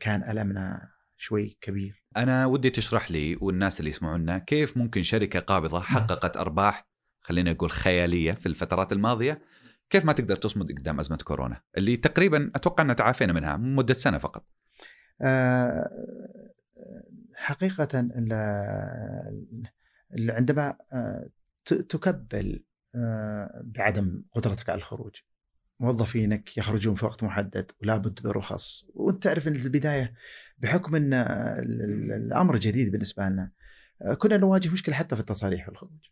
كان 0.00 0.30
ألمنا 0.30 0.88
شوي 1.16 1.58
كبير. 1.60 2.04
أنا 2.16 2.46
ودي 2.46 2.70
تشرح 2.70 3.10
لي 3.10 3.36
والناس 3.40 3.80
اللي 3.80 3.90
يسمعونا 3.90 4.38
كيف 4.38 4.76
ممكن 4.76 5.02
شركة 5.02 5.40
قابضة 5.40 5.80
حققت 5.80 6.36
أرباح 6.36 6.86
خلينا 7.20 7.52
نقول 7.52 7.70
خيالية 7.70 8.32
في 8.32 8.46
الفترات 8.46 8.92
الماضية. 8.92 9.42
كيف 9.90 10.04
ما 10.04 10.12
تقدر 10.12 10.36
تصمد 10.36 10.72
قدام 10.78 10.98
أزمة 10.98 11.16
كورونا 11.16 11.60
اللي 11.76 11.96
تقريبا 11.96 12.50
أتوقع 12.54 12.84
ان 12.84 12.96
تعافينا 12.96 13.32
منها 13.32 13.56
مدة 13.56 13.94
سنة 13.94 14.18
فقط. 14.18 14.46
آه، 14.46 14.59
حقيقة 17.34 18.08
عندما 20.18 20.76
آه، 20.92 21.28
تكبل 21.64 22.64
آه، 22.94 23.62
بعدم 23.64 24.22
قدرتك 24.32 24.70
على 24.70 24.78
الخروج 24.78 25.16
موظفينك 25.80 26.58
يخرجون 26.58 26.94
في 26.94 27.04
وقت 27.04 27.22
محدد 27.22 27.70
ولا 27.82 27.96
بد 27.96 28.22
برخص 28.22 28.84
وأنت 28.94 29.22
تعرف 29.22 29.48
إن 29.48 29.56
البداية 29.56 30.14
بحكم 30.58 30.94
إن 30.94 31.14
الأمر 32.12 32.56
جديد 32.56 32.92
بالنسبة 32.92 33.22
لنا 33.22 33.50
كنا 34.18 34.36
نواجه 34.36 34.68
مشكلة 34.68 34.94
حتى 34.94 35.16
في 35.16 35.20
التصاريح 35.20 35.68
والخروج. 35.68 36.08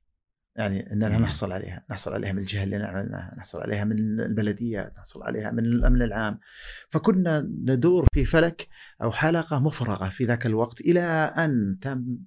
يعني 0.59 0.92
إننا 0.92 1.18
نحصل 1.18 1.52
عليها، 1.52 1.84
نحصل 1.90 2.14
عليها 2.14 2.32
من 2.32 2.38
الجهة 2.38 2.64
اللي 2.64 2.78
نعملها، 2.78 3.34
نحصل 3.38 3.61
عليها 3.61 3.84
من 3.84 4.20
البلديات، 4.20 4.98
نحصل 4.98 5.22
عليها 5.22 5.50
من 5.50 5.64
الأمن 5.64 6.02
العام. 6.02 6.38
فكنا 6.90 7.40
ندور 7.40 8.06
في 8.12 8.24
فلك 8.24 8.68
أو 9.02 9.12
حلقة 9.12 9.59
مفرغة 9.59 10.09
في 10.09 10.24
ذاك 10.24 10.46
الوقت 10.46 10.80
إلى 10.80 11.00
أن 11.36 11.78
تم 11.80 12.18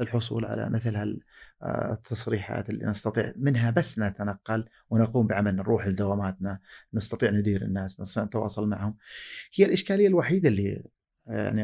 الحصول 0.00 0.44
على 0.44 0.70
مثل 0.70 1.20
هالتصريحات 1.62 2.70
اللي 2.70 2.86
نستطيع 2.86 3.32
منها 3.36 3.70
بس 3.70 3.98
نتنقل 3.98 4.64
ونقوم 4.90 5.26
بعمل 5.26 5.56
نروح 5.56 5.86
لدواماتنا، 5.86 6.58
نستطيع 6.94 7.30
ندير 7.30 7.62
الناس، 7.62 8.00
نستطيع 8.00 8.24
نتواصل 8.24 8.68
معهم. 8.68 8.96
هي 9.54 9.64
الإشكالية 9.64 10.08
الوحيدة 10.08 10.48
اللي 10.48 10.84
يعني 11.26 11.62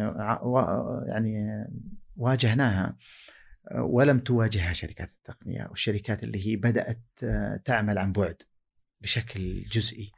يعني 1.06 1.64
واجهناها 2.16 2.96
ولم 3.74 4.18
تواجهها 4.18 4.72
شركات 4.72 5.10
التقنية 5.10 5.66
والشركات 5.70 6.22
اللي 6.22 6.46
هي 6.46 6.56
بدأت 6.56 7.02
آه، 7.22 7.60
تعمل 7.64 7.98
عن 7.98 8.12
بعد 8.12 8.42
بشكل 9.00 9.62
جزئي. 9.62 10.12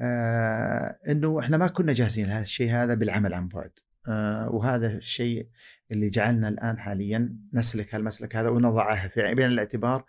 آه، 0.00 0.98
إنه 1.08 1.40
إحنا 1.40 1.56
ما 1.56 1.66
كنا 1.66 1.92
جاهزين 1.92 2.26
لهذا 2.26 2.42
الشيء 2.42 2.70
هذا 2.72 2.94
بالعمل 2.94 3.34
عن 3.34 3.48
بعد. 3.48 3.70
آه، 4.08 4.48
وهذا 4.50 4.88
الشيء 4.88 5.48
اللي 5.92 6.08
جعلنا 6.08 6.48
الآن 6.48 6.78
حاليا 6.78 7.36
نسلك 7.52 7.94
هالمسلك 7.94 8.36
هذا 8.36 8.48
ونضعه 8.48 9.08
في 9.08 9.22
عين 9.22 9.42
الاعتبار 9.42 10.04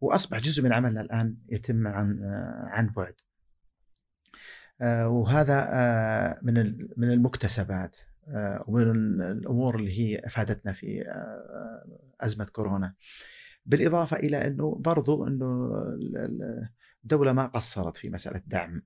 وأصبح 0.00 0.38
جزء 0.38 0.62
من 0.62 0.72
عملنا 0.72 1.00
الآن 1.00 1.36
يتم 1.48 1.86
عن 1.86 2.20
عن 2.66 2.86
بعد. 2.86 3.14
وهذا 5.06 6.38
من 6.42 6.88
من 6.96 7.10
المكتسبات 7.10 7.96
ومن 8.66 9.22
الأمور 9.22 9.76
اللي 9.76 9.98
هي 9.98 10.18
أفادتنا 10.18 10.72
في 10.72 11.02
آه، 11.08 11.84
أزمة 12.20 12.44
كورونا. 12.44 12.94
بالإضافة 13.66 14.16
إلى 14.16 14.46
أنه 14.46 14.76
برضو 14.80 15.26
أنه 15.26 15.72
الدولة 17.04 17.32
ما 17.32 17.46
قصرت 17.46 17.96
في 17.96 18.10
مسألة 18.10 18.42
دعم 18.46 18.82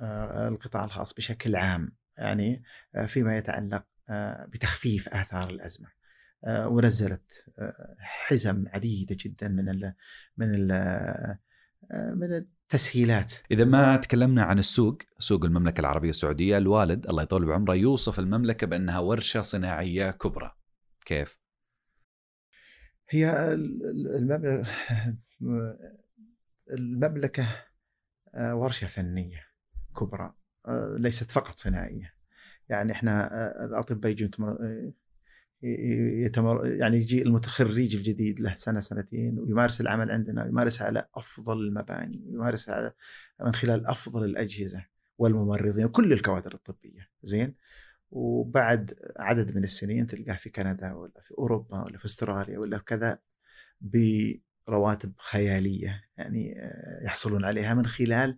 آه، 0.00 0.48
القطاع 0.48 0.84
الخاص 0.84 1.14
بشكل 1.14 1.56
عام 1.56 1.92
يعني 2.18 2.62
فيما 3.06 3.38
يتعلق 3.38 3.84
بتخفيف 4.48 5.08
آثار 5.08 5.50
الأزمة. 5.50 5.88
ونزلت 6.48 7.44
حزم 7.98 8.64
عديدة 8.68 9.16
جدا 9.20 9.48
من 9.48 9.92
من 10.36 10.68
من 11.90 12.44
تسهيلات. 12.68 13.32
إذا 13.50 13.64
ما 13.64 13.96
تكلمنا 13.96 14.42
عن 14.42 14.58
السوق 14.58 14.98
سوق 15.18 15.44
المملكة 15.44 15.80
العربية 15.80 16.10
السعودية 16.10 16.58
الوالد 16.58 17.06
الله 17.06 17.22
يطول 17.22 17.46
بعمره 17.46 17.74
يوصف 17.74 18.18
المملكة 18.18 18.66
بأنها 18.66 18.98
ورشة 18.98 19.40
صناعية 19.40 20.10
كبرى. 20.10 20.52
كيف؟ 21.06 21.38
هي 23.10 23.52
المملكه 23.52 24.62
المملكة 26.70 27.48
آه، 28.34 28.54
ورشة 28.54 28.86
فنية 28.86 29.46
كبرى 29.98 30.34
آه، 30.66 30.96
ليست 30.98 31.30
فقط 31.30 31.58
صناعية. 31.58 32.14
يعني 32.68 32.92
إحنا 32.92 33.34
آه، 33.34 33.64
الأطباء 33.64 34.12
يجون 34.12 34.30
يتمر 35.62 36.66
يعني 36.66 36.96
يجي 36.96 37.22
المتخرج 37.22 37.96
الجديد 37.96 38.40
له 38.40 38.54
سنة 38.54 38.80
سنتين 38.80 39.38
ويمارس 39.38 39.80
العمل 39.80 40.10
عندنا 40.10 40.46
يمارس 40.46 40.82
على 40.82 41.06
أفضل 41.14 41.58
المباني 41.58 42.24
يمارس 42.32 42.68
على 42.68 42.92
من 43.40 43.54
خلال 43.54 43.86
أفضل 43.86 44.24
الأجهزة 44.24 44.84
والممرضين 45.18 45.84
وكل 45.84 46.12
الكوادر 46.12 46.54
الطبية. 46.54 47.08
زين؟ 47.22 47.54
وبعد 48.10 48.94
عدد 49.16 49.56
من 49.56 49.64
السنين 49.64 50.06
تلقاه 50.06 50.34
في 50.34 50.50
كندا 50.50 50.92
ولا 50.92 51.20
في 51.22 51.34
أوروبا 51.38 51.84
ولا 51.84 51.98
في 51.98 52.04
أستراليا 52.04 52.58
ولا 52.58 52.78
كذا 52.78 53.18
برواتب 53.80 55.12
خيالية 55.18 56.04
يعني 56.16 56.62
آه، 56.62 57.04
يحصلون 57.04 57.44
عليها 57.44 57.74
من 57.74 57.86
خلال 57.86 58.36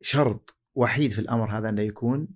شرط 0.00 0.56
وحيد 0.74 1.12
في 1.12 1.18
الأمر 1.18 1.58
هذا 1.58 1.68
إنه 1.68 1.82
يكون 1.82 2.28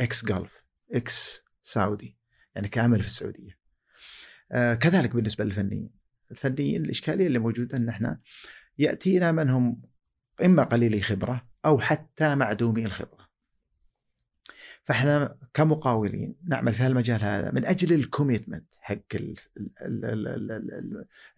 ex-Gulf 0.00 0.64
ex-سعودي 0.92 2.17
يعني 2.54 2.68
كامل 2.68 3.00
في 3.00 3.06
السعودية. 3.06 3.58
آه 4.52 4.74
كذلك 4.74 5.14
بالنسبة 5.14 5.44
للفنيين. 5.44 5.90
الفنيين 6.30 6.84
الإشكالية 6.84 7.26
اللي 7.26 7.38
موجودة 7.38 7.76
أن 7.78 7.88
إحنا 7.88 8.20
يأتينا 8.78 9.32
من 9.32 9.50
هم 9.50 9.82
إما 10.44 10.62
قليلي 10.62 11.00
خبرة 11.00 11.48
أو 11.66 11.80
حتى 11.80 12.34
معدومي 12.34 12.84
الخبرة. 12.84 13.28
فإحنا 14.84 15.38
كمقاولين 15.54 16.34
نعمل 16.44 16.74
في 16.74 16.82
هالمجال 16.82 17.24
هذا 17.24 17.50
من 17.50 17.64
أجل 17.64 17.94
ال 17.94 18.01
commitment 18.01 18.74
حق 18.80 18.98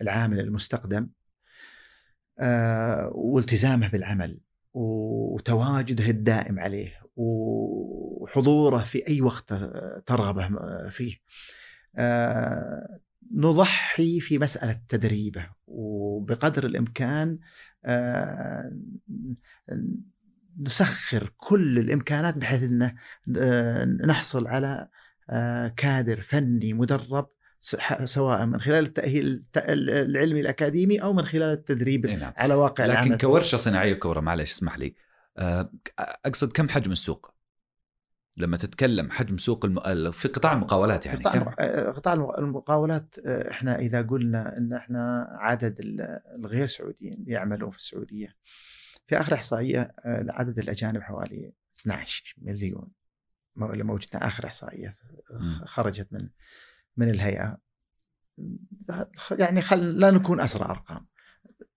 العامل 0.00 0.40
المستقدم 0.40 1.08
آه 2.38 3.10
والتزامه 3.14 3.88
بالعمل 3.88 4.40
وتواجده 4.74 6.10
الدائم 6.10 6.58
عليه 6.58 7.00
وحضوره 7.20 8.78
في 8.78 9.08
أي 9.08 9.20
وقت 9.20 9.54
ترغبه 10.06 10.48
فيه. 10.88 11.16
آه، 11.96 12.98
نضحي 13.34 14.20
في 14.20 14.38
مسألة 14.38 14.80
تدريبه 14.88 15.46
وبقدر 15.66 16.66
الإمكان 16.66 17.38
آه، 17.84 18.72
نسخر 20.60 21.32
كل 21.36 21.78
الإمكانات 21.78 22.38
بحيث 22.38 22.62
إنه 22.62 22.94
آه، 23.38 23.84
نحصل 23.84 24.46
على 24.46 24.88
كادر 25.76 26.20
فني 26.20 26.72
مدرب 26.72 27.28
سواء 28.04 28.46
من 28.46 28.60
خلال 28.60 28.84
التأهيل 28.84 29.44
العلمي 29.56 30.40
الأكاديمي 30.40 31.02
أو 31.02 31.12
من 31.12 31.24
خلال 31.24 31.52
التدريب 31.52 32.06
نعم. 32.06 32.32
على 32.36 32.54
واقع 32.54 32.86
لكن 32.86 32.92
العمل 32.92 33.18
كورشة 33.18 33.56
صناعية 33.56 33.94
كبرى 33.94 34.20
معلش 34.20 34.50
اسمح 34.50 34.78
لي 34.78 34.94
أقصد 36.26 36.52
كم 36.52 36.68
حجم 36.68 36.92
السوق؟ 36.92 37.34
لما 38.36 38.56
تتكلم 38.56 39.10
حجم 39.10 39.38
سوق 39.38 39.64
الم... 39.64 40.10
في 40.10 40.28
قطاع 40.28 40.52
المقاولات 40.52 41.06
يعني 41.06 41.18
قطاع 41.18 41.32
كم؟ 41.32 41.52
آه، 41.58 41.90
قطاع 41.90 42.12
المقاولات 42.12 43.14
آه، 43.26 43.50
إحنا 43.50 43.78
إذا 43.78 44.02
قلنا 44.02 44.58
إن 44.58 44.72
إحنا 44.72 45.26
عدد 45.30 45.80
ال- 45.80 46.20
الغير 46.38 46.66
سعوديين 46.66 47.12
اللي 47.14 47.32
يعملون 47.32 47.70
في 47.70 47.76
السعودية 47.78 48.36
في 49.06 49.20
آخر 49.20 49.34
إحصائية 49.34 49.80
آه، 49.80 50.26
عدد 50.28 50.58
الأجانب 50.58 51.02
حوالي 51.02 51.52
12 51.80 52.34
مليون 52.38 52.88
مو- 53.56 53.72
اللي 53.72 53.84
موجودة 53.84 54.18
آخر 54.18 54.46
إحصائية. 54.46 54.94
خرجت 55.64 56.08
من 56.12 56.28
من 56.96 57.10
الهيئة 57.10 57.58
يعني 59.30 59.60
خل 59.62 59.78
لا 59.98 60.10
نكون 60.10 60.40
أسرع 60.40 60.70
أرقام 60.70 61.06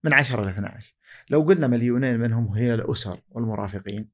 من 0.03 0.13
10 0.13 0.45
ل 0.45 0.47
12 0.49 0.95
لو 1.29 1.41
قلنا 1.41 1.67
مليونين 1.67 2.19
منهم 2.19 2.47
هي 2.47 2.73
الأسر 2.73 3.21
والمرافقين 3.29 4.09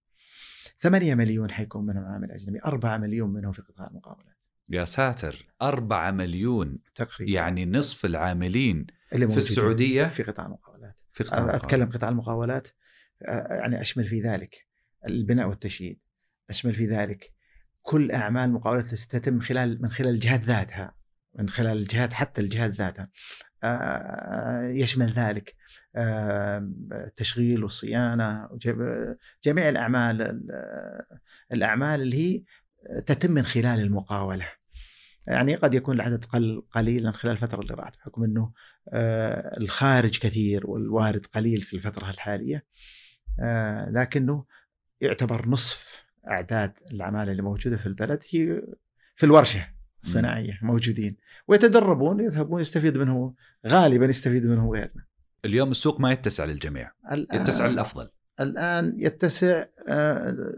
8 0.79 1.15
مليون 1.15 1.51
حيكون 1.51 1.85
منهم 1.85 2.05
عامل 2.05 2.31
أجنبي 2.31 2.59
4 2.65 2.97
مليون 2.97 3.33
منهم 3.33 3.51
في 3.51 3.61
قطاع 3.61 3.87
المقاولات 3.87 4.35
يا 4.69 4.85
ساتر 4.85 5.45
أربعة 5.61 6.11
مليون 6.11 6.79
تقريبا. 6.95 7.31
يعني 7.31 7.65
نصف 7.65 8.05
العاملين 8.05 8.87
اللي 9.13 9.27
في 9.29 9.37
السعودية؟ 9.37 10.05
في 10.05 10.23
قطاع 10.23 10.45
المقاولات 10.45 10.99
في 11.11 11.23
قطاع 11.23 11.39
المقاولات. 11.39 11.95
قطاع 11.95 12.09
المقاولات 12.09 12.67
يعني 13.21 13.81
أشمل 13.81 14.05
في 14.05 14.21
ذلك 14.21 14.67
البناء 15.07 15.49
والتشييد 15.49 15.99
أشمل 16.49 16.73
في 16.73 16.85
ذلك 16.85 17.33
كل 17.81 18.11
أعمال 18.11 18.43
المقاولات 18.43 18.85
تتم 18.85 19.39
خلال 19.39 19.81
من 19.81 19.89
خلال 19.89 20.09
الجهات 20.09 20.43
ذاتها 20.43 20.95
من 21.35 21.49
خلال 21.49 21.77
الجهات 21.77 22.13
حتى 22.13 22.41
الجهات 22.41 22.71
ذاتها. 22.71 23.09
يشمل 24.73 25.13
ذلك 25.13 25.55
التشغيل 25.95 27.63
والصيانه 27.63 28.47
وجب- 28.51 29.17
جميع 29.43 29.69
الأعمال 29.69 30.21
ال- 30.21 30.51
الأعمال 31.53 32.01
اللي 32.01 32.17
هي 32.17 32.43
تتم 33.01 33.31
من 33.31 33.43
خلال 33.43 33.79
المقاولة. 33.79 34.45
يعني 35.27 35.55
قد 35.55 35.73
يكون 35.73 35.95
العدد 35.95 36.25
قل 36.25 36.63
قليلا 36.71 37.11
خلال 37.11 37.33
الفترة 37.33 37.61
اللي 37.61 37.73
راحت 37.73 37.97
بحكم 37.97 38.23
إنه 38.23 38.51
آه، 38.93 39.57
الخارج 39.57 40.19
كثير 40.19 40.67
والوارد 40.67 41.25
قليل 41.25 41.61
في 41.61 41.73
الفترة 41.75 42.09
الحالية. 42.09 42.65
آه، 43.39 43.89
لكنه 43.89 44.45
يعتبر 45.01 45.49
نصف 45.49 46.05
أعداد 46.27 46.73
العماله 46.91 47.31
اللي 47.31 47.41
موجودة 47.41 47.77
في 47.77 47.87
البلد 47.87 48.23
هي 48.29 48.61
في 49.15 49.25
الورشة 49.25 49.67
الصناعية 50.03 50.59
موجودين. 50.61 51.17
ويتدربون 51.47 52.19
يذهبون 52.19 52.61
يستفيد 52.61 52.97
منه 52.97 53.33
غالبا 53.67 54.05
يستفيد 54.05 54.45
منه 54.47 54.71
غيرنا. 54.71 55.05
اليوم 55.45 55.71
السوق 55.71 55.99
ما 55.99 56.11
يتسع 56.11 56.45
للجميع 56.45 56.91
الآن 57.11 57.41
يتسع 57.41 57.67
للأفضل. 57.67 58.09
الآن 58.39 58.93
يتسع 58.97 59.65
آه، 59.87 60.53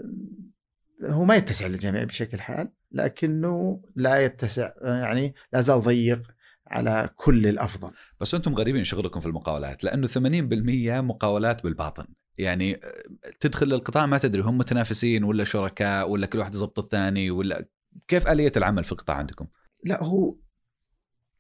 هو 1.04 1.26
ما 1.26 1.36
يتسع 1.36 1.68
للجميع 1.68 2.04
بشكل 2.04 2.40
حال 2.42 2.72
لكنه 2.92 3.82
لا 3.96 4.20
يتسع 4.20 4.72
آه، 4.82 5.02
يعني 5.02 5.36
لا 5.54 5.62
زال 5.62 5.82
ضيق 5.82 6.22
على 6.68 7.10
كل 7.16 7.48
الأفضل. 7.48 7.92
بس 8.22 8.36
أنتم 8.36 8.56
غريبين 8.56 8.84
شغلكم 8.84 9.20
في 9.20 9.26
المقاولات 9.26 9.84
لأنه 9.84 10.08
80% 10.08 11.02
مقاولات 11.02 11.64
بالباطن. 11.64 12.06
يعني 12.38 12.76
آه، 12.76 13.04
تدخل 13.40 13.68
للقطاع 13.68 14.06
ما 14.06 14.18
تدري 14.18 14.42
هم 14.42 14.58
متنافسين 14.58 15.24
ولا 15.24 15.44
شركاء 15.44 16.10
ولا 16.10 16.28
كل 16.28 16.40
واحد 16.40 16.56
يضبط 16.56 16.80
الثاني 16.80 17.32
ولا 17.32 17.68
كيف 18.08 18.28
آلية 18.28 18.52
العمل 18.58 18.84
في 18.84 18.92
القطاع 18.92 19.16
عندكم؟ 19.16 19.48
لا 19.86 20.04
هو 20.04 20.36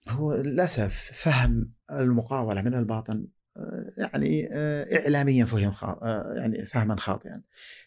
هو 0.09 0.33
للأسف 0.33 1.11
فهم 1.13 1.71
المقاولة 1.91 2.61
من 2.61 2.73
الباطن 2.73 3.27
آه، 3.57 3.93
يعني 3.97 4.49
آه، 4.51 4.99
اعلاميا 4.99 5.45
فهم 5.45 5.73
آه، 5.83 6.33
يعني 6.37 6.65
فهما 6.65 6.95
خاطئا. 6.95 7.41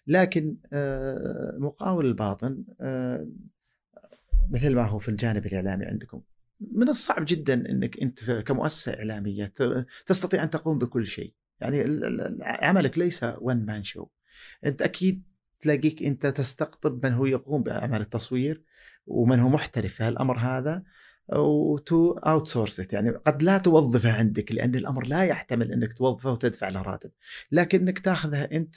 لكن 0.07 0.57
مقاول 1.59 2.07
الباطن 2.07 2.65
مثل 4.51 4.75
ما 4.75 4.83
هو 4.83 4.99
في 4.99 5.09
الجانب 5.09 5.47
الإعلامي 5.47 5.85
عندكم 5.85 6.21
من 6.73 6.89
الصعب 6.89 7.25
جدا 7.29 7.71
إنك 7.71 8.03
أنت 8.03 8.31
كمؤسسة 8.31 8.95
إعلامية 8.95 9.53
تستطيع 10.07 10.43
أن 10.43 10.51
تقوم 10.51 10.79
بكل 10.79 11.07
شيء. 11.07 11.35
يعني 11.61 11.85
عملك 12.43 12.99
ليس 12.99 13.25
one 13.41 13.57
man 13.57 13.83
show 13.83 14.07
أنت 14.67 14.83
أكيد 14.83 15.23
تلاقيك 15.61 16.03
أنت 16.03 16.27
تستقطب 16.27 17.07
من 17.07 17.13
هو 17.13 17.27
يقوم 17.27 17.63
باعمال 17.63 18.01
التصوير 18.01 18.63
ومن 19.07 19.39
هو 19.41 19.49
محترف 19.49 19.95
في 19.95 20.05
هالأمر 20.05 20.39
هذا. 20.39 20.83
وتو 21.33 22.13
out 22.13 22.93
يعني 22.93 23.11
قد 23.11 23.43
لا 23.43 23.59
توظفه 23.59 24.13
عندك 24.13 24.53
لأن 24.53 24.75
الأمر 24.75 25.07
لا 25.07 25.23
يحتمل 25.23 25.73
إنك 25.73 25.99
توظفه 25.99 26.33
وتدفع 26.33 26.69
له 26.69 26.83
راتب. 26.83 27.11
لكنك 27.53 27.99
تاخذها 27.99 28.53
أنت 28.53 28.75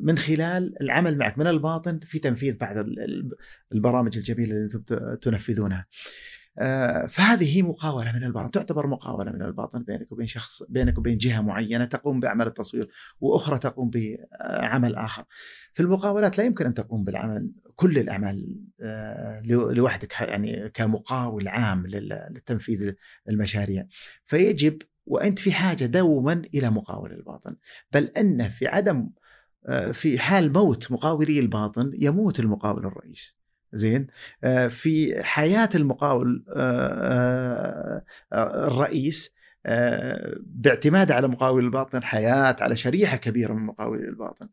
من 0.00 0.18
خلال 0.18 0.82
العمل 0.82 1.18
معك 1.18 1.38
من 1.38 1.46
الباطن 1.46 1.98
في 1.98 2.18
تنفيذ 2.18 2.56
بعض 2.56 2.76
ال- 2.76 3.00
ال- 3.00 3.30
البرامج 3.72 4.16
الجميلة 4.16 4.52
اللي 4.56 5.16
تنفذونها. 5.22 5.86
فهذه 7.08 7.56
هي 7.56 7.62
مقاوله 7.62 8.12
من 8.12 8.24
الباطن 8.24 8.50
تعتبر 8.50 8.86
مقاوله 8.86 9.32
من 9.32 9.42
الباطن 9.42 9.82
بينك 9.82 10.12
وبين 10.12 10.26
شخص 10.26 10.62
بينك 10.68 10.98
وبين 10.98 11.18
جهة 11.18 11.40
معينة 11.40 11.84
تقوم 11.84 12.20
باعمال 12.20 12.46
التصوير 12.46 12.88
وأخرى 13.20 13.58
تقوم 13.58 13.90
بعمل 13.90 14.94
آخر. 14.96 15.24
في 15.74 15.82
المقاولات 15.82 16.38
لا 16.38 16.44
يمكن 16.44 16.66
أن 16.66 16.74
تقوم 16.74 17.04
بالعمل 17.04 17.50
كل 17.76 17.98
الأعمال 17.98 18.56
آه، 18.80 19.42
لو- 19.44 19.70
لوحدك 19.70 20.20
يعني 20.20 20.68
كمقاول 20.68 21.48
عام 21.48 21.86
لل- 21.86 22.28
لتنفيذ 22.30 22.92
المشاريع. 23.28 23.86
فيجب 24.24 24.78
وأنت 25.06 25.38
في 25.38 25.52
حاجة 25.52 25.84
دوما 25.86 26.42
إلى 26.54 26.70
مقاول 26.70 27.12
الباطن. 27.12 27.56
بل 27.92 28.04
أن 28.04 28.48
في 28.48 28.66
عدم 28.66 29.08
آه، 29.66 29.90
في 29.90 30.18
حال 30.18 30.52
موت 30.52 30.92
مقاولي 30.92 31.38
الباطن 31.38 31.92
يموت 31.94 32.40
المقاول 32.40 32.86
الرئيس 32.86 33.37
زين؟ 33.72 34.06
آه، 34.44 34.66
في 34.66 35.22
حياة 35.22 35.68
المقاول 35.74 36.44
آه، 36.56 38.02
آه، 38.32 38.66
الرئيس 38.68 39.38
آه، 39.66 40.36
باعتماد 40.46 41.10
على 41.12 41.28
مقاول 41.28 41.64
الباطن 41.64 42.02
حياة 42.02 42.56
على 42.60 42.76
شريحة 42.76 43.16
كبيرة 43.16 43.52
من 43.52 43.66
مقاولي 43.66 44.08
الباطن. 44.08 44.48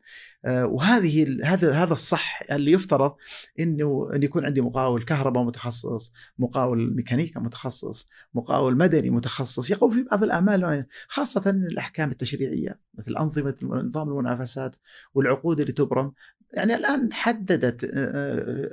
وهذه 0.46 1.38
هذا 1.44 1.72
هذا 1.72 1.92
الصح 1.92 2.42
اللي 2.52 2.72
يفترض 2.72 3.14
إنه 3.60 4.10
إن 4.14 4.22
يكون 4.22 4.44
عندي 4.44 4.60
مقاول 4.60 5.04
كهرباء 5.04 5.44
متخصص 5.44 6.12
مقاول 6.38 6.96
ميكانيكا 6.96 7.40
متخصص 7.40 8.08
مقاول 8.34 8.76
مدني 8.76 9.10
متخصص. 9.10 9.70
يقوم 9.70 9.90
في 9.90 10.02
بعض 10.02 10.22
الأعمال 10.22 10.86
خاصة 11.08 11.50
الأحكام 11.50 12.10
التشريعية 12.10 12.80
مثل 12.94 13.16
أنظمة 13.16 13.56
نظام 13.62 14.08
المنافسات 14.08 14.76
والعقود 15.14 15.60
اللي 15.60 15.72
تبرم. 15.72 16.12
يعني 16.52 16.74
الآن 16.74 17.12
حددت 17.12 17.84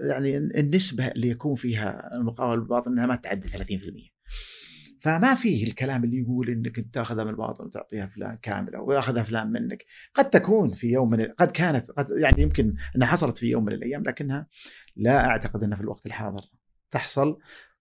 يعني 0.09 0.37
النسبة 0.37 1.07
اللي 1.07 1.29
يكون 1.29 1.55
فيها 1.55 2.15
المقاول 2.15 2.59
بالباطن 2.59 2.91
إنها 2.91 3.05
ما 3.05 3.15
تعدي 3.15 3.49
30% 3.49 4.13
فما 5.03 5.33
فيه 5.33 5.67
الكلام 5.67 6.03
اللي 6.03 6.17
يقول 6.17 6.49
إنك 6.49 6.79
أنت 6.79 6.93
تأخذها 6.93 7.23
من 7.23 7.29
الباطن 7.29 7.65
وتعطيها 7.65 8.07
فلان 8.07 8.37
كامله 8.41 8.81
وياخذها 8.81 9.23
فلان 9.23 9.51
منك. 9.51 9.85
قد 10.13 10.29
تكون 10.29 10.73
في 10.73 10.87
يوم 10.87 11.09
من 11.09 11.25
قد 11.25 11.51
كانت 11.51 11.91
قد 11.91 12.05
يعني 12.21 12.41
يمكن 12.41 12.75
إنها 12.95 13.07
حصلت 13.07 13.37
في 13.37 13.47
يوم 13.47 13.65
من 13.65 13.73
الأيام 13.73 14.03
لكنها 14.03 14.47
لا 14.95 15.25
أعتقد 15.25 15.63
إنها 15.63 15.77
في 15.77 15.83
الوقت 15.83 16.05
الحاضر 16.05 16.41
تحصل. 16.91 17.37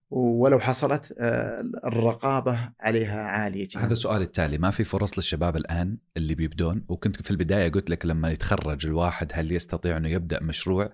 ولو 0.09 0.59
حصلت 0.59 1.13
آه، 1.19 1.61
الرقابة 1.85 2.69
عليها 2.79 3.21
عالية 3.21 3.67
جدا. 3.67 3.79
هذا 3.79 3.93
السؤال 3.93 4.21
التالي. 4.21 4.57
ما 4.57 4.71
في 4.71 4.83
فرص 4.83 5.17
للشباب 5.17 5.57
الآن 5.57 5.97
اللي 6.17 6.35
بيبدون؟ 6.35 6.85
وكنت 6.87 7.21
في 7.21 7.31
البداية 7.31 7.71
قلت 7.71 7.89
لك 7.89 8.05
لما 8.05 8.31
يتخرج 8.31 8.85
الواحد 8.85 9.31
هل 9.33 9.51
يستطيع 9.51 9.97
أنه 9.97 10.09
يبدأ 10.09 10.43
مشروع؟ 10.43 10.91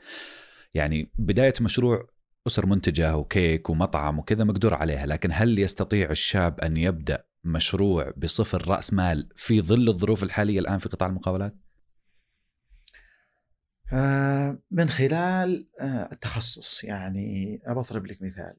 يعني 0.73 1.11
بداية 1.17 1.53
مشروع 1.61 2.07
أسر 2.47 2.65
منتجة 2.65 3.17
وكيك 3.17 3.69
ومطعم 3.69 4.19
وكذا 4.19 4.43
مقدور 4.43 4.73
عليها 4.73 5.05
لكن 5.05 5.29
هل 5.33 5.59
يستطيع 5.59 6.11
الشاب 6.11 6.59
أن 6.59 6.77
يبدأ 6.77 7.23
مشروع 7.43 8.13
بصفر 8.17 8.67
رأس 8.67 8.93
مال 8.93 9.29
في 9.35 9.61
ظل 9.61 9.89
الظروف 9.89 10.23
الحالية 10.23 10.59
الآن 10.59 10.77
في 10.77 10.89
قطاع 10.89 11.09
المقاولات؟ 11.09 11.55
آه، 13.93 14.59
من 14.71 14.89
خلال 14.89 15.67
آه، 15.81 16.09
التخصص. 16.11 16.83
يعني 16.83 17.59
أضرب 17.65 18.05
لك 18.05 18.21
مثال. 18.21 18.55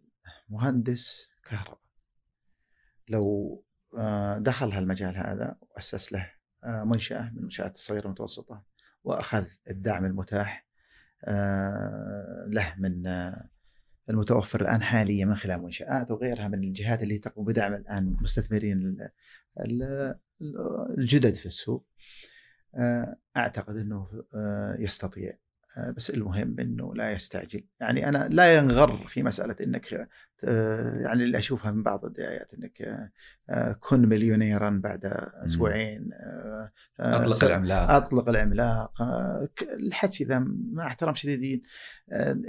مهندس 0.51 1.30
كهرباء. 1.44 1.80
لو 3.09 3.64
آه، 3.98 4.38
دخل 4.38 4.72
هالمجال 4.72 5.16
هذا 5.16 5.57
وأسس 5.61 6.12
له 6.12 6.32
آه، 6.64 6.84
منشأة 6.84 7.30
من 7.30 7.38
المنشآت 7.38 7.74
الصغيرة 7.74 8.05
المتوسطة 8.07 8.64
وأخذ 9.05 9.46
الدعم 9.70 10.05
المتاح 10.05 10.66
آه، 11.24 12.44
له 12.48 12.74
من 12.78 13.07
المتوفر 14.11 14.61
الآن 14.61 14.82
حاليا 14.82 15.24
من 15.24 15.34
خلال 15.34 15.62
منشآت 15.62 16.11
وغيرها 16.11 16.48
من 16.48 16.64
الجهات 16.64 17.03
اللي 17.03 17.18
تقوم 17.18 17.44
بدعم 17.44 17.74
الآن 17.74 18.09
المستثمرين 18.09 18.78
ال- 18.78 19.11
ال- 19.61 20.18
الجدد 20.98 21.34
في 21.34 21.46
السوق. 21.46 21.86
أعتقد 23.36 23.76
إنه 23.76 24.24
يستطيع. 24.78 25.38
بس 25.78 26.10
المهم 26.10 26.60
إنه 26.60 26.94
لا 26.94 27.12
يستعجل. 27.12 27.64
يعني 27.80 28.08
أنا 28.08 28.28
لا 28.30 28.56
ينغر 28.56 29.06
في 29.08 29.22
مسألة 29.22 29.56
إنك 29.64 30.08
آه، 30.44 31.00
يعني 31.00 31.24
اللي 31.24 31.38
أشوفها 31.38 31.70
من 31.70 31.82
بعض 31.82 32.04
الدعايات 32.04 32.54
إنك 32.54 33.10
آه، 33.50 33.72
كن 33.72 34.08
مليونيرا 34.08 34.80
بعد 34.82 35.06
أسبوعين 35.44 36.10
أطلق 37.00 37.44
العملاق. 37.44 37.90
أطلق 37.90 38.28
العملاق 38.28 39.02
الحدث 39.62 40.20
اذا 40.20 40.38
مع 40.72 40.86
احترام 40.86 41.14
شديد 41.14 41.66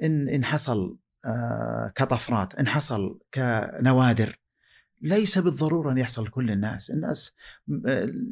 إن 0.04 0.30
إن 0.30 0.46
حصل 0.46 0.98
كطفرات 1.96 2.56
إن 2.56 2.68
حصل 2.68 3.20
كنوادر 3.34 4.40
ليس 5.02 5.38
بالضرورة 5.38 5.92
أن 5.92 5.98
يحصل 5.98 6.24
لكل 6.24 6.52
الناس، 6.52 6.92
الناس 6.92 7.36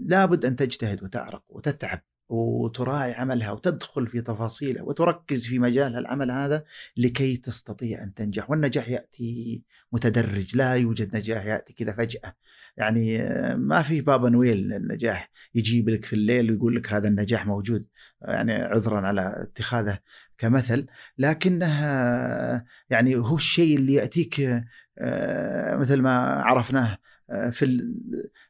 لابد 0.05 0.45
أن 0.45 0.55
تجتهد 0.55 1.03
وتعرق 1.03 1.43
وتتعب. 1.49 2.01
وتراعي 2.29 3.13
عملها 3.13 3.51
وتدخل 3.51 4.07
في 4.07 4.21
تفاصيله 4.21 4.83
وتركز 4.83 5.47
في 5.47 5.59
مجالها 5.59 5.99
العمل 5.99 6.31
هذا 6.31 6.63
لكي 6.97 7.37
تستطيع 7.37 8.03
أن 8.03 8.13
تنجح. 8.13 8.49
والنجاح 8.49 8.89
يأتي 8.89 9.61
متدرج 9.91 10.57
لا 10.57 10.73
يوجد 10.73 11.15
نجاح 11.15 11.45
يأتي 11.45 11.73
كذا 11.73 11.91
فجأة. 11.91 12.35
يعني 12.77 13.17
ما 13.55 13.81
في 13.81 14.01
بابا 14.01 14.29
نويل 14.29 14.57
للنجاح 14.57 15.31
يجيب 15.55 15.89
لك 15.89 16.05
في 16.05 16.13
الليل 16.13 16.51
ويقول 16.51 16.75
لك 16.75 16.93
هذا 16.93 17.07
النجاح 17.07 17.47
موجود 17.47 17.85
يعني 18.21 18.53
عذرا 18.53 19.07
على 19.07 19.33
اتخاذه 19.37 19.99
كمثل. 20.37 20.85
لكنها 21.17 22.65
يعني 22.89 23.15
هو 23.15 23.35
الشيء 23.35 23.77
اللي 23.77 23.93
يأتيك 23.93 24.63
آه، 24.99 25.75
مثل 25.75 26.01
ما 26.01 26.19
عرفناه 26.41 26.97
آه، 27.29 27.49
في 27.49 27.93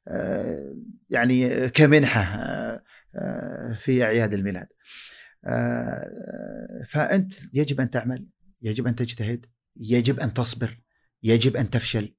آه، 0.08 0.76
يعني 1.10 1.70
كمنحة 1.70 2.22
في 3.76 4.04
اعياد 4.04 4.34
الميلاد. 4.34 4.68
فأنت 6.88 7.34
يجب 7.54 7.82
أن 7.82 7.90
تعمل، 7.90 8.28
يجب 8.62 8.88
أن 8.88 8.96
تجتهد، 8.96 9.46
يجب 9.76 10.20
أن 10.20 10.34
تصبر، 10.34 10.82
يجب 11.24 11.56
أن 11.56 11.70
تفشل، 11.70 12.16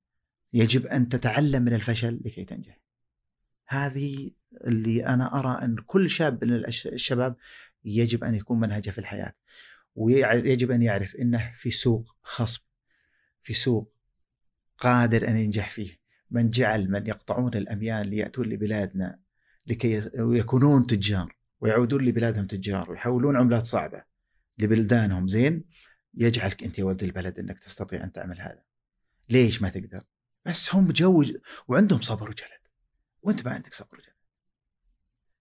يجب 0.53 0.86
أن 0.86 1.09
تتعلم 1.09 1.62
من 1.62 1.74
الفشل 1.74 2.20
لكي 2.24 2.45
تنجح. 2.45 2.80
هذه 3.68 4.30
اللي 4.66 5.07
أنا 5.07 5.38
أرى 5.38 5.64
أن 5.64 5.76
كل 5.86 6.11
شاب 6.11 6.45
من 6.45 6.64
الشباب 6.86 7.36
يجب 7.84 8.24
أن 8.24 8.34
يكون 8.34 8.61
منهجه 8.61 8.91
في 8.91 8.99
الحياة. 8.99 9.32
ويجب 9.95 10.70
أن 10.70 10.82
يعرف 10.82 11.16
إنه 11.16 11.53
في 11.55 11.70
سوق 11.70 12.16
خصب 12.22 12.61
في 13.43 13.53
سوق 13.53 13.95
قادر 14.78 15.28
أن 15.28 15.36
ينجح 15.36 15.68
فيه 15.68 16.01
من 16.30 16.51
جعل 16.51 16.91
من 16.91 17.07
يقطعون 17.07 17.55
الأميال 17.55 18.09
ليأتون 18.09 18.47
لبلادنا 18.47 19.18
لكي 19.70 20.10
يكونون 20.14 20.86
تجار 20.86 21.36
ويعودون 21.60 22.04
لبلادهم 22.04 22.46
تجار 22.46 22.90
ويحولون 22.90 23.36
عملات 23.36 23.66
صعبة 23.66 24.02
لبلدانهم 24.58 25.28
زين 25.28 25.64
يجعلك 26.14 26.64
أنت 26.64 26.78
يا 26.78 26.84
ولد 26.84 27.02
البلد 27.02 27.38
أنك 27.38 27.58
تستطيع 27.58 28.04
أن 28.04 28.12
تعمل 28.12 28.40
هذا. 28.40 28.62
ليش 29.28 29.62
ما 29.62 29.68
تقدر؟ 29.68 30.02
بس 30.44 30.74
هم 30.74 30.92
جو 30.92 31.24
وعندهم 31.68 32.00
صبر 32.00 32.30
وجلد 32.30 32.60
وأنت 33.22 33.46
ما 33.46 33.52
عندك 33.52 33.74
صبر 33.74 33.98
وجلد. 33.98 34.14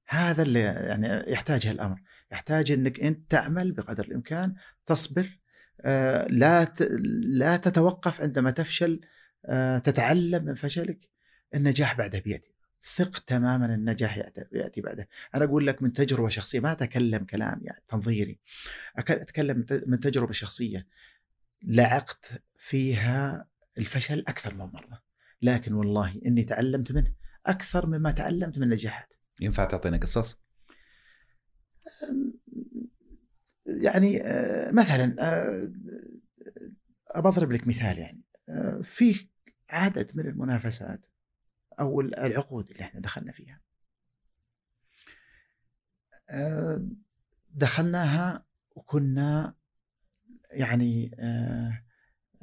هذا 0.07 0.43
اللي 0.43 0.59
يعني 0.59 1.32
يحتاجه 1.32 1.71
الأمر، 1.71 2.01
يحتاج 2.32 2.71
أنك 2.71 2.99
أنت 2.99 3.32
تعمل 3.32 3.71
بقدر 3.71 4.05
الإمكان 4.05 4.55
تصبر 4.86 5.39
آه، 5.82 6.27
لا 6.27 6.73
لا 7.23 7.57
تتوقف 7.57 8.21
عندما 8.21 8.51
تفشل 8.51 9.01
آه، 9.45 9.77
تتعلم 9.77 10.45
من 10.45 10.55
فشلك 10.55 11.09
النجاح 11.55 11.97
بعده 11.97 12.19
بياتي 12.19 12.53
ثق 12.82 13.19
تماما 13.19 13.75
النجاح 13.75 14.17
يأتي 14.51 14.82
بعده. 14.82 15.07
أنا 15.36 15.45
أقول 15.45 15.67
لك 15.67 15.82
من 15.82 15.93
تجربة 15.93 16.30
شخصية 16.30 16.59
ما 16.59 16.71
أتكلم 16.71 17.23
كلام 17.23 17.59
يعني 17.63 17.84
تنظيري. 17.88 18.39
أتكلم 18.97 19.65
من 19.88 19.99
تجربة 19.99 20.32
شخصية. 20.32 20.88
لعقت 21.63 22.43
فيها 22.57 23.47
الفشل 23.77 24.19
أكثر 24.19 24.53
من 24.53 24.65
مرة. 24.65 25.01
لكن 25.41 25.73
والله 25.73 26.21
إني 26.25 26.43
تعلمت 26.43 26.91
منه 26.91 27.13
أكثر 27.45 27.86
مما 27.88 28.11
تعلمت 28.11 28.57
من 28.57 28.63
النجاحات. 28.63 29.13
ينفع 29.39 29.65
تعطينا 29.65 29.97
قصص؟ 29.97 30.41
يعني 33.65 34.23
آه، 34.23 34.71
مثلا 34.71 35.15
آه، 35.19 35.71
أضرب 37.07 37.51
لك 37.51 37.67
مثال 37.67 37.99
يعني. 37.99 38.21
في 38.84 39.27
عدد 39.69 40.11
من 40.15 40.25
المنافسات 40.27 41.09
أو 41.80 42.01
العقود 42.01 42.71
اللي 42.71 42.84
إحنا 42.84 42.99
دخلنا 42.99 43.32
فيها. 43.32 43.61
آه، 46.30 46.88
دخلناها 47.49 48.45
وكنا 48.75 49.55
يعني 50.51 51.11
آه، 51.19 51.84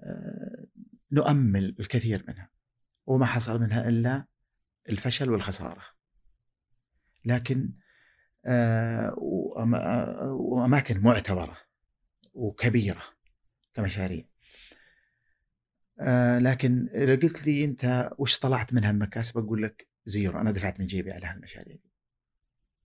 آه، 0.01 0.67
نؤمل 1.13 1.77
الكثير 1.81 2.25
منها 2.29 2.51
وما 3.07 3.27
حصل 3.27 3.61
منها 3.61 3.89
إلا 3.89 4.27
الفشل 4.89 5.31
والخسارة. 5.31 5.83
لكن 7.25 7.73
وأماكن 10.37 11.01
معتبرة 11.01 11.57
وكبيرة 12.35 13.03
كمشاريع. 13.75 14.25
آه 16.01 16.39
لكن 16.39 16.89
إذا 16.95 17.15
قلت 17.17 17.47
لي 17.47 17.65
أنت 17.65 18.11
وش 18.19 18.39
طلعت 18.39 18.75
منها 18.75 18.91
المكاسب؟ 18.91 19.39
أقول 19.39 19.63
لك 19.63 19.89
زيرو. 20.05 20.41
أنا 20.41 20.51
دفعت 20.51 20.81
من 20.81 20.87
جيبي 20.87 21.13
على 21.13 21.27
هالمشاريع 21.27 21.77
دي. 21.77 21.91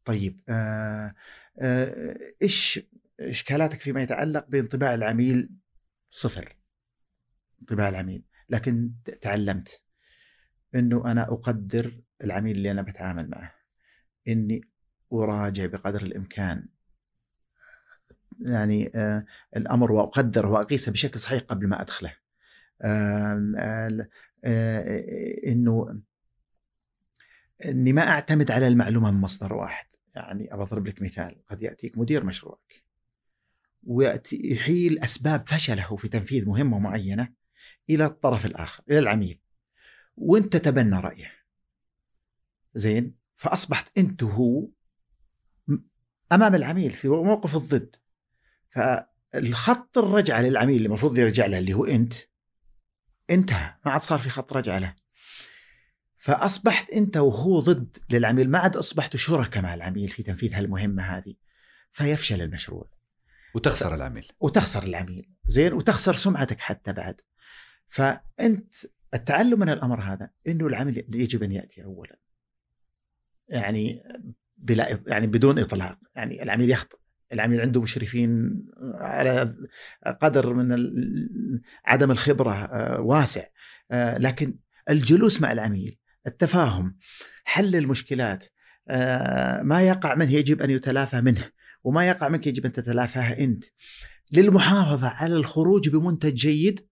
طيب 0.05 0.41
آه 0.49 1.16
آه 1.59 2.18
إيش 2.41 2.80
إشكالاتك 3.20 3.82
فيما 3.82 4.01
يتعلق 4.01 4.45
بانطباع 4.49 4.93
العميل 4.93 5.49
صفر؟ 6.12 6.55
انطباع 7.62 7.89
العميل. 7.89 8.24
لكن 8.49 8.91
تعلمت 9.22 9.84
إنه 10.76 11.12
أنا 11.12 11.24
أقدر 11.24 12.01
العميل 12.24 12.57
اللي 12.57 12.72
أنا 12.72 12.82
بتعامل 12.82 13.30
معه. 13.30 13.55
إني 14.28 14.62
أراجع 15.14 15.66
بقدر 15.66 16.01
الإمكان. 16.01 16.66
يعني 18.41 18.91
آه 18.95 19.26
الأمر 19.57 19.91
واقدره 19.91 20.49
وأقيسه 20.49 20.91
بشكل 20.91 21.20
صحيح 21.20 21.41
قبل 21.43 21.68
ما 21.68 21.82
أدخله. 21.82 22.20
إنه 25.47 26.01
إني 27.65 27.93
ما 27.93 28.01
أعتمد 28.01 28.51
على 28.51 28.67
المعلومة 28.67 29.11
من 29.11 29.21
مصدر 29.21 29.53
واحد. 29.53 29.86
يعني 30.15 30.53
أضرب 30.53 30.88
لك 30.88 31.01
مثال. 31.01 31.45
قد 31.47 31.63
يأتيك 31.63 31.97
مدير 31.97 32.23
مشروعك 32.23 32.84
ويأتي 33.84 34.51
يحيل 34.51 34.99
أسباب 34.99 35.47
فشله 35.47 35.95
في 35.95 36.07
تنفيذ 36.07 36.49
مهمة 36.49 36.79
معينة 36.79 37.34
إلى 37.89 38.05
الطرف 38.05 38.45
الآخر 38.45 38.84
إلى 38.89 38.99
العميل 38.99 39.39
وأنت 40.17 40.57
تتبنى 40.57 40.99
رأيه. 40.99 41.32
زين؟ 42.75 43.15
فأصبحت 43.36 43.97
أنت 43.97 44.23
وهو 44.23 44.67
أمام 46.32 46.55
العميل 46.55 46.91
في 46.91 47.07
موقف 47.07 47.55
الضد. 47.55 47.95
فالخط 48.69 49.97
الرجعة 49.97 50.41
للعميل 50.41 50.75
اللي 50.75 50.86
المفروض 50.86 51.17
يرجع 51.17 51.45
له 51.45 51.59
اللي 51.59 51.73
هو 51.73 51.86
أنت 51.86 52.13
انتهى 53.32 53.75
ما 53.86 53.91
عاد 53.91 54.01
صار 54.01 54.19
في 54.19 54.29
خط 54.29 54.53
رجعه 54.53 54.79
له. 54.79 54.95
فأصبحت 56.17 56.89
أنت 56.89 57.17
وهو 57.17 57.59
ضد 57.59 57.97
للعميل 58.09 58.49
ما 58.49 58.59
عاد 58.59 58.77
اصبحتوا 58.77 59.19
شركاء 59.19 59.63
مع 59.63 59.73
العميل 59.73 60.09
في 60.09 60.23
تنفيذ 60.23 60.53
هالمهمة 60.53 61.03
هذه. 61.17 61.36
فيفشل 61.91 62.41
المشروع. 62.41 62.89
وتخسر 63.55 63.95
العميل. 63.95 64.32
وتخسر 64.39 64.84
العميل. 64.84 65.29
زين 65.45 65.73
وتخسر 65.73 66.15
سمعتك 66.15 66.59
حتى 66.59 66.93
بعد. 66.93 67.21
فأنت 67.89 68.73
التعلم 69.13 69.59
من 69.59 69.69
الأمر 69.69 70.01
هذا 70.01 70.29
إنه 70.47 70.67
العمل 70.67 71.05
يجب 71.13 71.43
أن 71.43 71.51
يأتي 71.51 71.84
اولا. 71.84 72.19
يعني 73.49 74.03
بلا 74.57 75.01
يعني 75.07 75.27
بدون 75.27 75.59
إطلاق. 75.59 75.97
يعني 76.15 76.43
العميل 76.43 76.71
يخطئ. 76.71 77.00
العميل 77.34 77.61
عنده 77.61 77.82
مشرفين 77.82 78.61
على 78.93 79.55
قدر 80.21 80.53
من 80.53 80.77
عدم 81.86 82.11
الخبرة 82.11 82.53
آه، 82.53 83.01
واسع. 83.01 83.43
آه، 83.91 84.17
لكن 84.17 84.55
الجلوس 84.89 85.41
مع 85.41 85.51
العميل 85.51 85.97
التفاهم 86.27 86.97
حل 87.43 87.75
المشكلات 87.75 88.45
آه، 88.89 89.61
ما 89.61 89.82
يقع 89.82 90.15
منه 90.15 90.34
يجب 90.34 90.61
أن 90.61 90.69
يتلافى 90.69 91.21
منه 91.21 91.51
وما 91.84 92.07
يقع 92.07 92.29
منك 92.29 92.47
يجب 92.47 92.65
أن 92.65 92.71
تتلافاه 92.71 93.32
أنت. 93.39 93.63
للمحافظة 94.32 95.07
على 95.07 95.36
الخروج 95.36 95.89
بمنتج 95.89 96.34
جيد 96.34 96.88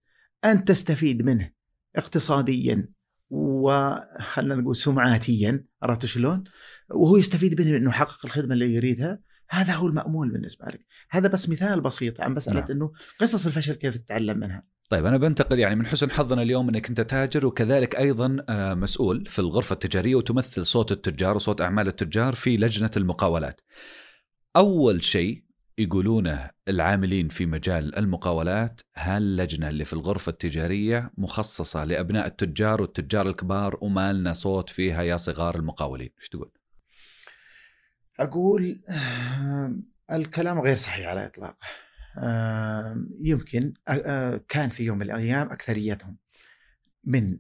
انت 0.45 0.67
تستفيد 0.67 1.21
منه 1.21 1.51
اقتصاديا 1.95 2.89
وخلنا 3.29 4.55
نقول 4.55 4.75
سمعاتيا 4.75 5.65
عرفت 5.83 6.05
شلون؟ 6.05 6.43
وهو 6.89 7.17
يستفيد 7.17 7.61
منه 7.61 7.77
انه 7.77 7.89
يحقق 7.89 8.25
الخدمة 8.25 8.53
اللي 8.53 8.73
يريدها. 8.73 9.19
هذا 9.49 9.73
هو 9.73 9.87
المأمول 9.87 10.31
بالنسبة 10.31 10.65
لك 10.65 10.85
هذا 11.09 11.27
بس 11.27 11.49
مثال 11.49 11.81
بسيط 11.81 12.21
عن 12.21 12.33
مسألة 12.33 12.59
نعم. 12.59 12.71
أنه 12.71 12.91
قصص 13.19 13.45
الفشل 13.45 13.73
كيف 13.73 13.97
تتعلم 13.97 14.37
منها 14.39 14.63
طيب 14.89 15.05
أنا 15.05 15.17
بنتقل 15.17 15.59
يعني 15.59 15.75
من 15.75 15.87
حسن 15.87 16.11
حظنا 16.11 16.41
اليوم 16.41 16.69
إنك 16.69 16.89
أنت 16.89 17.01
تاجر 17.01 17.45
وكذلك 17.45 17.95
أيضا 17.95 18.37
آه، 18.49 18.73
مسؤول 18.73 19.25
في 19.25 19.39
الغرفة 19.39 19.73
التجارية 19.73 20.15
وتمثل 20.15 20.65
صوت 20.65 20.91
التجار 20.91 21.35
وصوت 21.35 21.61
أعمال 21.61 21.87
التجار 21.87 22.35
في 22.35 22.57
لجنة 22.57 22.91
المقاولات. 22.97 23.61
أول 24.55 25.03
شيء 25.03 25.43
يقولونه 25.77 26.49
العاملين 26.67 27.27
في 27.27 27.45
مجال 27.45 27.95
المقاولات 27.97 28.81
هاللجنة 28.95 29.69
اللي 29.69 29.85
في 29.85 29.93
الغرفة 29.93 30.29
التجارية 30.29 31.11
مخصصة 31.17 31.85
لأبناء 31.85 32.27
التجار 32.27 32.81
والتجار 32.81 33.29
الكبار 33.29 33.77
وما 33.81 34.13
لنا 34.13 34.33
صوت 34.33 34.69
فيها 34.69 35.03
يا 35.03 35.17
صغار 35.17 35.55
المقاولين 35.55 36.09
إيش 36.19 36.29
تقول؟ 36.29 36.51
أقول 38.19 38.81
الكلام 40.11 40.59
غير 40.59 40.75
صحيح 40.75 41.07
على 41.07 41.31
آه، 42.17 43.05
يمكن 43.21 43.73
كان 44.49 44.69
في 44.69 44.83
يوم 44.83 44.97
من 44.97 45.05
الأيام 45.05 45.51
أكثريتهم 45.51 46.17
من 47.03 47.37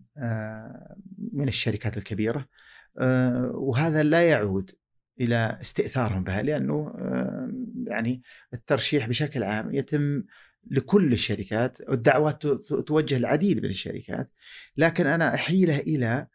من 1.33 1.47
الشركات 1.47 1.97
الكبيرة 1.97 2.45
وهذا 3.51 4.03
لا 4.03 4.21
يعود 4.21 4.71
إلى 5.21 5.57
استئثارهم 5.61 6.23
بها 6.23 6.41
لأنه 6.41 6.93
يعني 7.87 8.21
الترشيح 8.53 9.07
بشكل 9.07 9.43
عام 9.43 9.75
يتم 9.75 10.23
لكل 10.71 11.13
الشركات 11.13 11.81
والدعوات 11.81 12.47
توجه 12.87 13.17
العديد 13.17 13.63
من 13.63 13.69
الشركات 13.69 14.31
لكن 14.77 15.07
أنا 15.07 15.33
أحيله 15.33 15.79
إلى 15.79 16.27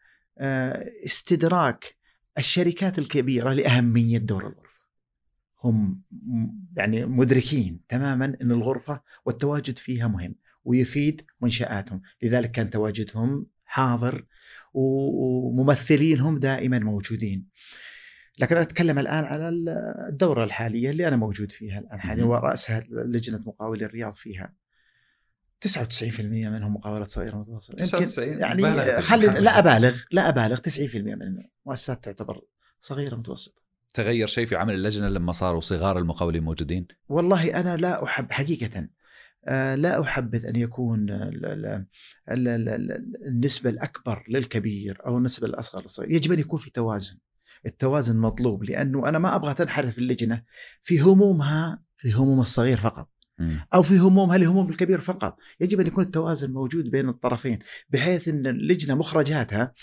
استدراك 1.05 1.94
الشركات 2.37 2.99
الكبيرة 2.99 3.53
لأهمية 3.53 4.17
دور 4.17 4.41
الغرفة. 4.41 4.85
هم 5.63 6.01
يعني 6.77 7.05
مدركين 7.05 7.79
تماما 7.89 8.25
إن 8.41 8.51
الغرفة 8.51 9.01
والتواجد 9.25 9.77
فيها 9.77 10.07
مهم 10.07 10.35
ويفيد 10.63 11.21
منشآتهم، 11.41 12.01
لذلك 12.23 12.51
كان 12.51 12.69
تواجدهم 12.69 13.45
حاضر 13.65 14.25
وممثلينهم 14.73 16.39
دائما 16.39 16.79
موجودين. 16.79 17.47
لكن 18.39 18.55
أنا 18.55 18.65
أتكلم 18.65 18.99
الآن 18.99 19.23
على 19.23 19.49
الدورة 20.09 20.43
الحالية 20.43 20.89
اللي 20.89 21.07
أنا 21.07 21.15
موجود 21.15 21.51
فيها 21.51 21.79
الآن 21.79 21.99
حاليا 21.99 22.25
وراسها 22.25 22.83
لجنة 22.89 23.43
مقاولي 23.45 23.85
الرياض 23.85 24.15
فيها 24.15 24.53
99% 25.61 26.21
منهم 26.21 26.73
مقاولات 26.73 27.07
صغيرة 27.07 27.35
ومتوسطه 27.35 27.75
99 27.75 28.39
يعني 28.39 29.01
خلي 29.01 29.27
لا 29.27 29.59
أبالغ 29.59 29.95
لا 30.11 30.29
أبالغ 30.29 30.57
90% 30.57 30.95
من 30.95 31.43
المؤسسات 31.65 32.03
تعتبر 32.03 32.41
صغيرة 32.81 33.15
متوسطة 33.15 33.65
تغير 33.93 34.27
شيء 34.27 34.45
في 34.45 34.55
عمل 34.55 34.73
اللجنة 34.73 35.09
لما 35.09 35.31
صاروا 35.31 35.61
صغار 35.61 35.99
المقاولين 35.99 36.43
موجودين؟ 36.43 36.87
والله 37.09 37.59
أنا 37.59 37.77
لا 37.77 38.03
أحب 38.03 38.31
حقيقة 38.31 38.87
آه، 39.47 39.75
لا 39.75 40.01
احبذ 40.01 40.45
أن 40.45 40.55
يكون 40.55 41.07
النسبة 43.27 43.69
الأكبر 43.69 44.23
للكبير 44.29 45.01
أو 45.05 45.17
النسبة 45.17 45.47
الأصغر 45.47 45.81
للصغير، 45.81 46.11
يجب 46.11 46.31
أن 46.31 46.39
يكون 46.39 46.59
في 46.59 46.69
توازن. 46.69 47.17
التوازن 47.65 48.17
مطلوب 48.17 48.63
لأنه 48.63 49.09
أنا 49.09 49.19
ما 49.19 49.35
أبغى 49.35 49.53
تنحرف 49.53 49.97
اللجنة 49.97 50.43
في 50.83 50.99
همومها 50.99 51.83
لهموم 52.03 52.41
الصغير 52.41 52.77
فقط. 52.77 53.09
أو 53.73 53.81
في 53.81 53.97
همومها 53.97 54.37
لهموم 54.37 54.69
الكبير 54.69 55.01
فقط؟ 55.01 55.37
يجب 55.59 55.79
أن 55.79 55.87
يكون 55.87 56.03
التوازن 56.03 56.51
موجود 56.51 56.91
بين 56.91 57.09
الطرفين 57.09 57.59
بحيث 57.89 58.27
أن 58.27 58.47
اللجنة 58.47 58.95
مخرجاتها 58.95 59.73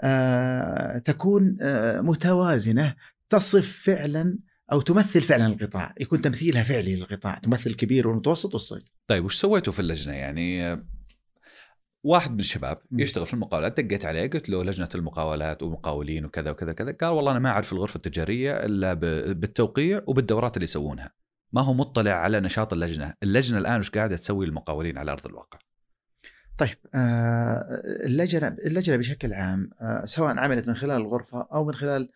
آه 0.00 0.98
تكون 0.98 1.56
آه 1.60 2.00
متوازنة 2.00 2.94
تصف 3.28 3.82
فعلا 3.84 4.38
أو 4.72 4.80
تمثل 4.80 5.20
فعلا 5.20 5.46
القطاع 5.46 5.94
يكون 6.00 6.20
تمثيلها 6.20 6.62
فعلي 6.62 6.96
للقطاع 6.96 7.38
تمثل 7.38 7.70
الكبير 7.70 8.08
والمتوسط 8.08 8.54
والصغير. 8.54 8.84
طيب 9.06 9.24
وش 9.24 9.36
سويتوا 9.36 9.72
في 9.72 9.80
اللجنة؟ 9.80 10.12
يعني 10.12 10.76
واحد 12.02 12.32
من 12.32 12.40
الشباب 12.40 12.78
يشتغل 12.92 13.26
في 13.26 13.34
المقاولات 13.34 13.80
دقيت 13.80 14.04
عليه 14.04 14.30
قلت 14.30 14.48
له 14.48 14.64
لجنة 14.64 14.88
المقاولات 14.94 15.62
ومقاولين 15.62 16.24
وكذا 16.24 16.50
وكذا 16.50 16.72
كذا 16.72 16.92
قال 16.92 17.10
والله 17.10 17.30
أنا 17.30 17.38
ما 17.38 17.48
أعرف 17.48 17.72
الغرفة 17.72 17.96
التجارية 17.96 18.52
إلا 18.52 18.94
بالتوقيع 19.32 20.02
وبالدورات 20.06 20.56
اللي 20.56 20.64
يسوونها. 20.64 21.10
ما 21.52 21.60
هو 21.60 21.74
مطلع 21.74 22.12
على 22.12 22.40
نشاط 22.40 22.72
اللجنة، 22.72 23.14
اللجنة 23.22 23.58
الآن 23.58 23.78
وش 23.78 23.90
قاعدة 23.90 24.16
تسوي 24.16 24.46
للمقاولين 24.46 24.98
على 24.98 25.12
أرض 25.12 25.26
الواقع؟ 25.26 25.58
طيب 26.58 26.76
آه 26.94 27.82
اللجنة 28.04 28.48
اللجنة 28.48 28.96
بشكل 28.96 29.32
عام 29.32 29.70
آه 29.80 30.04
سواء 30.04 30.38
عملت 30.38 30.68
من 30.68 30.74
خلال 30.74 30.96
الغرفة 30.96 31.48
أو 31.52 31.64
من 31.64 31.74
خلال 31.74 32.10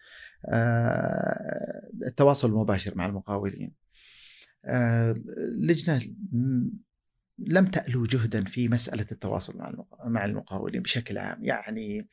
آه 0.47 1.91
التواصل 2.07 2.49
المباشر 2.49 2.97
مع 2.97 3.07
المقاولين. 3.07 3.73
اللجنة 4.67 6.01
لم 7.39 7.67
تألو 7.67 8.05
جهدا 8.05 8.45
في 8.45 8.69
مسألة 8.69 9.07
التواصل 9.13 9.59
مع 10.05 10.25
المقاولين 10.25 10.83
بشكل 10.83 11.19
عام 11.19 11.45
يعني 11.45 12.09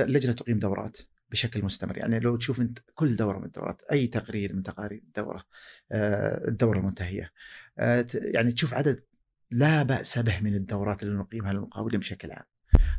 اللجنة 0.00 0.32
تقيم 0.32 0.58
دورات 0.58 0.98
بشكل 1.30 1.64
مستمر. 1.64 1.98
يعني 1.98 2.20
لو 2.20 2.36
تشوف 2.36 2.60
أنت 2.60 2.78
كل 2.94 3.16
دورة 3.16 3.38
من 3.38 3.44
الدورات 3.44 3.82
أي 3.92 4.06
تقرير 4.06 4.54
من 4.56 4.62
تقارير 4.62 5.02
الدورة 5.04 5.44
آه، 5.92 6.48
الدورة 6.48 6.78
المنتهية 6.78 7.32
آه، 7.78 8.06
يعني 8.14 8.52
تشوف 8.52 8.74
عدد 8.74 9.04
لا 9.50 9.82
بأس 9.82 10.18
به 10.18 10.40
من 10.40 10.54
الدورات 10.54 11.02
اللي 11.02 11.14
نقيمها 11.18 11.52
للمقاولين 11.52 12.00
بشكل 12.00 12.32
عام. 12.32 12.44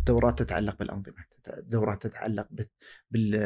دورات 0.06 0.44
تتعلق 0.44 0.80
بالأنظمة 0.80 1.32
دورات 1.48 2.08
تتعلق 2.08 2.48
بال 3.12 3.40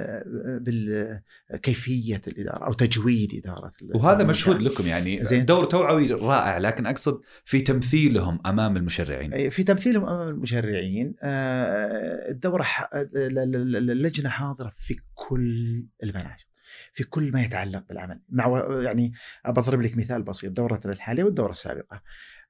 بالكيفيه 1.50 2.22
الإدارة 2.28 2.66
أو 2.66 2.74
تجويد 2.74 3.34
إدارة 3.36 3.72
وهذا 3.96 4.24
مشهود 4.24 4.62
لكم 4.62 4.88
يعني 4.88 5.24
زين. 5.24 5.46
دور 5.46 5.66
توعوي 5.66 6.08
رائع 6.08 6.58
لكن 6.58 6.86
أقصد 6.86 7.22
في 7.46 7.62
تمثيلهم 7.62 8.40
أمام 8.46 8.78
المشرعين. 8.78 9.50
في 9.50 9.64
تمثيلهم 9.64 10.06
أمام 10.06 10.28
المشرعين. 10.28 11.16
آه، 11.22 12.32
الدورة 12.32 12.66
اللجنة 13.14 14.30
حاضرة 14.30 14.74
في 14.76 14.96
كل 15.14 15.86
المناجم 16.04 16.46
في 16.94 17.04
كل 17.04 17.32
ما 17.32 17.44
يتعلق 17.44 17.84
بالعمل. 17.90 18.22
مع 18.30 18.68
يعني 18.84 19.14
بضرب 19.48 19.82
لك 19.82 19.98
مثال 19.98 20.24
بسيط 20.24 20.52
دورتنا 20.52 20.92
الحالية 20.92 21.24
والدورة 21.24 21.52
السابقة. 21.52 22.02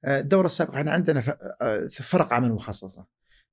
آه، 0.05 0.19
الدورة 0.19 0.45
السابقة 0.45 0.77
إحنا 0.77 0.91
عندنا 0.91 1.23
آه، 1.61 1.87
فرق 1.91 2.33
عمل 2.33 2.51
مخصصة. 2.51 3.05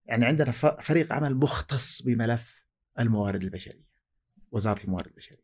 يعني 0.06 0.24
عندنا 0.24 0.50
فريق 0.80 1.12
عمل 1.12 1.34
مختص 1.34 2.02
بملف 2.02 2.64
الموارد 3.00 3.42
البشرية 3.42 3.92
وزارة 4.52 4.84
الموارد 4.84 5.06
البشرية. 5.06 5.42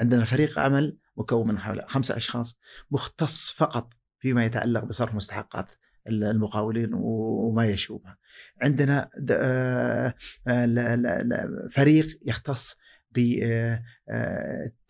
عندنا 0.00 0.24
فريق 0.24 0.58
عمل 0.58 0.96
مكون 1.16 1.48
من 1.48 1.58
حوالي 1.58 1.82
خمسة 1.86 2.16
أشخاص 2.16 2.58
مختص 2.90 3.50
فقط 3.50 3.92
فيما 4.18 4.44
يتعلق 4.44 4.84
بصرف 4.84 5.14
مستحقات 5.14 5.72
المقاولين 6.06 6.90
وما 6.94 7.66
يشوبها. 7.66 8.16
عندنا 8.62 9.10
آه، 9.30 10.14
آه، 10.48 11.68
فريق 11.72 12.18
يختص 12.26 12.76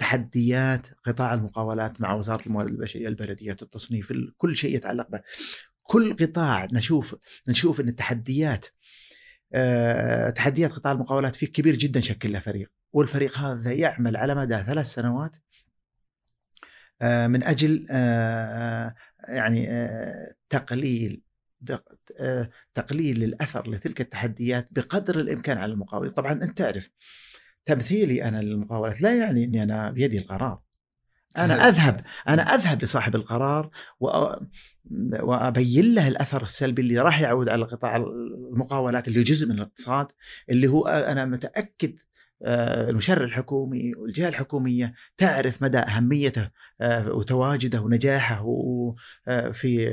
بتحديات 0.01 0.87
آه، 0.89 0.95
قطاع 1.05 1.35
المقاولات 1.35 2.01
مع 2.01 2.15
وزارة 2.15 2.47
الموارد 2.47 2.71
البشرية 2.71 3.09
البلديات 3.09 3.63
التصنيف 3.63 4.13
كل 4.37 4.57
شيء 4.57 4.77
يتعلق 4.77 5.11
به. 5.11 5.21
كل 5.83 6.17
قطاع 6.17 6.69
نشوف 6.73 7.17
نشوف 7.49 7.81
إن 7.81 7.89
التحديات 7.89 8.67
تحديات 10.31 10.73
قطاع 10.73 10.93
المقاولات 10.93 11.37
فيه 11.37 11.47
كبير 11.47 11.77
جدا 11.77 12.01
شكل 12.01 12.33
له 12.33 12.39
فريق 12.39 12.71
والفريق 12.93 13.39
هذا 13.39 13.73
يعمل 13.73 14.17
على 14.17 14.35
مدى 14.35 14.63
ثلاث 14.67 14.87
سنوات 14.87 15.37
آه، 17.03 17.27
من 17.27 17.45
أجل 17.45 17.87
آه، 17.91 18.95
يعني 19.29 19.69
تقليل 20.51 21.23
تقليل 22.75 23.25
الأثر 23.25 23.71
لتلك 23.71 24.01
التحديات 24.01 24.69
بقدر 24.73 25.21
الإمكان 25.21 25.59
على 25.59 25.73
المقاولين، 25.73 26.13
طبعا 26.13 26.33
أنت 26.33 26.59
تعرف 26.59 26.91
تمثيلي 27.65 28.25
أنا 28.25 28.43
للمقاولات 28.43 29.03
لا 29.03 29.19
يعني 29.19 29.45
إني 29.45 29.63
أنا 29.63 29.91
بيدي 29.91 30.19
القرار. 30.19 30.66
أنا 31.37 31.69
أذهب 31.69 32.01
أنا 32.29 32.43
أذهب 32.43 32.83
لصاحب 32.83 33.15
القرار 33.15 33.71
وأبين 35.23 35.95
له 35.95 36.09
الأثر 36.09 36.43
السلبي 36.43 36.83
اللي 36.83 36.99
راح 36.99 37.21
يعود 37.21 37.49
على 37.49 37.65
قطاع 37.65 37.97
المقاولات 37.97 39.09
اللي 39.09 39.23
جزء 39.23 39.47
من 39.47 39.55
الاقتصاد 39.55 40.07
اللي 40.51 40.67
هو 40.67 40.87
أنا 40.87 41.25
متأكد 41.25 41.99
آه، 42.45 42.91
المشرع 42.91 43.25
الحكومي 43.25 43.95
والجهة 43.95 44.29
الحكومية 44.29 44.95
تعرف 45.17 45.63
مدى 45.63 45.79
أهميته 45.79 46.51
آه، 46.81 47.13
وتواجده 47.13 47.81
ونجاحه 47.81 48.45
آه، 49.29 49.51
في 49.51 49.91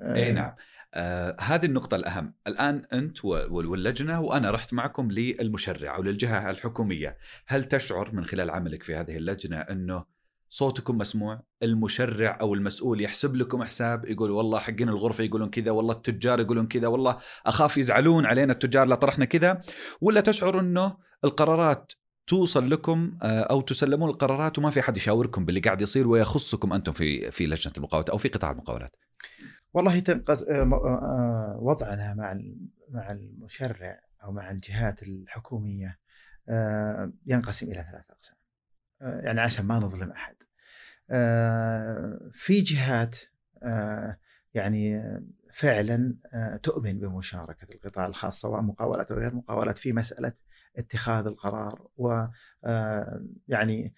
أي 0.00 0.32
نعم. 0.32 0.54
آه 0.94 1.36
هذه 1.40 1.66
النقطة 1.66 1.94
الأهم. 1.94 2.34
الآن 2.46 2.84
أنت 2.92 3.24
واللجنة 3.24 4.20
وأنا 4.20 4.50
رحت 4.50 4.74
معكم 4.74 5.10
للمشرع 5.10 5.96
أو 5.96 6.02
للجهة 6.02 6.50
الحكومية. 6.50 7.18
هل 7.46 7.64
تشعر 7.64 8.14
من 8.14 8.24
خلال 8.24 8.50
عملك 8.50 8.82
في 8.82 8.94
هذه 8.94 9.16
اللجنة 9.16 9.56
أنه 9.56 10.04
صوتكم 10.50 10.98
مسموع؟ 10.98 11.42
المشرع 11.62 12.38
أو 12.40 12.54
المسؤول 12.54 13.00
يحسب 13.00 13.36
لكم 13.36 13.64
حساب 13.64 14.04
يقول 14.04 14.30
والله 14.30 14.58
حقين 14.58 14.88
الغرفة 14.88 15.24
يقولون 15.24 15.50
كذا 15.50 15.70
والله 15.70 15.94
التجار 15.94 16.40
يقولون 16.40 16.66
كذا 16.66 16.86
والله 16.86 17.16
أخاف 17.46 17.76
يزعلون 17.76 18.26
علينا 18.26 18.52
التجار 18.52 18.86
لا 18.86 18.94
طرحنا 18.94 19.24
كذا؟ 19.24 19.60
ولا 20.00 20.20
تشعر 20.20 20.60
أنه 20.60 20.96
القرارات 21.24 21.92
توصل 22.26 22.70
لكم 22.70 23.18
آه، 23.22 23.40
أو 23.40 23.60
تسلمون 23.60 24.10
القرارات 24.10 24.58
وما 24.58 24.70
في 24.70 24.80
أحد 24.80 24.96
يشاوركم 24.96 25.44
باللي 25.44 25.60
قاعد 25.60 25.80
يصير 25.80 26.08
ويخصكم 26.08 26.72
أنتم 26.72 26.92
في 26.92 27.30
في 27.30 27.46
لجنة 27.46 27.72
المقاولات 27.76 28.10
أو 28.10 28.18
في 28.18 28.28
قطاع 28.28 28.50
المقاولات؟ 28.50 28.96
والله 29.74 30.00
تنقص 30.00 30.42
آه، 30.42 30.62
آه، 30.62 31.58
وضعنا 31.60 32.14
مع 32.14 32.40
مع 32.90 33.10
المشرع 33.10 34.00
أو 34.24 34.32
مع 34.32 34.50
الجهات 34.50 35.02
الحكومية 35.02 35.98
ينقسم 37.26 37.66
إلى 37.66 37.86
ثلاث 37.92 38.10
أقسام. 38.10 38.36
يعني 39.00 39.40
عشان 39.40 39.64
ما 39.64 39.78
نظلم 39.78 40.10
أحد. 40.10 40.34
آه، 41.10 42.18
في 42.32 42.60
جهات 42.60 43.18
آه، 43.62 44.18
يعني 44.54 45.02
فعلا 45.52 46.16
آه، 46.32 46.56
تؤمن 46.56 46.98
بمشاركة 46.98 47.74
القطاع 47.74 48.06
الخاص 48.06 48.40
سواء 48.40 48.62
مقاولات 48.62 49.10
أو 49.10 49.18
غير 49.18 49.34
مقاولات 49.34 49.78
في 49.78 49.92
مسألة 49.92 50.32
اتخاذ 50.76 51.26
القرار 51.26 51.88
و 51.96 52.24
يعني 53.48 53.94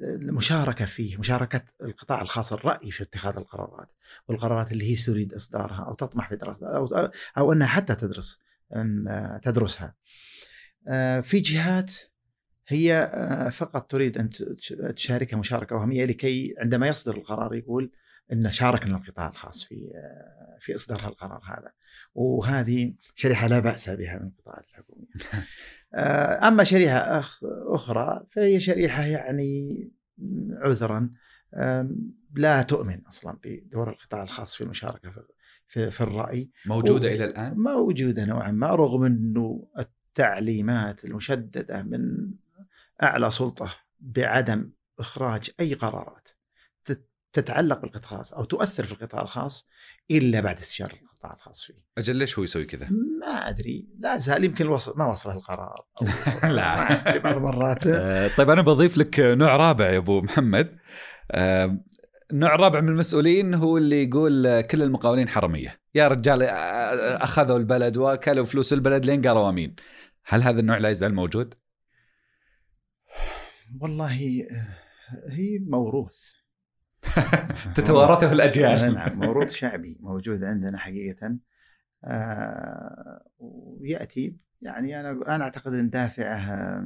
المشاركة 0.00 0.84
فيه 0.84 1.16
مشاركة 1.16 1.62
القطاع 1.82 2.22
الخاص 2.22 2.52
الرأي 2.52 2.90
في 2.90 3.02
اتخاذ 3.02 3.36
القرارات 3.36 3.88
والقرارات 4.28 4.72
اللي 4.72 4.90
هي 4.90 4.94
تريد 4.94 5.34
إصدارها 5.34 5.84
أو 5.88 5.94
تطمح 5.94 6.28
في 6.28 6.36
دراستها 6.36 6.76
أو, 6.76 7.10
أو 7.38 7.52
أنها 7.52 7.66
حتى 7.66 7.94
تدرس 7.94 8.38
أن 8.76 9.40
تدرسها. 9.42 9.94
في 11.22 11.40
جهات 11.40 11.94
هي 12.68 13.10
فقط 13.52 13.90
تريد 13.90 14.18
أن 14.18 14.30
تشاركها 14.96 15.36
مشاركة 15.36 15.76
وهمية 15.76 16.04
لكي 16.04 16.54
عندما 16.58 16.88
يصدر 16.88 17.16
القرار 17.16 17.54
يقول 17.54 17.90
أن 18.32 18.50
شاركنا 18.50 18.96
القطاع 18.96 19.28
الخاص 19.28 19.64
في 19.64 19.92
في 20.60 20.74
إصدار 20.74 21.08
القرار 21.08 21.40
هذا. 21.44 21.72
وهذه 22.14 22.94
شريحة 23.14 23.46
لا 23.46 23.58
بأس 23.58 23.90
بها 23.90 24.18
من 24.18 24.26
القطاعات 24.26 24.64
الحكومية. 24.68 25.06
آه، 25.94 26.48
أما 26.48 26.64
شريحة 26.64 27.22
أخرى 27.66 28.26
فهي 28.30 28.60
شريحة 28.60 29.02
يعني 29.02 29.88
عذرا 30.56 31.10
لا 32.34 32.62
تؤمن 32.62 33.00
أصلا 33.08 33.38
بدور 33.44 33.90
القطاع 33.90 34.22
الخاص 34.22 34.54
في 34.54 34.64
المشاركة 34.64 35.12
في, 35.68 35.90
في 35.90 36.00
الرأي 36.00 36.50
موجودة 36.66 37.08
و... 37.08 37.12
إلى 37.12 37.24
الآن؟ 37.24 37.54
موجودة 37.56 38.24
نوعا 38.24 38.50
ما 38.50 38.70
رغم 38.70 39.04
إنه 39.04 39.66
التعليمات 39.78 41.04
المشددة 41.04 41.82
من 41.82 42.30
أعلى 43.02 43.30
سلطة 43.30 43.74
بعدم 44.00 44.70
إخراج 44.98 45.50
أي 45.60 45.74
قرارات 45.74 46.28
تتعلق 47.34 47.80
بالقطاع 47.80 48.10
الخاص 48.12 48.32
أو 48.32 48.44
تؤثر 48.44 48.84
في 48.84 48.92
القطاع 48.92 49.22
الخاص 49.22 49.68
إلا 50.10 50.40
بعد 50.40 50.56
استشارة 50.56 50.92
القطاع 50.92 51.34
الخاص 51.34 51.64
فيه. 51.64 51.74
أجل 51.98 52.16
ليش 52.16 52.38
هو 52.38 52.44
يسوي 52.44 52.64
كذا؟ 52.64 52.88
ما 53.20 53.48
أدري. 53.48 53.88
لا 53.98 54.16
زال 54.16 54.44
يمكن 54.44 54.66
وصل 54.66 54.98
ما 54.98 55.06
وصله 55.06 55.34
القرار. 55.34 55.84
لا. 56.56 57.18
بعض 57.18 57.36
المرات 57.36 57.86
آه، 57.86 58.30
طيب 58.36 58.50
أنا 58.50 58.62
بضيف 58.62 58.98
لك 58.98 59.20
نوع 59.20 59.56
رابع 59.56 59.90
يا 59.90 59.98
أبو 59.98 60.20
محمد. 60.20 60.76
آه، 61.30 61.78
نوع 62.32 62.56
رابع 62.56 62.80
من 62.80 62.88
المسؤولين 62.88 63.54
هو 63.54 63.78
اللي 63.78 64.04
يقول 64.04 64.60
كل 64.60 64.82
المقاولين 64.82 65.28
حرميه 65.28 65.80
يا 65.94 66.08
رجال 66.08 66.42
آه، 66.42 67.24
أخذوا 67.24 67.58
البلد 67.58 67.96
وأكلوا 67.96 68.44
فلوس 68.44 68.72
البلد 68.72 69.06
لين 69.06 69.22
قالوا 69.22 69.48
آمين. 69.48 69.76
هل 70.24 70.42
هذا 70.42 70.60
النوع 70.60 70.78
لا 70.78 70.88
يزال 70.88 71.14
موجود؟ 71.14 71.54
والله 73.80 74.10
هي 75.28 75.58
موروث. 75.66 76.43
تتوارثه 77.76 78.28
في 78.28 78.34
الأجيال. 78.34 78.94
نعم 78.94 79.18
موروث 79.18 79.52
شعبي 79.52 79.96
موجود 80.00 80.44
عندنا 80.44 80.78
حقيقة. 80.78 81.38
آه 82.04 83.24
ويأتي 83.38 84.36
يعني 84.62 85.00
أنا 85.00 85.34
أنا 85.36 85.44
أعتقد 85.44 85.72
إن 85.72 85.90
دافعه 85.90 86.84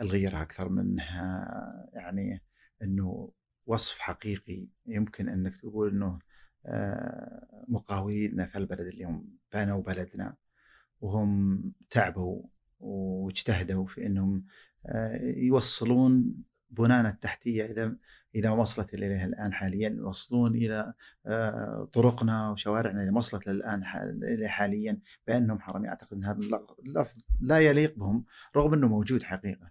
الغيره 0.00 0.42
أكثر 0.42 0.68
منها 0.68 1.48
يعني 1.92 2.42
إنه 2.82 3.32
وصف 3.66 3.98
حقيقي. 3.98 4.66
يمكن 4.86 5.28
إنك 5.28 5.56
تقول 5.56 5.90
إنه 5.90 6.18
آه 6.66 7.64
مقاولين 7.68 8.46
في 8.46 8.58
البلد 8.58 8.80
اليوم 8.86 9.28
بنوا 9.54 9.82
بلدنا 9.82 10.34
وهم 11.00 11.62
تعبوا 11.90 12.42
واجتهدوا 12.80 13.86
في 13.86 14.06
إنهم 14.06 14.44
آه 14.86 15.20
يوصلون 15.22 16.34
بنانا 16.70 17.08
التحتيه 17.08 17.64
إلى 18.34 18.48
ما 18.48 18.54
وصلت 18.54 18.94
اليه 18.94 19.24
الآن 19.24 19.52
حاليا 19.52 19.88
يوصلون 19.88 20.54
إلى 20.54 20.92
آه، 21.26 21.88
طرقنا 21.92 22.50
وشوارعنا 22.50 23.00
اللي 23.00 23.12
وصلت 23.12 23.48
الان 23.48 23.84
حاليا 24.48 24.98
بأنهم 25.26 25.60
حرمي 25.60 25.88
أعتقد 25.88 26.16
إن 26.16 26.24
هذا 26.24 26.38
اللفظ 26.86 27.22
لا 27.40 27.58
يليق 27.60 27.98
بهم 27.98 28.24
رغم 28.56 28.74
إنه 28.74 28.88
موجود 28.88 29.22
حقيقة. 29.22 29.70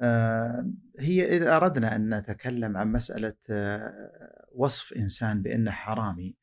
آه، 0.00 0.66
هي 0.98 1.36
إذا 1.36 1.56
أردنا 1.56 1.96
أن 1.96 2.14
نتكلم 2.14 2.76
عن 2.76 2.92
مسألة 2.92 3.34
آه، 3.50 4.46
وصف 4.54 4.92
إنسان 4.92 5.42
بأنه 5.42 5.70
حرامي 5.70 6.36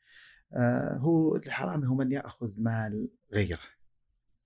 هو 0.98 1.36
الحرامي 1.36 1.88
هو 1.88 1.96
من 1.96 2.12
يأخذ 2.12 2.52
مال 2.58 3.10
غيره 3.34 3.60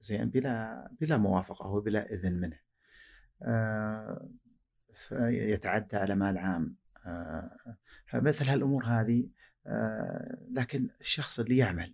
زين 0.01 0.29
بلا 0.29 0.87
بلا 1.01 1.17
موافقة 1.17 1.67
وبلا 1.67 2.13
إذن 2.13 2.33
منه. 2.33 2.59
يتعدى 5.30 5.97
على 5.97 6.16
مال 6.16 6.38
عام 6.38 6.76
آه، 7.06 7.78
فمثل 8.06 8.45
هالأمور 8.45 8.86
هذه 8.86 9.30
آه، 9.68 10.38
لكن 10.52 10.89
الشخص 11.02 11.39
اللي 11.39 11.58
يعمل 11.58 11.93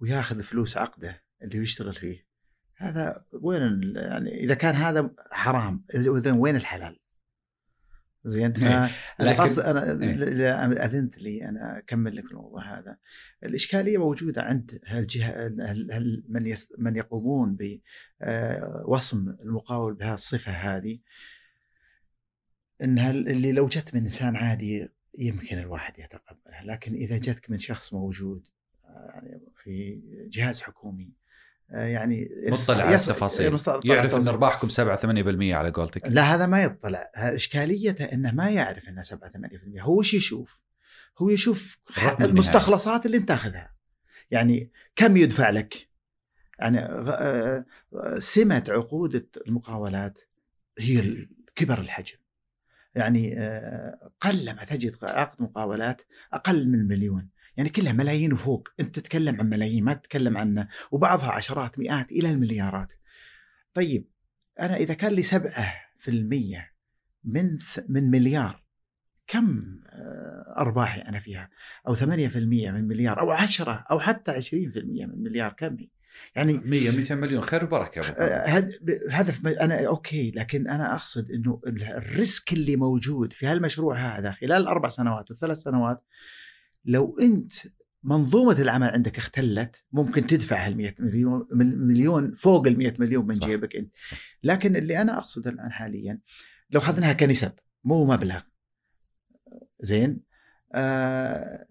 وياخذ 0.00 0.42
فلوس 0.42 0.76
عقده 0.76 1.22
اللي 1.42 1.58
يشتغل 1.58 1.92
فيه 1.92 2.26
هذا 2.76 3.24
وين 3.32 3.92
يعني 3.96 4.40
إذا 4.40 4.54
كان 4.54 4.74
هذا 4.74 5.10
حرام 5.30 5.84
اذا 5.94 6.32
وين 6.32 6.56
الحلال؟ 6.56 7.00
زين 8.24 8.52
فالقصد 8.52 9.58
أنا 9.58 10.02
إيه. 10.02 10.84
أذنت 10.84 11.18
لي 11.18 11.48
أنا 11.48 11.78
أكمل 11.78 12.16
لك 12.16 12.30
الموضوع 12.30 12.78
هذا 12.78 12.96
الإشكالية 13.44 13.98
موجودة 13.98 14.42
عند 14.42 14.80
هالجهه 14.86 15.46
هل 15.90 16.24
من 16.28 16.46
يس 16.46 16.74
من 16.78 16.96
يقومون 16.96 17.56
بوصم 17.56 19.28
آه، 19.28 19.42
المقاول 19.42 19.94
بهذه 19.94 20.14
الصفة 20.14 20.52
هذه 20.52 20.98
انها 22.82 23.10
اللي 23.10 23.52
لو 23.52 23.66
جت 23.66 23.94
من 23.94 24.00
إنسان 24.00 24.36
عادي 24.36 24.88
يمكن 25.18 25.58
الواحد 25.58 25.98
يتقبلها 25.98 26.64
لكن 26.64 26.94
إذا 26.94 27.18
جتك 27.18 27.50
من 27.50 27.58
شخص 27.58 27.92
موجود 27.92 28.48
آه، 28.84 29.10
يعني 29.14 29.40
في 29.56 30.00
جهاز 30.28 30.62
حكومي 30.62 31.12
آه، 31.72 31.86
يعني 31.86 32.28
مطلع 32.48 32.84
على 32.84 32.94
التفاصيل. 32.94 33.56
يعرف 33.84 34.14
إن 34.14 34.28
أرباحكم 34.28 34.68
7 34.68 34.96
8% 34.96 35.54
على 35.54 35.70
قولتك. 35.70 36.06
لا 36.06 36.22
هذا 36.22 36.46
ما 36.46 36.62
يطلع. 36.62 37.10
اشكاليته 37.14 38.04
إنه 38.04 38.32
ما 38.32 38.50
يعرف 38.50 38.88
إنه 38.88 39.02
7 39.02 39.30
8% 39.30 39.80
هو 39.80 39.98
وش 39.98 40.14
يشوف؟ 40.14 40.60
هو 41.18 41.30
يشوف 41.30 41.78
المستخلصات 42.20 43.06
اللي 43.06 43.16
أنت 43.16 43.28
تاخذها. 43.28 43.74
يعني 44.30 44.70
كم 44.96 45.16
يدفع 45.16 45.50
لك؟ 45.50 45.88
يعني 46.58 46.78
آه، 46.80 47.64
سمة 48.18 48.64
عقود 48.68 49.26
المقاولات 49.46 50.20
هي 50.78 51.28
كبر 51.54 51.80
الحجم. 51.80 52.16
يعني 52.94 53.38
آه، 53.38 54.10
قلما 54.20 54.64
تجد 54.64 54.96
عقد 55.02 55.42
مقاولات 55.42 56.02
أقل 56.32 56.68
من 56.68 56.88
مليون. 56.88 57.28
يعني 57.56 57.68
كلها 57.68 57.92
ملايين 57.92 58.32
وفوق. 58.32 58.68
أنت 58.80 58.98
تتكلم 58.98 59.40
عن 59.40 59.48
ملايين 59.48 59.84
ما 59.84 59.94
تتكلم 59.94 60.36
عن 60.36 60.66
وبعضها 60.90 61.30
عشرات 61.30 61.78
مئات 61.78 62.12
إلى 62.12 62.30
المليارات. 62.30 62.92
طيب 63.74 64.08
أنا 64.60 64.76
إذا 64.76 64.94
كان 64.94 65.12
لي 65.12 65.22
7% 65.22 66.70
من 67.24 67.58
من 67.88 68.10
مليار 68.10 68.64
كم 69.26 69.78
آه، 69.86 70.54
أرباحي 70.58 71.00
أنا 71.00 71.20
فيها؟ 71.20 71.50
أو 71.88 71.94
8% 71.94 72.70
من 72.70 72.88
مليار 72.88 73.20
أو 73.20 73.30
10 73.30 73.84
أو 73.90 74.00
حتى 74.00 74.32
20% 74.32 75.06
من 75.06 75.22
مليار 75.22 75.52
كم 75.52 75.76
هي؟ 75.76 75.88
يعني 76.36 76.52
100 76.52 76.90
200 76.90 77.14
مليون 77.14 77.42
خير 77.42 77.64
وبركة 77.64 78.00
آه، 78.00 78.68
هدف 79.10 79.46
أنا 79.46 79.86
okay 79.86 80.30
لكن 80.30 80.68
أنا 80.68 80.94
أقصد 80.94 81.30
إنه 81.30 81.60
ال 81.66 81.83
risk 81.83 82.52
اللي 82.52 82.76
موجود 82.76 83.32
في 83.32 83.46
هالمشروع 83.46 84.18
هذا 84.18 84.32
خلال 84.32 84.62
الاربع 84.62 84.88
سنوات 84.88 85.30
والثلاث 85.30 85.58
سنوات 85.58 86.04
لو 86.84 87.16
أنت 87.20 87.52
منظومة 88.02 88.60
العمل 88.60 88.88
عندك 88.88 89.18
اختلت 89.18 89.84
ممكن 89.92 90.26
تدفع 90.26 90.66
هال 90.66 90.76
100 90.76 90.94
مليون 90.98 91.46
مليون 91.52 92.32
فوق 92.32 92.66
ال 92.66 92.78
100 92.78 92.94
مليون 92.98 93.26
من 93.26 93.34
صح. 93.34 93.46
جيبك 93.46 93.76
أنت 93.76 93.94
صح. 94.10 94.18
لكن 94.42 94.76
اللي 94.76 95.02
أنا 95.02 95.18
أقصده 95.18 95.50
الآن 95.50 95.72
حاليا 95.72 96.18
لو 96.70 96.80
أخذناها 96.80 97.12
كنسب 97.12 97.52
مو 97.84 98.04
مبلغ 98.04 98.40
زين 99.80 100.20
آه 100.74 101.66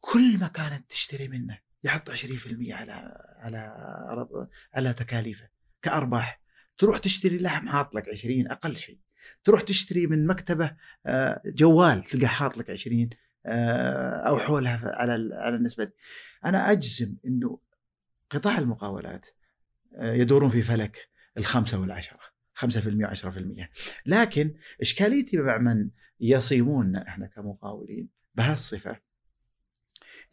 كل 0.00 0.38
ما 0.38 0.48
كانت 0.48 0.90
تشتري 0.90 1.28
منه 1.28 1.58
يحط 1.84 2.10
20% 2.10 2.72
على 2.72 2.92
على 3.38 3.58
على 4.74 4.92
تكاليفه. 4.92 5.48
كأرباح. 5.82 6.42
تروح 6.78 6.98
تشتري 6.98 7.38
لحم 7.38 7.68
حاط 7.68 7.94
لك 7.94 8.08
20 8.08 8.48
أقل 8.48 8.76
شيء. 8.76 8.98
تروح 9.44 9.62
تشتري 9.62 10.06
من 10.06 10.26
مكتبة 10.26 10.76
آه، 11.06 11.42
جوال 11.44 12.04
تلقى 12.04 12.26
حاط 12.26 12.56
لك 12.56 12.70
20 12.70 13.10
آه، 13.46 14.28
أو 14.28 14.38
حولها 14.38 14.92
على 14.94 15.34
على 15.34 15.56
النسبة 15.56 15.84
دي. 15.84 15.92
أنا 16.44 16.70
أجزم 16.70 17.16
إنه 17.26 17.58
قطاع 18.30 18.58
المقاولات 18.58 19.26
آه، 19.94 20.12
يدورون 20.12 20.50
في 20.50 20.62
فلك 20.62 21.08
الخمسة 21.38 21.80
والعشرة. 21.80 22.32
5% 22.54 23.06
و10% 23.06 23.68
لكن 24.06 24.54
إشكاليتي 24.80 25.36
مع 25.36 25.58
من 25.58 25.90
يصيموننا 26.20 27.08
إحنا 27.08 27.26
كمقاولين 27.26 28.08
بهالصفة 28.34 29.00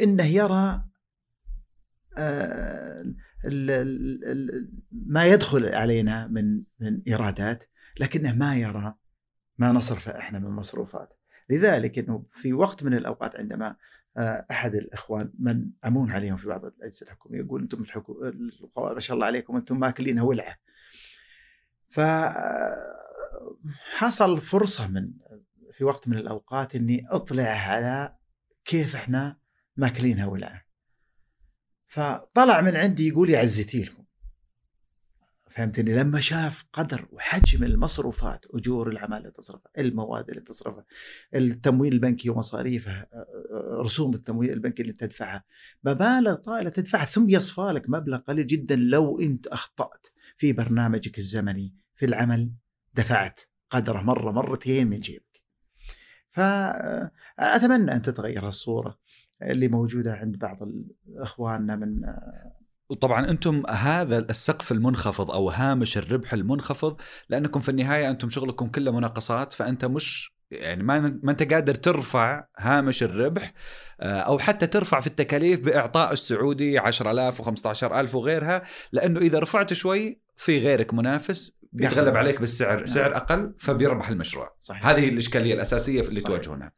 إنه 0.01 0.25
يرى 0.25 0.83
ما 4.91 5.25
يدخل 5.25 5.65
علينا 5.65 6.27
من 6.27 6.63
من 6.79 7.01
إيرادات 7.07 7.63
لكنه 7.99 8.33
ما 8.33 8.55
يرى 8.55 8.95
ما 9.57 9.71
نصرفه 9.71 10.17
إحنا 10.19 10.39
من 10.39 10.49
مصروفات. 10.49 11.13
لذلك 11.49 11.99
إنه 11.99 12.25
في 12.31 12.53
وقت 12.53 12.83
من 12.83 12.93
الأوقات 12.93 13.35
عندما 13.35 13.75
آه، 14.17 14.45
أحد 14.51 14.75
الإخوان 14.75 15.31
من 15.39 15.69
أمون 15.85 16.11
عليهم 16.11 16.37
في 16.37 16.47
بعض 16.47 16.65
الأجهزة 16.65 17.03
الحكومية 17.03 17.39
يقول 17.39 17.61
أنتم 17.61 17.81
الحكو... 17.81 18.31
ما 18.77 18.99
شاء 18.99 19.15
الله 19.15 19.25
عليكم 19.25 19.55
أنتم 19.55 19.79
ماكلينها 19.79 20.23
ولعه 20.23 20.55
ف 21.89 21.99
حصل 23.91 24.41
فرصة 24.41 24.87
من 24.87 25.11
في 25.71 25.83
وقت 25.83 26.07
من 26.07 26.17
الأوقات 26.17 26.75
إني 26.75 27.07
أطلع 27.09 27.43
على 27.43 28.15
كيف 28.65 28.95
إحنا 28.95 29.37
ماكلينها 29.77 30.25
ولعه 30.25 30.68
فطلع 31.89 32.61
من 32.61 32.75
عندي 32.75 33.07
يقول 33.07 33.29
يعزتي 33.29 33.83
لكم 33.83 34.03
فهمتني؟ 35.51 35.93
لما 35.93 36.19
شاف 36.19 36.65
قدر 36.73 37.07
وحجم 37.11 37.63
المصروفات 37.63 38.45
أجور 38.53 38.89
العماله 38.89 39.17
اللي 39.17 39.31
تصرفها 39.31 39.71
المواد 39.77 40.29
اللي 40.29 40.41
تصرفها 40.41 40.85
التمويل 41.35 41.93
البنكي 41.93 42.29
ومصاريفه 42.29 43.05
رسوم 43.79 44.13
التمويل 44.13 44.53
البنكي 44.53 44.81
اللي 44.81 44.93
تدفعها 44.93 45.43
مبالغ 45.83 46.35
طائلة 46.35 46.69
تدفعها 46.69 47.05
ثم 47.05 47.29
يصفى 47.29 47.61
لك 47.61 47.89
مبلغ 47.89 48.17
قليل 48.17 48.47
جدا 48.47 48.75
لو 48.75 49.19
إنت 49.19 49.47
أخطأت 49.47 50.07
في 50.37 50.53
برنامجك 50.53 51.17
الزمني 51.17 51.75
في 51.95 52.05
العمل. 52.05 52.51
دفعت 52.93 53.39
قدره 53.69 54.01
مرة 54.01 54.31
مرتين 54.31 54.87
من 54.87 54.99
جيبك. 54.99 55.43
فاتمنى 56.29 57.93
أن 57.93 58.01
تتغير 58.01 58.47
الصورة. 58.47 58.99
اللي 59.41 59.67
موجودة 59.67 60.13
عند 60.13 60.37
بعض 60.37 60.57
اخواننا 61.17 61.75
من 61.75 62.01
وطبعا 62.89 63.29
أنتم 63.29 63.63
هذا 63.69 64.17
السقف 64.17 64.71
المنخفض 64.71 65.31
أو 65.31 65.49
هامش 65.49 65.97
الربح 65.97 66.33
المنخفض 66.33 67.01
لأنكم 67.29 67.59
في 67.59 67.69
النهاية 67.69 68.09
أنتم 68.09 68.29
شغلكم 68.29 68.67
كله 68.67 68.91
مناقصات 68.91 69.53
فأنت 69.53 69.85
مش 69.85 70.39
يعني 70.51 70.83
ما 70.83 71.19
ما 71.23 71.31
أنت 71.31 71.53
قادر 71.53 71.75
ترفع 71.75 72.43
هامش 72.57 73.03
الربح 73.03 73.53
آه، 74.01 74.19
أو 74.19 74.39
حتى 74.39 74.67
ترفع 74.67 74.99
في 74.99 75.07
التكاليف 75.07 75.59
بإعطاء 75.59 76.13
السعودي 76.13 76.77
10000 76.77 77.41
و15000 77.41 78.15
وغيرها 78.15 78.63
لأنه 78.91 79.19
إذا 79.19 79.39
رفعت 79.39 79.73
شوي 79.73 80.21
في 80.35 80.59
غيرك 80.59 80.93
منافس 80.93 81.59
بيتغلب 81.71 82.17
عليك 82.17 82.39
بالسعر 82.39 82.75
نعم. 82.75 82.85
سعر 82.85 83.15
أقل 83.15 83.53
فبيربح 83.57 84.09
المشروع 84.09 84.55
صحيح. 84.59 84.87
هذه 84.87 85.09
الإشكالية 85.09 85.53
الأساسية 85.53 86.01
اللي 86.01 86.21
تواجهونها 86.21 86.71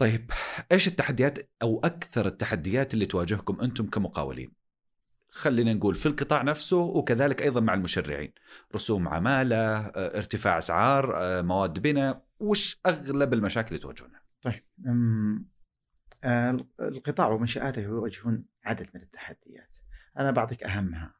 طيب 0.00 0.30
إيش 0.72 0.88
التحديات 0.88 1.38
أو 1.62 1.80
أكثر 1.84 2.26
التحديات 2.26 2.94
اللي 2.94 3.06
تواجهكم 3.06 3.60
أنتم 3.60 3.86
كمقاولين؟ 3.86 4.52
خلينا 5.28 5.74
نقول 5.74 5.94
في 5.94 6.06
القطاع 6.06 6.42
نفسه 6.42 6.76
وكذلك 6.76 7.42
أيضا 7.42 7.60
مع 7.60 7.74
المشرعين. 7.74 8.32
رسوم 8.74 9.08
عمالة 9.08 9.56
آه، 9.56 10.18
ارتفاع 10.18 10.58
أسعار 10.58 11.16
آه، 11.16 11.42
مواد 11.42 11.78
بناء. 11.78 12.24
وش 12.38 12.80
أغلب 12.86 13.34
المشاكل 13.34 13.68
اللي 13.68 13.78
تواجهونها؟ 13.78 14.22
طيب 14.42 14.62
القطاع 16.80 17.28
ومنشآته 17.28 17.82
يواجهون 17.82 18.44
عدد 18.64 18.86
من 18.94 19.02
التحديات. 19.02 19.76
أنا 20.18 20.30
بعطيك 20.30 20.62
أهمها. 20.64 21.14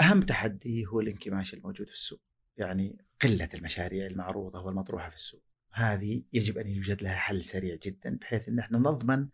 أهم 0.00 0.22
تحدي 0.22 0.86
هو 0.86 1.00
الانكماش 1.00 1.54
الموجود 1.54 1.86
في 1.86 1.94
السوق 1.94 2.20
يعني 2.56 3.04
قلة 3.22 3.48
المشاريع 3.54 4.06
المعروضة 4.06 4.60
والمطروحة 4.60 5.10
في 5.10 5.16
السوق. 5.16 5.42
هذه 5.76 6.22
يجب 6.32 6.58
أن 6.58 6.68
يوجد 6.68 7.02
لها 7.02 7.14
حل 7.14 7.44
سريع 7.44 7.76
جدا 7.82 8.16
بحيث 8.20 8.48
إن 8.48 8.58
إحنا 8.58 8.78
نضمن 8.78 9.28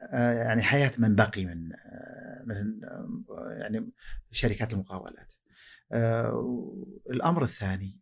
آه، 0.00 0.32
يعني 0.32 0.62
حياة 0.62 0.92
من 0.98 1.14
بقي 1.14 1.44
من 1.44 1.72
آه، 1.72 2.42
من 2.46 2.84
آه، 2.84 3.56
يعني 3.60 3.90
شركات 4.30 4.72
المقاولات. 4.72 5.32
الأمر 7.10 7.42
الثاني 7.42 7.98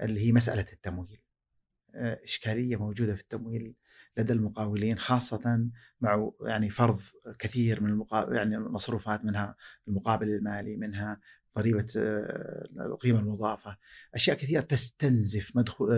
اللي 0.00 0.20
هي 0.20 0.32
مسألة 0.32 0.66
التمويل. 0.72 1.20
إشكالية 1.94 2.76
موجودة 2.76 3.14
في 3.14 3.20
التمويل 3.20 3.74
لدى 4.16 4.32
المقاولين 4.32 4.98
خاصة 4.98 5.68
مع 6.00 6.30
يعني 6.40 6.70
فرض 6.70 7.00
كثير 7.38 7.80
من 7.80 7.90
المقا... 7.90 8.34
يعني 8.34 8.56
المصروفات 8.56 9.24
منها 9.24 9.56
المقابل 9.88 10.28
المالي 10.28 10.76
منها 10.76 11.20
ضريبه 11.58 11.86
القيمة 12.80 13.20
المضافه 13.20 13.76
أشياء 14.14 14.36
كثيرة 14.36 14.60
تستنزف 14.60 15.56
مدخول 15.56 15.92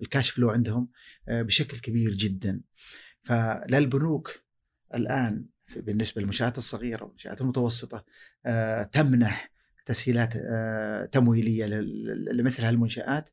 الكاش 0.00 0.30
فلو 0.30 0.50
عندهم 0.50 0.88
بشكل 1.28 1.78
كبير 1.78 2.10
جدا. 2.10 2.60
فللبنوك 3.22 4.40
الآن 4.94 5.44
بالنسبة 5.76 6.20
للمنشآت 6.20 6.58
الصغيرة 6.58 7.02
والمنشآت 7.04 7.40
المتوسطة 7.40 8.04
آه، 8.46 8.82
تمنح 8.82 9.50
تسهيلات 9.86 10.32
آه، 10.36 11.04
تمويلية 11.04 11.66
لمثل 12.32 12.62
هالمنشآت. 12.62 13.30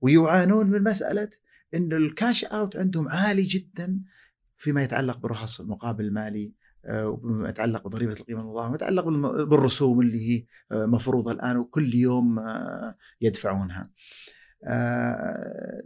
ويعانون 0.00 0.66
من 0.66 0.82
مسألة 0.82 1.28
انه 1.74 1.96
ال 1.96 2.06
cash 2.06 2.44
out 2.44 2.76
عندهم 2.76 3.08
عالي 3.08 3.42
جدا 3.42 4.00
فيما 4.56 4.82
يتعلق 4.82 5.16
برخص 5.18 5.60
المقابل 5.60 6.04
المالي. 6.04 6.52
آه، 6.84 7.08
وما 7.22 7.48
يتعلق 7.48 7.88
بضريبة 7.88 8.12
القيمة 8.12 8.40
المضافه، 8.40 8.74
يتعلق 8.74 9.08
بالرسوم 9.44 10.00
اللي 10.00 10.30
هي 10.30 10.44
مفروضة 10.72 11.32
الآن 11.32 11.56
وكل 11.56 11.94
يوم 11.94 12.40
يدفعونها. 13.20 13.82
آه 14.64 15.82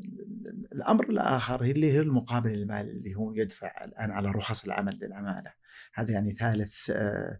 الأمر 0.73 1.11
الآخر 1.11 1.63
اللي 1.63 1.99
هو 1.99 2.03
المقابل 2.03 2.55
المالي 2.55 2.91
اللي 2.91 3.15
هو 3.15 3.33
يدفع 3.33 3.85
الآن 3.85 4.11
على 4.11 4.29
رخص 4.29 4.65
العمل 4.65 4.99
للعماله 5.03 5.53
هذا 5.95 6.11
يعني 6.11 6.31
ثالث 6.35 6.91
آه 6.91 6.95
آه 6.95 7.39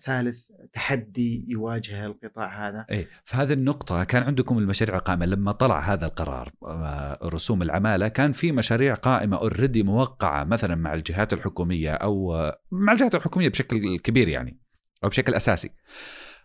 ثالث 0.00 0.50
تحدي 0.72 1.44
يواجهه 1.48 2.06
القطاع 2.06 2.68
هذا 2.68 2.86
اي 2.90 3.06
في 3.24 3.36
هذه 3.36 3.52
النقطة 3.52 4.04
كان 4.04 4.22
عندكم 4.22 4.58
المشاريع 4.58 4.96
القائمة 4.96 5.26
لما 5.26 5.52
طلع 5.52 5.80
هذا 5.80 6.06
القرار 6.06 6.52
آه، 6.62 7.18
رسوم 7.24 7.62
العمالة 7.62 8.08
كان 8.08 8.32
في 8.32 8.52
مشاريع 8.52 8.94
قائمة 8.94 9.36
اوريدي 9.36 9.82
موقعة 9.82 10.44
مثلا 10.44 10.74
مع 10.74 10.94
الجهات 10.94 11.32
الحكومية 11.32 11.94
أو 11.94 12.34
آه، 12.34 12.62
مع 12.70 12.92
الجهات 12.92 13.14
الحكومية 13.14 13.48
بشكل 13.48 13.98
كبير 13.98 14.28
يعني 14.28 14.60
أو 15.04 15.08
بشكل 15.08 15.34
أساسي 15.34 15.70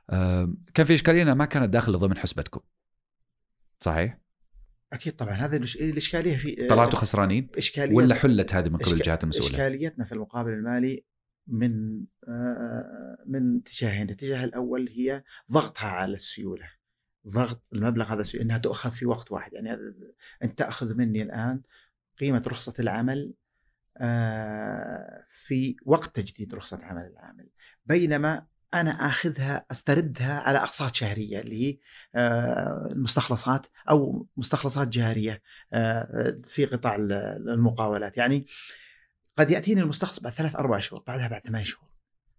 آه، 0.09 0.53
كان 0.73 0.85
في 0.85 0.95
إشكالية 0.95 1.23
ما 1.23 1.45
كانت 1.45 1.69
داخلة 1.69 1.97
ضمن 1.97 2.17
حسبتكم 2.17 2.59
صحيح؟ 3.79 4.19
أكيد 4.93 5.13
طبعا 5.13 5.33
هذه 5.33 5.55
الإشكالية 5.55 6.37
في 6.37 6.67
طلعتوا 6.67 6.99
خسرانين؟ 6.99 7.47
إشكالية 7.57 7.95
ولا 7.95 8.15
حلت 8.15 8.53
هذه 8.53 8.69
من 8.69 8.77
قبل 8.77 8.93
الجهات 8.93 9.23
المسؤولة؟ 9.23 9.49
إشكاليتنا 9.49 10.05
في 10.05 10.11
المقابل 10.11 10.49
المالي 10.49 11.05
من 11.47 12.03
آه، 12.27 13.17
من 13.25 13.57
اتجاهين، 13.57 14.01
الاتجاه 14.01 14.43
الأول 14.43 14.89
هي 14.89 15.23
ضغطها 15.51 15.87
على 15.87 16.15
السيولة. 16.15 16.71
ضغط 17.27 17.63
المبلغ 17.73 18.13
هذا 18.13 18.21
السيولة 18.21 18.45
إنها 18.45 18.57
تؤخذ 18.57 18.91
في 18.91 19.05
وقت 19.05 19.31
واحد، 19.31 19.53
يعني 19.53 19.77
أنت 20.43 20.59
تأخذ 20.59 20.95
مني 20.95 21.21
الآن 21.21 21.61
قيمة 22.19 22.43
رخصة 22.47 22.73
العمل 22.79 23.33
آه، 23.97 25.25
في 25.31 25.75
وقت 25.85 26.15
تجديد 26.15 26.55
رخصة 26.55 26.79
عمل 26.83 27.03
العامل، 27.03 27.49
بينما 27.85 28.45
أنا 28.73 28.91
آخذها 28.91 29.65
أستردها 29.71 30.39
على 30.39 30.57
أقساط 30.57 30.95
شهرية 30.95 31.39
اللي 31.39 31.69
هي 31.69 31.77
آه، 32.15 32.89
المستخلصات 32.91 33.65
أو 33.89 34.27
مستخلصات 34.37 34.87
جارية 34.87 35.41
آه، 35.73 36.41
في 36.43 36.65
قطاع 36.65 36.95
المقاولات. 36.95 38.17
يعني 38.17 38.45
قد 39.37 39.51
يأتيني 39.51 39.81
المستخلص 39.81 40.19
بعد 40.19 40.33
ثلاث 40.33 40.55
أربع 40.55 40.79
شهور 40.79 41.03
بعدها 41.07 41.27
بعد 41.27 41.41
ثمان 41.41 41.63
شهور. 41.63 41.89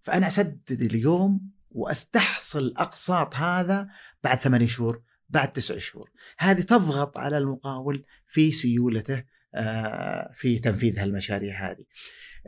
فأنا 0.02 0.26
أسدد 0.26 0.82
اليوم 0.82 1.50
وأستحصل 1.70 2.74
أقساط 2.76 3.34
هذا 3.34 3.88
بعد 4.24 4.38
ثمانية 4.38 4.66
شهور 4.66 5.02
بعد 5.28 5.52
تسع 5.52 5.78
شهور. 5.78 6.10
هذه 6.38 6.60
تضغط 6.60 7.18
على 7.18 7.38
المقاول 7.38 8.04
في 8.26 8.52
سيولته 8.52 9.24
آه، 9.54 10.30
في 10.34 10.58
تنفيذ 10.58 10.98
هالمشاريع 10.98 11.70
هذه. 11.70 11.84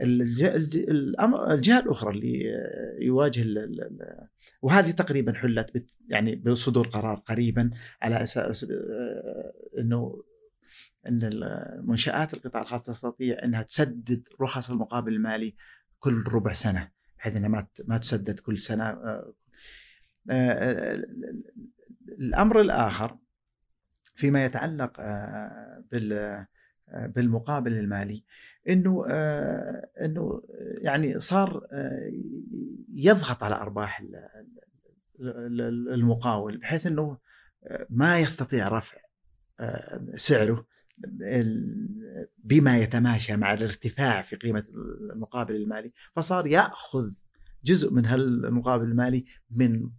الجهة 0.01 1.79
الأخرى 1.79 2.13
اللي 2.13 2.43
يواجه 3.01 3.45
وهذه 4.61 4.91
تقريبا 4.91 5.33
حلت 5.33 5.85
يعني 6.09 6.35
بصدور 6.35 6.87
قرار 6.87 7.15
قريبا 7.15 7.69
على 8.01 8.23
أساس 8.23 8.63
آه، 8.63 9.53
إنه 9.79 10.23
إن 11.07 11.29
منشآت 11.83 12.33
القطاع 12.33 12.61
الخاص 12.61 12.85
تستطيع 12.85 13.43
إنها 13.43 13.61
تسدد 13.61 14.23
رخص 14.41 14.69
المقابل 14.69 15.13
المالي 15.13 15.55
كل 15.99 16.23
ربع 16.27 16.53
سنة 16.53 16.89
بحيث 17.17 17.35
إنها 17.35 17.49
ما 17.49 17.67
ما 17.87 17.97
تسدد 17.97 18.39
كل 18.39 18.57
سنة 18.57 18.89
آه، 18.89 19.33
آه، 20.29 21.03
الأمر 22.19 22.61
الآخر 22.61 23.17
فيما 24.15 24.45
يتعلق 24.45 25.01
بال 25.91 26.45
بالمقابل 26.93 27.73
المالي 27.73 28.23
إنه 28.69 29.05
آه، 29.09 29.89
إنه 30.01 30.43
يعني 30.81 31.19
صار 31.19 31.67
آه، 31.71 32.11
يضغط 32.93 33.43
على 33.43 33.55
أرباح 33.55 34.03
المقاول 35.19 36.57
بحيث 36.57 36.87
إنه 36.87 37.17
آه، 37.63 37.85
ما 37.89 38.19
يستطيع 38.19 38.67
رفع 38.67 38.97
سعره 40.15 40.65
بما 42.43 42.77
يتماشى 42.77 43.35
مع 43.35 43.53
الارتفاع 43.53 44.21
في 44.21 44.35
قيمة 44.35 44.63
المقابل 45.13 45.55
المالي 45.55 45.91
فصار 46.15 46.47
يأخذ 46.47 47.03
جزء 47.63 47.93
من 47.93 48.05
هالمقابل 48.05 48.83
المالي 48.83 49.25
من 49.51 49.89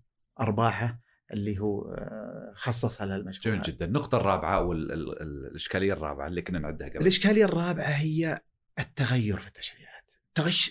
أرباحه 0.41 1.01
اللي 1.33 1.59
هو 1.59 1.83
آه، 1.95 2.53
خصصها 2.57 3.07
للمشروع 3.07 3.55
جميل 3.55 3.63
جدا. 3.67 3.87
النقطة 3.87 4.17
الرابعة 4.19 4.57
أو 4.59 4.73
ال- 4.73 4.93
ال- 4.93 5.23
ال- 5.23 5.47
الإشكالية 5.47 5.93
الرابعة 5.93 6.27
اللي 6.27 6.43
كنا 6.43 6.59
نعدها 6.59 6.89
قبل. 6.89 7.01
الإشكالية 7.01 7.45
الرابعة 7.45 7.85
هي 7.89 8.41
التغير 8.79 9.37
في 9.37 9.49
التشريعات. 9.49 10.13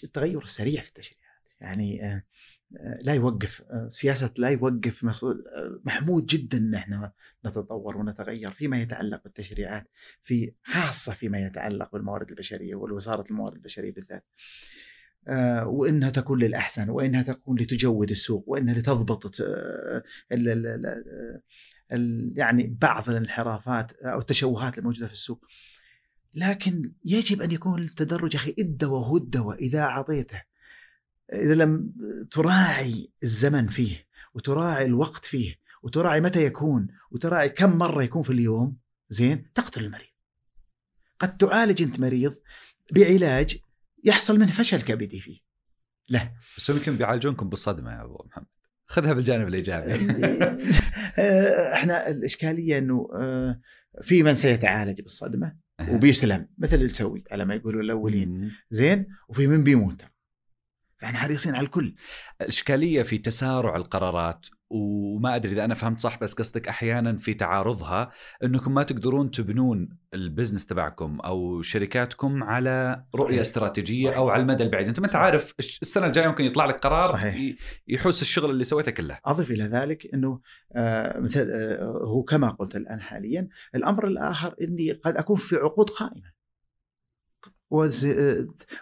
التغير 0.03 0.43
السريع 0.43 0.81
في 0.81 0.87
التشريعات. 0.87 1.29
يعني 1.61 2.05
آه، 2.05 2.23
لا 3.01 3.13
يوقف 3.13 3.61
آه، 3.61 3.87
سياسة 3.89 4.33
لا 4.37 4.49
يوقف 4.49 5.05
آه، 5.05 5.81
محمود 5.85 6.25
جدا 6.25 6.57
أن 6.57 6.75
إحنا 6.75 7.11
نتطور 7.45 7.97
ونتغير 7.97 8.51
فيما 8.51 8.81
يتعلق 8.81 9.23
بالتشريعات 9.23 9.87
في 10.23 10.53
خاصة 10.63 11.13
فيما 11.13 11.39
يتعلق 11.39 11.91
بالموارد 11.93 12.29
البشرية 12.29 12.75
والوزارة 12.75 13.25
الموارد 13.31 13.55
البشرية 13.55 13.93
بالذات. 13.93 14.25
آه، 15.27 15.67
وإنها 15.67 16.09
تكون 16.09 16.39
للأحسن 16.39 16.89
وإنها 16.89 17.21
تكون 17.21 17.59
لتجود 17.59 18.09
السوق 18.09 18.43
وإنها 18.47 18.73
لتضبط 18.73 19.41
آه، 19.41 20.03
ال- 20.31 20.49
ال- 20.49 20.67
ال- 20.67 21.41
ال- 21.91 22.33
يعني 22.35 22.77
بعض 22.81 23.09
الانحرافات 23.09 23.91
أو 23.91 24.19
التشوهات 24.19 24.77
الموجودة 24.77 25.07
في 25.07 25.13
السوق. 25.13 25.45
لكن 26.33 26.93
يجب 27.05 27.41
أن 27.41 27.51
يكون 27.51 27.81
التدرج 27.81 28.35
أخي 28.35 28.55
هو 28.83 29.17
الدواء 29.17 29.57
اذا 29.57 29.79
اعطيته 29.79 30.48
إذا 31.33 31.55
لم 31.55 31.93
تراعي 32.31 33.11
الزمن 33.23 33.67
فيه 33.67 34.07
وتراعي 34.33 34.85
الوقت 34.85 35.25
فيه 35.25 35.55
وتراعي 35.83 36.21
متى 36.21 36.45
يكون 36.45 36.87
وتراعي 37.11 37.49
كم 37.49 37.77
مرة 37.77 38.03
يكون 38.03 38.23
في 38.23 38.29
اليوم 38.29 38.77
زين 39.09 39.53
تقتل 39.53 39.85
المريض. 39.85 40.07
قد 41.19 41.37
تعالج 41.37 41.81
أنت 41.81 41.99
مريض 41.99 42.35
بعلاج 42.91 43.57
يحصل 44.03 44.39
منه 44.39 44.51
فشل 44.51 44.81
كبدي 44.81 45.19
فيه. 45.19 45.39
له 46.09 46.31
بس 46.57 46.69
يمكن 46.69 46.97
بيعالجونكم 46.97 47.49
بالصدمة 47.49 47.91
يا 47.91 48.03
أبو 48.03 48.23
محمد. 48.25 48.45
خذها 48.85 49.13
بالجانب 49.13 49.47
الإيجابي. 49.47 49.93
آه، 51.19 51.73
إحنا 51.73 52.09
الإشكالية 52.09 52.77
إنه 52.77 53.09
آه، 53.15 53.61
في 54.01 54.23
من 54.23 54.35
سيتعالج 54.35 55.01
بالصدمة 55.01 55.55
وبيسلم 55.89 56.47
مثل 56.57 56.75
اللي 56.75 56.87
تسوي 56.87 57.23
على 57.31 57.45
ما 57.45 57.55
يقولوا 57.55 57.81
الأولين. 57.81 58.51
زين؟ 58.69 59.07
وفي 59.29 59.47
من 59.47 59.63
بيموت. 59.63 60.05
فاحنا 60.99 61.17
حريصين 61.17 61.55
على 61.55 61.65
الكل 61.65 61.95
الإشكالية 62.41 63.03
في 63.03 63.17
تسارع 63.17 63.75
القرارات 63.75 64.45
وما 64.69 65.35
أدري 65.35 65.51
إذا 65.51 65.65
أنا 65.65 65.73
فهمت 65.73 65.99
صح 65.99 66.19
بس 66.19 66.33
قصدك 66.33 66.67
أحيانا 66.67 67.17
في 67.17 67.33
تعارضها 67.33 68.11
أنكم 68.43 68.73
ما 68.73 68.83
تقدرون 68.83 69.31
تبنون 69.31 69.89
البزنس 70.13 70.65
تبعكم 70.65 71.19
أو 71.19 71.61
شركاتكم 71.61 72.43
على 72.43 73.03
رؤية 73.15 73.27
صحيح. 73.27 73.39
استراتيجية 73.41 74.05
صحيح. 74.05 74.17
أو 74.17 74.29
على 74.29 74.41
المدى 74.41 74.63
البعيد 74.63 74.87
أنت 74.87 74.99
ما 74.99 75.07
صحيح. 75.07 75.21
عارف 75.21 75.53
السنة 75.59 76.05
الجاية 76.05 76.27
ممكن 76.27 76.43
يطلع 76.43 76.65
لك 76.65 76.79
قرار 76.79 77.09
صحيح. 77.09 77.55
يحوس 77.87 78.21
الشغل 78.21 78.49
اللي 78.49 78.63
سويته 78.63 78.91
كله 78.91 79.19
أضف 79.25 79.51
إلى 79.51 79.63
ذلك 79.63 80.13
إنه 80.13 80.39
آه، 80.75 81.19
مثل 81.19 81.51
آه، 81.51 82.03
هو 82.03 82.23
كما 82.23 82.49
قلت 82.49 82.75
الآن 82.75 83.01
حاليا 83.01 83.47
الأمر 83.75 84.07
الآخر 84.07 84.55
إني 84.61 84.91
قد 84.91 85.17
أكون 85.17 85.35
في 85.35 85.55
عقود 85.55 85.89
قائمة 85.89 86.38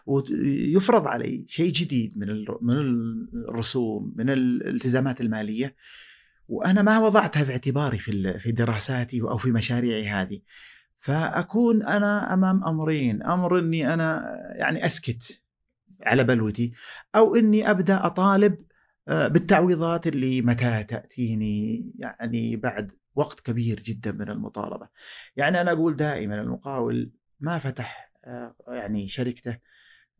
ويفرض 0.06 1.08
علي 1.08 1.46
شيء 1.48 1.72
جديد 1.72 2.18
من 2.18 2.46
من 2.62 2.78
الرسوم 3.50 4.14
من 4.16 4.30
الالتزامات 4.30 5.22
المالية. 5.22 5.76
وأنا 6.48 6.82
ما 6.82 7.00
وضعتها 7.00 7.44
في 7.44 7.52
اعتباري 7.52 7.98
في 7.98 8.40
في 8.40 8.52
دراساتي 8.52 9.22
أو 9.22 9.38
في 9.38 9.52
مشاريعي 9.52 10.08
هذه. 10.08 10.42
فأكون 11.00 11.84
أنا 11.84 12.34
أمام 12.34 12.64
أمرين. 12.64 13.24
أمر 13.24 13.60
إني 13.60 13.94
أنا 13.94 14.38
يعني 14.56 14.86
أسكت 14.86 15.42
على 16.04 16.24
بلوتي 16.24 16.74
أو 17.16 17.36
إني 17.36 17.72
أبدأ 17.72 18.06
أطالب 18.06 18.58
آه، 19.08 19.28
بالتعويضات 19.28 20.08
اللي 20.08 20.42
متى 20.42 20.84
تأتيني 20.84 21.86
يعني 22.00 22.56
بعد 22.56 22.92
وقت 23.16 23.40
كبير 23.40 23.80
جدا 23.80 24.12
من 24.12 24.30
المطالبة. 24.30 24.88
يعني 25.36 25.62
أنا 25.62 25.72
أقول 25.72 25.96
دائما 25.96 26.42
المقاول 26.42 27.12
ما 27.40 27.58
فتح 27.58 28.07
آه، 28.07 28.07
يعني 28.68 29.08
شركته 29.08 29.58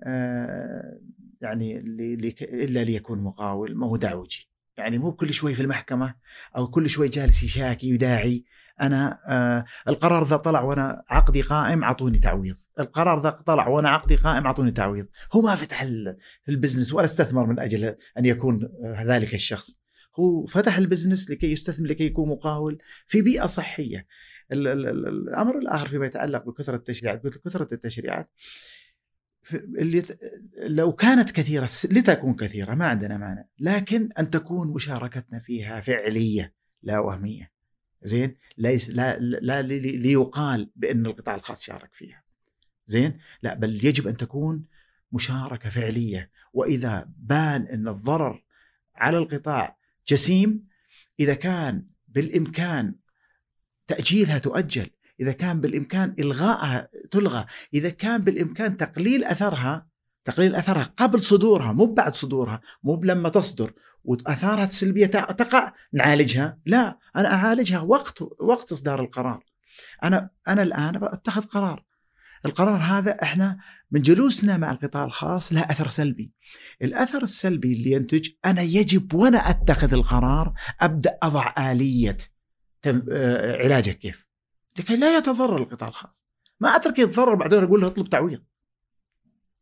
آه، 0.04 1.00
يعني 1.42 1.78
اللي- 1.78 2.36
إلا 2.42 2.84
ليكون 2.84 3.20
مقاول 3.24 3.76
ما 3.76 3.88
هو 3.88 3.98
دعوجي. 3.98 4.50
يعني 4.78 4.98
مو 4.98 5.12
كل 5.12 5.34
شوي 5.34 5.54
في 5.54 5.62
المحكمة 5.62 6.16
أو 6.58 6.68
كل 6.68 6.90
شوي 6.90 7.08
جالس 7.08 7.44
يشاكي 7.44 7.92
ويداعي 7.92 8.46
أنا 8.82 9.20
آه 9.28 9.66
القرار 9.88 10.24
ذا 10.24 10.38
طلع 10.38 10.62
وأنا 10.62 11.04
عقدي 11.10 11.42
قائم 11.42 11.84
أعطوني 11.84 12.20
تعويض، 12.20 12.56
القرار 12.80 13.24
ذا 13.24 13.30
طلع 13.30 13.68
وأنا 13.68 13.90
عقدي 13.90 14.16
قائم 14.16 14.46
أعطوني 14.46 14.72
تعويض، 14.72 15.08
هو 15.34 15.42
ما 15.42 15.56
فتح 15.56 15.82
ال- 15.82 16.18
ال 16.50 16.55
business 16.55 16.94
ولا 16.94 17.06
استثمر 17.06 17.46
من 17.46 17.60
أجل 17.60 17.96
أن 18.18 18.26
يكون 18.26 18.64
آه، 18.84 19.04
ذلك 19.04 19.34
الشخص. 19.34 19.78
هو 20.20 20.46
فتح 20.46 20.78
ال 20.78 20.84
business 20.84 21.32
لكي 21.32 21.52
يستثمر 21.52 21.88
لكي 21.88 22.06
يكون 22.06 22.30
مقاول 22.30 22.78
في 23.08 23.22
بيئة 23.22 23.46
صحية. 23.46 24.06
ال- 24.52 24.68
ال- 24.68 24.88
ال- 24.88 25.08
الأمر 25.08 25.58
الآخر 25.58 25.88
فيما 25.88 26.06
يتعلق 26.06 26.46
بكثرة 26.46 26.76
التشريعات، 26.76 27.24
قلت 27.24 27.38
كثره 27.38 27.68
التشريعات 27.74 28.30
اللي 29.54 30.04
لو 30.68 30.92
كانت 30.92 31.32
كثيرة 31.32 31.70
لتكون 31.92 32.36
كثيرة 32.36 32.74
ما 32.74 32.86
عندنا 32.88 33.18
مانع، 33.18 33.46
لكن 33.60 34.10
أن 34.20 34.30
تكون 34.30 34.74
مشاركتنا 34.74 35.40
فيها 35.40 35.80
فعلية 35.80 36.54
لا 36.84 37.00
وهمية. 37.00 37.52
زين؟ 38.04 38.36
ليس 38.58 38.90
لا 38.90 39.20
لا 39.20 39.62
لي- 39.62 39.80
ليقال 39.98 40.70
بأن 40.76 41.06
القطاع 41.06 41.36
الخاص 41.36 41.64
شارك 41.64 41.94
فيها. 41.94 42.24
زين؟ 42.86 43.20
لا 43.44 43.54
بل 43.54 43.86
يجب 43.86 44.08
أن 44.08 44.18
تكون 44.18 44.66
مشاركة 45.12 45.70
فعلية 45.70 46.32
وإذا 46.54 47.10
بان 47.18 47.62
أن 47.62 47.88
الضرر 47.88 48.44
على 48.96 49.18
القطاع 49.18 49.78
جسيم 50.08 50.68
إذا 51.20 51.34
كان 51.34 51.86
بالإمكان 52.08 52.96
تأجيلها 53.88 54.38
تؤجل. 54.38 54.88
إذا 55.20 55.32
كان 55.32 55.62
بالإمكان 55.62 56.16
الغائها 56.20 56.90
تلغى. 57.12 57.46
إذا 57.74 57.90
كان 57.90 58.22
بالإمكان 58.22 58.78
تقليل 58.78 59.24
أثرها 59.24 59.88
تقليل 60.26 60.56
أثرها 60.56 60.94
قبل 60.98 61.24
صدورها 61.24 61.72
مو 61.72 61.86
بعد 61.86 62.16
صدورها 62.16 62.62
مو 62.84 63.02
لما 63.04 63.30
تصدر 63.30 63.74
وأثارها 64.04 64.66
السلبية 64.66 65.06
تع- 65.06 65.32
تقع 65.32 65.74
نعالجها. 65.94 66.60
لا 66.66 66.98
أنا 67.16 67.34
أعالجها 67.34 67.80
وقت 67.80 68.22
وقت 68.40 68.72
إصدار 68.72 69.02
القرار. 69.02 69.44
أنا 70.04 70.30
أنا 70.48 70.64
الآن 70.64 71.00
أتخذ 71.04 71.42
قرار. 71.42 71.84
القرار 72.46 72.76
هذا 72.78 73.12
إحنا 73.24 73.58
من 73.92 74.02
جلوسنا 74.02 74.58
مع 74.58 74.72
القطاع 74.72 75.04
الخاص 75.04 75.54
له 75.54 75.62
أثر 75.62 75.88
سلبي. 75.88 76.32
الأثر 76.82 77.24
السلبي 77.24 77.74
اللي 77.74 77.92
ينتج 77.92 78.30
أنا 78.46 78.62
يجب 78.62 79.14
وأنا 79.14 79.38
أتخذ 79.50 79.94
القرار 79.94 80.54
أبدأ 80.82 81.18
أضع 81.24 81.54
آلية 81.72 82.18
علاجه 83.64 83.92
كيف؟ 83.92 84.28
لكي 84.80 84.96
لا 84.98 85.18
يتضرر 85.18 85.58
القطاع 85.58 85.90
الخاص. 85.90 86.26
ما 86.60 86.76
أترك 86.76 87.00
يتضرر 87.00 87.36
بعدين 87.36 87.64
أقول 87.64 87.82
له 87.82 87.88
اطلب 87.88 88.10
تعويض. 88.10 88.44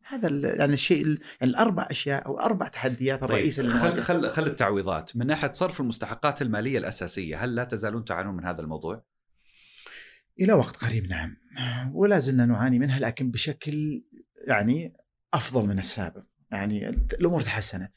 هذا 0.07 0.55
يعني 0.55 0.73
الشيء 0.73 1.01
ال- 1.05 1.19
يعني 1.41 1.51
الأربع 1.51 1.87
أشياء 1.91 2.25
أو 2.25 2.39
أربع 2.39 2.67
تحديات 2.67 3.23
الرئيسيه 3.23 3.61
طيب 3.63 3.71
خل. 3.71 4.01
خل 4.03 4.29
خل 4.29 4.43
التعويضات 4.47 5.15
من 5.17 5.27
ناحية 5.27 5.51
صرف 5.51 5.81
المستحقات 5.81 6.41
المالية 6.41 6.77
الأساسية 6.77 7.43
هل 7.43 7.55
لا 7.55 7.63
تزالون 7.63 8.05
تعانون 8.05 8.35
من 8.37 8.45
هذا 8.45 8.61
الموضوع؟ 8.61 9.05
إلى 10.39 10.53
وقت 10.53 10.75
قريب 10.77 11.05
نعم 11.09 11.37
ولا 11.93 12.19
زلنا 12.19 12.45
نعاني 12.45 12.79
منها 12.79 12.99
لكن 12.99 13.31
بشكل 13.31 14.03
يعني 14.47 14.93
أفضل 15.33 15.67
من 15.67 15.79
السابق 15.79 16.23
يعني 16.51 16.89
الأمور 16.89 17.41
تحسنت 17.41 17.95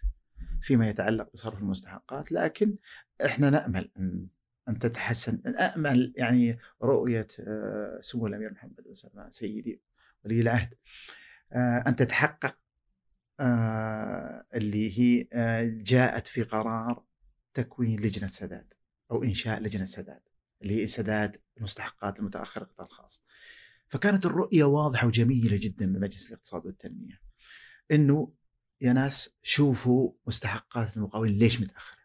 فيما 0.62 0.88
يتعلق 0.88 1.28
بصرف 1.34 1.58
المستحقات 1.58 2.32
لكن 2.32 2.76
إحنا 3.24 3.50
نأمل 3.50 3.90
أن 3.98 4.26
أن 4.68 4.78
تتحسن 4.78 5.42
نامل 5.44 6.12
يعني 6.16 6.58
رؤية 6.82 7.28
آه، 7.40 7.98
سمو 8.00 8.26
الأمير 8.26 8.52
محمد 8.52 8.80
بن 8.86 8.94
سلمان 8.94 9.30
سيدي 9.30 9.82
ولي 10.24 10.40
العهد 10.40 10.74
آه، 11.52 11.84
أن 11.86 11.96
تتحقق 11.96 12.58
آه، 13.40 14.46
اللي 14.54 14.98
هي 14.98 15.26
جاءت 15.82 16.26
في 16.26 16.42
قرار 16.42 17.04
تكوين 17.54 18.00
لجنة 18.00 18.28
سداد 18.28 18.74
أو 19.10 19.24
إنشاء 19.24 19.62
لجنة 19.62 19.84
سداد 19.84 20.20
اللي 20.62 20.82
هي 20.82 20.86
سداد 20.86 21.40
المستحقات 21.58 22.18
المتأخرة 22.18 22.62
القطاع 22.62 22.86
الخاص. 22.86 23.22
فكانت 23.88 24.26
الرؤية 24.26 24.64
واضحة 24.64 25.06
وجميلة 25.06 25.56
جدا 25.56 25.86
من 25.86 26.00
مجلس 26.00 26.28
الاقتصاد 26.28 26.66
والتنمية. 26.66 27.20
إنه 27.90 28.32
يا 28.80 28.92
ناس 28.92 29.36
شوفوا 29.42 30.12
مستحقات 30.26 30.96
المقاولين 30.96 31.38
ليش 31.38 31.60
متأخرة. 31.60 32.02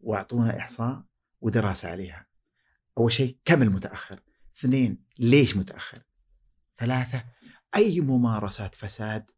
وأعطونا 0.00 0.58
إحصاء 0.58 1.04
ودراسة 1.40 1.88
عليها. 1.88 2.26
أول 2.98 3.12
شيء 3.12 3.36
كم 3.44 3.62
المتأخر؟ 3.62 4.20
اثنين 4.58 5.04
ليش 5.18 5.56
متأخر؟ 5.56 5.98
ثلاثة 6.78 7.24
أي 7.76 8.00
ممارسات 8.00 8.74
فساد 8.74 9.30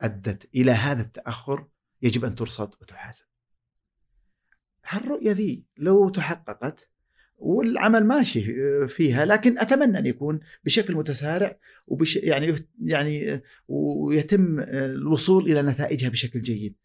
أدت 0.00 0.48
إلى 0.54 0.72
هذا 0.72 1.02
التأخر 1.02 1.66
يجب 2.02 2.24
أن 2.24 2.34
ترصد 2.34 2.74
وتحاسب. 2.80 3.24
هالرؤية 4.86 5.32
ذي 5.32 5.64
لو 5.76 6.08
تحققت 6.08 6.90
والعمل 7.36 8.04
ماشي 8.06 8.42
فيها 8.88 9.24
لكن 9.24 9.58
أتمنى 9.58 9.98
أن 9.98 10.06
يكون 10.06 10.40
بشكل 10.64 10.94
متسارع 10.94 11.58
وبش 11.86 12.16
يعني 12.16 12.56
يعني 12.84 13.40
ويتم 13.68 14.60
الوصول 14.60 15.52
إلى 15.52 15.62
نتائجها 15.62 16.08
بشكل 16.08 16.42
جيد. 16.42 16.76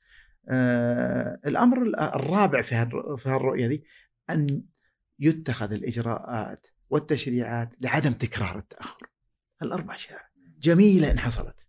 آه 0.50 1.40
الأمر 1.46 1.78
الرابع 2.16 2.62
في 2.62 2.90
في 3.18 3.30
هالرؤية 3.30 3.68
دي 3.68 3.84
أن 4.30 4.64
يتخذ 5.20 5.72
الإجراءات 5.72 6.68
والتشريعات 6.90 7.70
لعدم 7.82 8.12
تكرار 8.12 8.58
التأخر. 8.58 9.08
الأربع 9.62 9.96
اشياء 9.96 10.22
جميلة 10.60 11.12
إن 11.12 11.20
حصلت. 11.20 11.68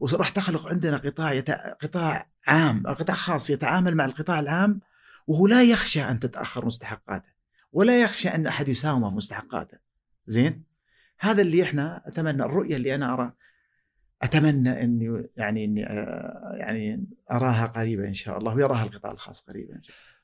وراح 0.00 0.28
تخلق 0.28 0.66
عندنا 0.66 0.96
قطاع 0.96 1.32
يتع... 1.32 1.72
قطاع 1.72 2.30
عام 2.46 2.86
قطاع 2.86 3.16
خاص 3.16 3.50
يتعامل 3.50 3.94
مع 3.94 4.04
القطاع 4.04 4.40
العام 4.40 4.80
وهو 5.26 5.46
لا 5.46 5.62
يخشى 5.62 6.02
أن 6.02 6.20
تتأخر 6.20 6.66
مستحقاته 6.66 7.28
ولا 7.72 8.02
يخشى 8.02 8.28
أن 8.28 8.46
أحد 8.46 8.68
يساومه 8.68 9.10
مستحقاته. 9.10 9.78
زين؟ 10.26 10.64
هذا 11.18 11.42
اللي 11.42 11.62
إحنا 11.62 12.02
أتمنى 12.06 12.42
الرؤية 12.42 12.76
اللي 12.76 12.94
أنا 12.94 13.14
أرى 13.14 13.32
أتمنى 14.22 14.82
إني 14.82 15.28
يعني 15.36 15.64
إني 15.64 15.86
آه، 15.86 16.54
يعني 16.56 17.06
أراها 17.30 17.66
قريبة 17.66 18.08
إن 18.08 18.14
شاء 18.14 18.38
الله 18.38 18.54
ويراها 18.54 18.84
القطاع 18.84 19.12
الخاص 19.12 19.40
قريبا 19.40 19.74
إن 19.74 19.82
شاء 19.82 19.96
الله. 19.96 20.15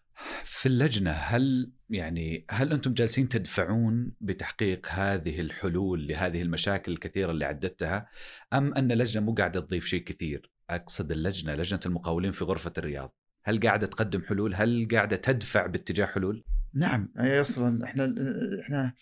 في 0.44 0.66
اللجنة 0.66 1.10
هل 1.10 1.72
يعني 1.90 2.44
هل 2.50 2.72
أنتم 2.72 2.94
جالسين 2.94 3.28
تدفعون 3.28 4.12
بتحقيق 4.20 4.86
هذه 4.90 5.40
الحلول 5.40 6.06
لهذه 6.06 6.42
المشاكل 6.42 6.92
الكثيرة 6.92 7.30
اللي 7.30 7.44
عددتها 7.44 8.08
أم 8.52 8.74
أن 8.74 8.92
اللجنة 8.92 9.24
مو 9.24 9.34
قاعدة 9.34 9.60
تضيف 9.60 9.86
شيء 9.86 10.04
كثير؟ 10.04 10.50
أقصد 10.70 11.10
اللجنة 11.10 11.54
لجنة 11.54 11.80
المقاولين 11.86 12.32
في 12.32 12.44
غرفة 12.44 12.72
الرياض 12.78 13.14
هل 13.44 13.60
قاعدة 13.60 13.86
تقدم 13.86 14.22
حلول؟ 14.22 14.54
هل 14.54 14.88
قاعدة 14.92 15.16
تدفع 15.16 15.66
باتجاه 15.66 16.06
حلول؟ 16.06 16.44
نعم 16.74 17.12
أصلا 17.16 17.84
إحنا 17.84 18.14
إحنا 18.66 18.94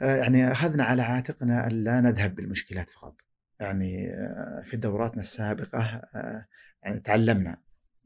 يعني 0.00 0.52
أخذنا 0.52 0.84
على 0.84 1.02
عاتقنا 1.02 1.66
أن 1.66 1.84
لا 1.84 2.00
نذهب 2.00 2.34
بالمشكلات 2.34 2.90
فقط. 2.90 3.16
يعني 3.60 4.10
آه، 4.10 4.62
في 4.64 4.76
دوراتنا 4.76 5.20
السابقة 5.20 5.80
آه، 6.14 6.46
يعني 6.82 7.00
تعلمنا 7.00 7.56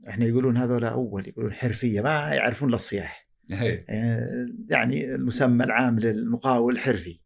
إحنا 0.09 0.25
يقولون 0.25 0.57
هذول 0.57 0.85
أول 0.85 1.29
يقولون 1.29 1.53
حرفية 1.53 2.01
ما 2.01 2.35
يعرفون 2.35 2.69
الا 2.69 2.75
الصياح. 2.75 3.29
إيه. 3.53 3.85
يعني 4.69 5.15
المسمى 5.15 5.65
العام 5.65 5.99
للمقاول 5.99 6.79
حرفي 6.79 7.21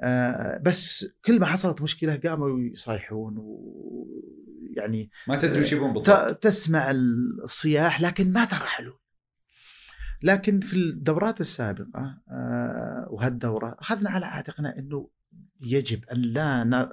آه، 0.00 0.58
بس 0.64 1.06
كل 1.24 1.40
ما 1.40 1.46
حصلت 1.46 1.82
مشكلة 1.82 2.16
قاموا 2.16 2.60
يصيحون 2.60 3.34
ويعني 3.38 5.10
ما 5.28 5.36
تدري 5.36 5.60
وش 5.60 5.72
يبون 5.72 5.90
ت- 5.90 5.94
بالضبط 5.94 6.42
تسمع 6.42 6.90
الصياح 6.90 8.00
لكن 8.00 8.32
ما 8.32 8.44
ترى 8.44 8.66
حلول 8.66 8.98
لكن 10.22 10.60
في 10.60 10.76
الدورات 10.76 11.40
السابقة 11.40 12.18
آه، 12.30 13.06
وهالدورة 13.10 13.76
أخذنا 13.78 14.10
على 14.10 14.26
عاتقنا 14.26 14.78
إنه 14.78 15.08
يجب 15.60 16.04
أن 16.04 16.22
لا 16.22 16.90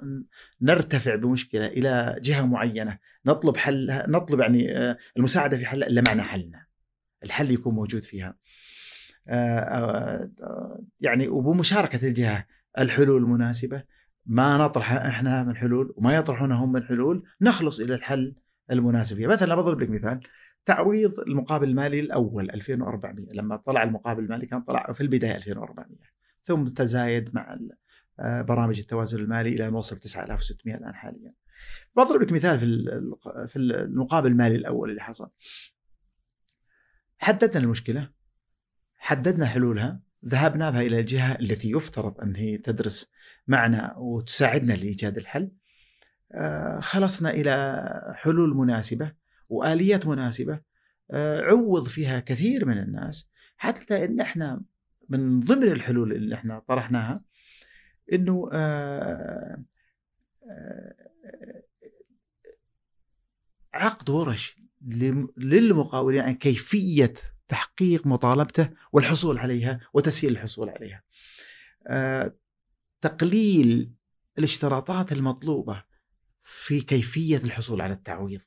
نرتفع 0.60 1.14
بمشكلة 1.14 1.66
إلى 1.66 2.16
جهة 2.22 2.46
معينة. 2.46 2.98
نطلب 3.26 3.56
حلها 3.56 4.06
نطلب 4.08 4.40
يعني 4.40 4.78
آه، 4.78 4.96
المساعدة 5.16 5.58
في 5.58 5.66
حلها 5.66 5.88
إلا 5.88 6.02
معنى 6.06 6.22
حلنا. 6.22 6.66
الحل 7.24 7.50
يكون 7.50 7.74
موجود 7.74 8.02
فيها. 8.04 8.36
آه، 9.28 10.30
آه، 10.42 10.80
يعني 11.00 11.28
وبمشاركة 11.28 12.08
الجهة 12.08 12.46
الحلول 12.78 13.22
المناسبه 13.22 13.82
ما 14.26 14.58
نطرح 14.58 14.92
إحنا 14.92 15.42
من 15.44 15.56
حلول 15.56 15.94
وما 15.96 16.16
يطرحون 16.16 16.52
هم 16.52 16.72
من 16.72 16.82
حلول 16.84 17.24
نخلص 17.40 17.80
إلى 17.80 17.94
الحل 17.94 18.34
المناسب. 18.70 19.16
فيها 19.16 19.28
مثلا 19.28 19.54
بضرب 19.54 19.80
لك 19.80 19.90
مثال. 19.90 20.20
تعويض 20.64 21.20
المقابل 21.20 21.68
المالي 21.68 22.00
الأول 22.00 22.50
2400 22.50 23.26
لما 23.34 23.56
طلع 23.56 23.82
المقابل 23.82 24.24
المالي 24.24 24.46
كان 24.46 24.60
طلع 24.60 24.92
في 24.92 25.00
البداية 25.00 25.36
2400 25.36 25.86
ثم 26.42 26.64
تزايد 26.64 27.30
مع 27.34 27.58
برامج 28.20 28.78
التوازن 28.78 29.18
المالي 29.18 29.48
إلى 29.48 29.68
أن 29.68 29.74
وصل 29.74 29.98
9600 29.98 30.76
الآن 30.76 30.94
حاليا. 30.94 31.34
بضرب 31.96 32.22
لك 32.22 32.32
مثال 32.32 32.58
في 32.60 32.66
في 33.48 33.58
المقابل 33.58 34.30
المالي 34.30 34.56
الأول 34.56 34.90
اللي 34.90 35.00
حصل. 35.00 35.30
حددنا 37.18 37.64
المشكلة 37.64 38.10
حددنا 38.96 39.46
حلولها 39.46 40.00
ذهبنا 40.26 40.70
بها 40.70 40.80
إلى 40.80 41.00
الجهة 41.00 41.38
التي 41.40 41.70
يفترض 41.70 42.20
أن 42.20 42.36
هي 42.36 42.58
تدرس 42.58 43.10
معنا 43.46 43.94
وتساعدنا 43.96 44.72
لإيجاد 44.72 45.16
الحل. 45.16 45.50
آه، 46.32 46.80
خلصنا 46.80 47.30
إلى 47.30 48.14
حلول 48.14 48.56
مناسبة 48.56 49.12
وآليات 49.48 50.06
مناسبة 50.06 50.60
آه، 51.10 51.40
عوض 51.40 51.88
فيها 51.88 52.20
كثير 52.20 52.66
من 52.66 52.78
الناس 52.78 53.28
حتى 53.56 54.04
إن 54.04 54.20
إحنا 54.20 54.62
من 55.08 55.40
ضمن 55.40 55.62
الحلول 55.72 56.12
اللي 56.12 56.34
إحنا 56.34 56.58
طرحناها 56.58 57.22
إنه 58.12 58.50
آه، 58.52 59.62
آه، 60.50 60.94
عقد 63.74 64.10
ورش 64.10 64.56
لم- 64.86 65.28
للمقاولين 65.36 66.20
عن 66.20 66.34
كيفية 66.34 67.12
تحقيق 67.48 68.06
مطالبته 68.06 68.70
والحصول 68.92 69.38
عليها 69.38 69.80
وتسهيل 69.94 70.32
الحصول 70.32 70.68
عليها. 70.68 71.02
آه، 71.86 72.34
تقليل 73.00 73.92
الاشتراطات 74.38 75.12
المطلوبة 75.12 75.84
في 76.44 76.80
كيفية 76.80 77.36
الحصول 77.36 77.80
على 77.80 77.92
التعويض. 77.92 78.40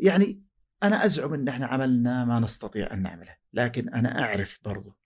يعني 0.00 0.42
أنا 0.82 1.04
أزعم 1.04 1.34
إن 1.34 1.48
إحنا 1.48 1.66
عملنا 1.66 2.24
ما 2.24 2.40
نستطيع 2.40 2.92
أن 2.92 3.02
نعمله، 3.02 3.36
لكن 3.52 3.88
أنا 3.88 4.22
أعرف 4.22 4.58
برضو 4.64 4.96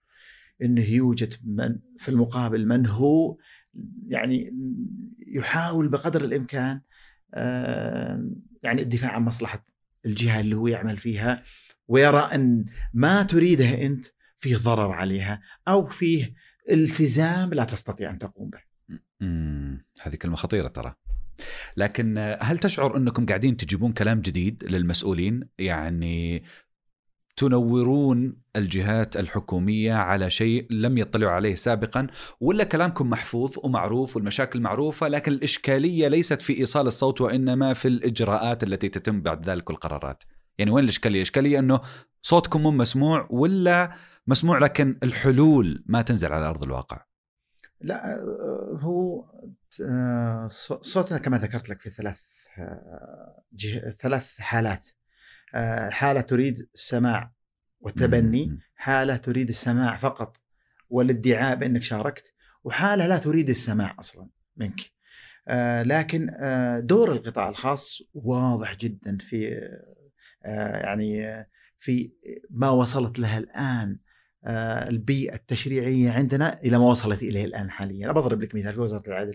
إنه 0.62 0.90
يوجد 0.90 1.34
من 1.44 1.78
في 1.98 2.08
المقابل 2.08 2.66
من 2.66 2.86
هو 2.86 3.36
يعني 4.06 4.54
يحاول 5.26 5.88
بقدر 5.88 6.24
الإمكان 6.24 6.80
يعني 8.62 8.82
الدفاع 8.82 9.10
عن 9.10 9.22
مصلحة 9.22 9.66
الجهة 10.06 10.40
اللي 10.40 10.56
هو 10.56 10.66
يعمل 10.66 10.96
فيها 10.96 11.42
ويرى 11.88 12.18
أن 12.34 12.64
ما 12.94 13.22
تريده 13.22 13.86
أنت 13.86 14.06
فيه 14.38 14.56
ضرر 14.56 14.92
عليها 14.92 15.40
أو 15.68 15.86
فيه 15.86 16.34
التزام 16.70 17.54
لا 17.54 17.64
تستطيع 17.64 18.10
أن 18.10 18.18
تقوم 18.18 18.50
به. 18.50 18.60
هذه 20.02 20.16
كلمة 20.16 20.36
خطيرة 20.36 20.68
ترى. 20.68 20.94
لكن 21.76 22.36
هل 22.40 22.58
تشعر 22.58 22.96
أنكم 22.96 23.26
قاعدين 23.26 23.56
تجيبون 23.56 23.92
كلام 23.92 24.20
جديد 24.20 24.64
للمسؤولين؟ 24.64 25.48
يعني 25.58 26.42
تنورون 27.38 28.36
الجهات 28.56 29.16
الحكومية 29.16 29.94
على 29.94 30.30
شيء 30.30 30.66
لم 30.70 30.98
يطلعوا 30.98 31.32
عليه 31.32 31.54
سابقا 31.54 32.06
ولا 32.40 32.64
كلامكم 32.64 33.10
محفوظ 33.10 33.54
ومعروف 33.62 34.16
والمشاكل 34.16 34.60
معروفة 34.60 35.08
لكن 35.08 35.32
الإشكالية 35.32 36.08
ليست 36.08 36.42
في 36.42 36.58
إيصال 36.58 36.86
الصوت 36.86 37.20
وإنما 37.20 37.74
في 37.74 37.88
الإجراءات 37.88 38.62
التي 38.62 38.88
تتم 38.88 39.20
بعد 39.22 39.50
ذلك 39.50 39.70
والقرارات 39.70 40.24
يعني 40.58 40.70
وين 40.70 40.84
الإشكالية؟ 40.84 41.16
الإشكالية 41.16 41.58
أنه 41.58 41.80
صوتكم 42.22 42.62
مو 42.62 42.70
مسموع 42.70 43.26
ولا 43.30 43.92
مسموع 44.26 44.58
لكن 44.58 44.98
الحلول 45.02 45.84
ما 45.86 46.02
تنزل 46.02 46.32
على 46.32 46.48
أرض 46.48 46.62
الواقع. 46.62 47.04
لا 47.80 48.20
هو 48.80 49.24
آه، 49.82 50.48
صوتنا 50.82 51.18
كما 51.18 51.38
ذكرت 51.38 51.68
لك 51.68 51.80
في 51.80 51.90
ثلاث 51.90 52.20
آه، 52.58 53.42
ثلاث 54.00 54.38
حالات. 54.38 54.88
آه، 55.54 55.90
حالة 55.90 56.20
تريد 56.20 56.68
السماع 56.74 57.32
والتبني 57.80 58.46
مم. 58.46 58.58
حالة 58.74 59.16
تريد 59.16 59.48
السماع 59.48 59.96
فقط 59.96 60.36
والادعاء 60.90 61.56
بأنك 61.56 61.82
شاركت 61.82 62.34
وحالة 62.64 63.06
لا 63.06 63.18
تريد 63.18 63.48
السماع 63.48 63.96
أصلا 63.98 64.28
منك. 64.56 64.80
آه، 65.48 65.82
لكن 65.82 66.30
آه، 66.40 66.80
دور 66.80 67.12
القطاع 67.12 67.48
الخاص 67.48 68.02
واضح 68.14 68.76
جدا 68.76 69.18
في 69.20 69.60
يعني 70.44 71.46
في 71.78 72.12
ما 72.50 72.70
وصلت 72.70 73.18
لها 73.18 73.38
الآن 73.38 73.98
آه، 74.44 74.88
البيئة 74.88 75.34
التشريعية 75.34 76.10
عندنا 76.10 76.60
إلى 76.62 76.78
ما 76.78 76.84
وصلت 76.84 77.22
إليه 77.22 77.44
الآن 77.44 77.70
حاليا، 77.70 78.04
أنا 78.04 78.12
بضرب 78.12 78.42
لك 78.42 78.54
مثال 78.54 78.74
في 78.74 78.80
وزارة 78.80 79.08
العدل. 79.08 79.34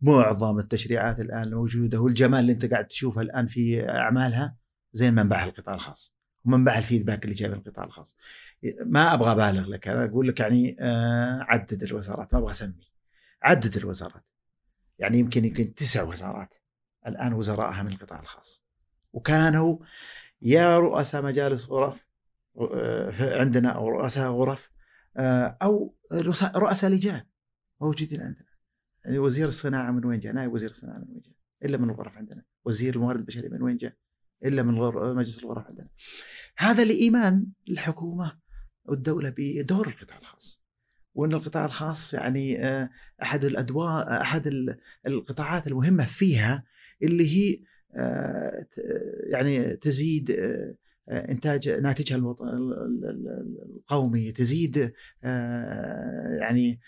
معظم 0.00 0.58
التشريعات 0.58 1.20
الآن 1.20 1.42
الموجودة 1.42 2.00
والجمال 2.00 2.40
اللي 2.40 2.52
أنت 2.52 2.64
قاعد 2.70 2.86
تشوفه 2.86 3.20
الآن 3.20 3.46
في 3.46 3.88
أعمالها 3.88 4.56
زي 4.92 5.10
منبعها 5.10 5.44
القطاع 5.44 5.74
الخاص 5.74 6.14
ومنبعها 6.44 6.78
الفيدباك 6.78 7.24
اللي 7.24 7.34
جاي 7.34 7.48
من 7.48 7.54
القطاع 7.54 7.84
الخاص. 7.84 8.16
ما 8.84 9.14
أبغى 9.14 9.32
أبالغ 9.32 9.68
لك 9.68 9.88
أنا 9.88 10.04
أقول 10.04 10.28
لك 10.28 10.40
يعني 10.40 10.76
آه، 10.80 11.46
عدد 11.48 11.82
الوزارات 11.82 12.34
ما 12.34 12.40
أبغى 12.40 12.50
أسمي 12.50 12.90
عدد 13.42 13.76
الوزارات 13.76 14.24
يعني 14.98 15.18
يمكن 15.18 15.44
يمكن 15.44 15.74
تسع 15.74 16.02
وزارات 16.02 16.54
الآن 17.06 17.32
وزرائها 17.32 17.82
من 17.82 17.92
القطاع 17.92 18.20
الخاص 18.20 18.64
وكانوا 19.12 19.78
يا 20.42 20.78
رؤساء 20.78 21.22
مجالس 21.22 21.66
غرف 21.66 22.06
آه، 22.60 23.40
عندنا 23.40 23.68
أو 23.68 23.88
رؤساء 23.88 24.30
غرف 24.30 24.70
آه، 25.16 25.58
أو 25.62 25.94
رؤساء 26.56 26.90
لجان 26.90 27.26
موجودين 27.80 28.20
عندنا 28.20 28.50
يعني 29.04 29.18
وزير 29.18 29.48
الصناعة 29.48 29.90
من 29.90 30.04
وين 30.04 30.20
جاء؟ 30.20 30.32
نائب 30.32 30.52
وزير 30.52 30.70
الصناعة 30.70 30.98
من 30.98 31.04
وين 31.08 31.20
جاء؟ 31.20 31.34
إلا 31.64 31.76
من 31.76 31.90
الغرف 31.90 32.18
عندنا، 32.18 32.42
وزير 32.64 32.94
الموارد 32.94 33.18
البشرية 33.18 33.48
من 33.48 33.62
وين 33.62 33.76
جاء؟ 33.76 33.92
إلا 34.44 34.62
من 34.62 34.74
الغر- 34.74 35.14
مجلس 35.14 35.38
الغرف 35.44 35.66
عندنا. 35.66 35.88
هذا 36.56 36.84
لإيمان 36.84 37.46
الحكومة 37.68 38.38
والدولة 38.84 39.34
بدور 39.38 39.88
القطاع 39.88 40.18
الخاص. 40.18 40.62
وأن 41.14 41.32
القطاع 41.32 41.64
الخاص 41.64 42.14
يعني 42.14 42.66
آه، 42.66 42.90
أحد 43.22 43.44
الادوار 43.44 44.20
أحد 44.20 44.46
ال- 44.46 44.78
القطاعات 45.06 45.66
المهمة 45.66 46.04
فيها 46.04 46.64
اللي 47.02 47.26
هي 47.36 47.60
آه، 47.96 48.66
يعني 49.30 49.76
تزيد 49.76 50.30
آه، 50.30 50.74
إنتاج 51.08 51.68
ناتجها 51.68 52.16
القومي 53.76 54.32
تزيد 54.32 54.92
يعني 56.40 56.80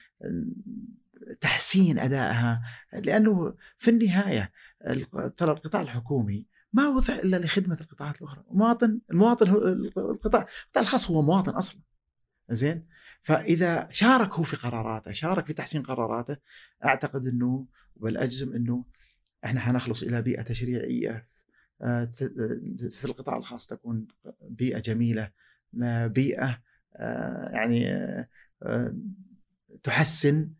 تحسين 1.40 1.98
أدائها 1.98 2.62
لأنه 2.92 3.54
في 3.78 3.90
النهاية 3.90 4.52
ال- 4.86 5.34
ترى 5.36 5.52
القطاع 5.52 5.82
الحكومي 5.82 6.46
ما 6.72 6.88
وضع 6.88 7.14
إلا 7.14 7.36
لخدمة 7.36 7.80
القطاعات 7.80 8.22
الأخرى، 8.22 8.44
مواطن 8.50 9.00
المواطن 9.10 9.48
هو 9.48 9.58
القطاع 10.10 10.40
القطاع 10.40 10.82
الخاص 10.82 11.10
هو 11.10 11.22
مواطن 11.22 11.52
أصلا. 11.52 11.80
زين؟ 12.50 12.86
فإذا 13.22 13.88
شارك 13.90 14.32
هو 14.32 14.42
في 14.42 14.56
قراراته، 14.56 15.12
شارك 15.12 15.46
في 15.46 15.52
تحسين 15.52 15.82
قراراته، 15.82 16.36
أعتقد 16.84 17.26
إنه 17.26 17.66
بل 17.96 18.16
أجزم 18.16 18.52
إنه 18.54 18.84
إحنا 19.44 19.60
حنخلص 19.60 20.02
إلى 20.02 20.22
بيئة 20.22 20.42
تشريعية 20.42 21.28
آه، 21.82 22.04
في 22.90 23.04
القطاع 23.04 23.36
الخاص 23.36 23.66
تكون 23.66 24.06
بيئة 24.40 24.78
جميلة 24.78 25.30
آه، 25.82 26.06
بيئة 26.06 26.58
آه، 26.96 27.50
يعني 27.52 27.86
تحسن 29.82 30.50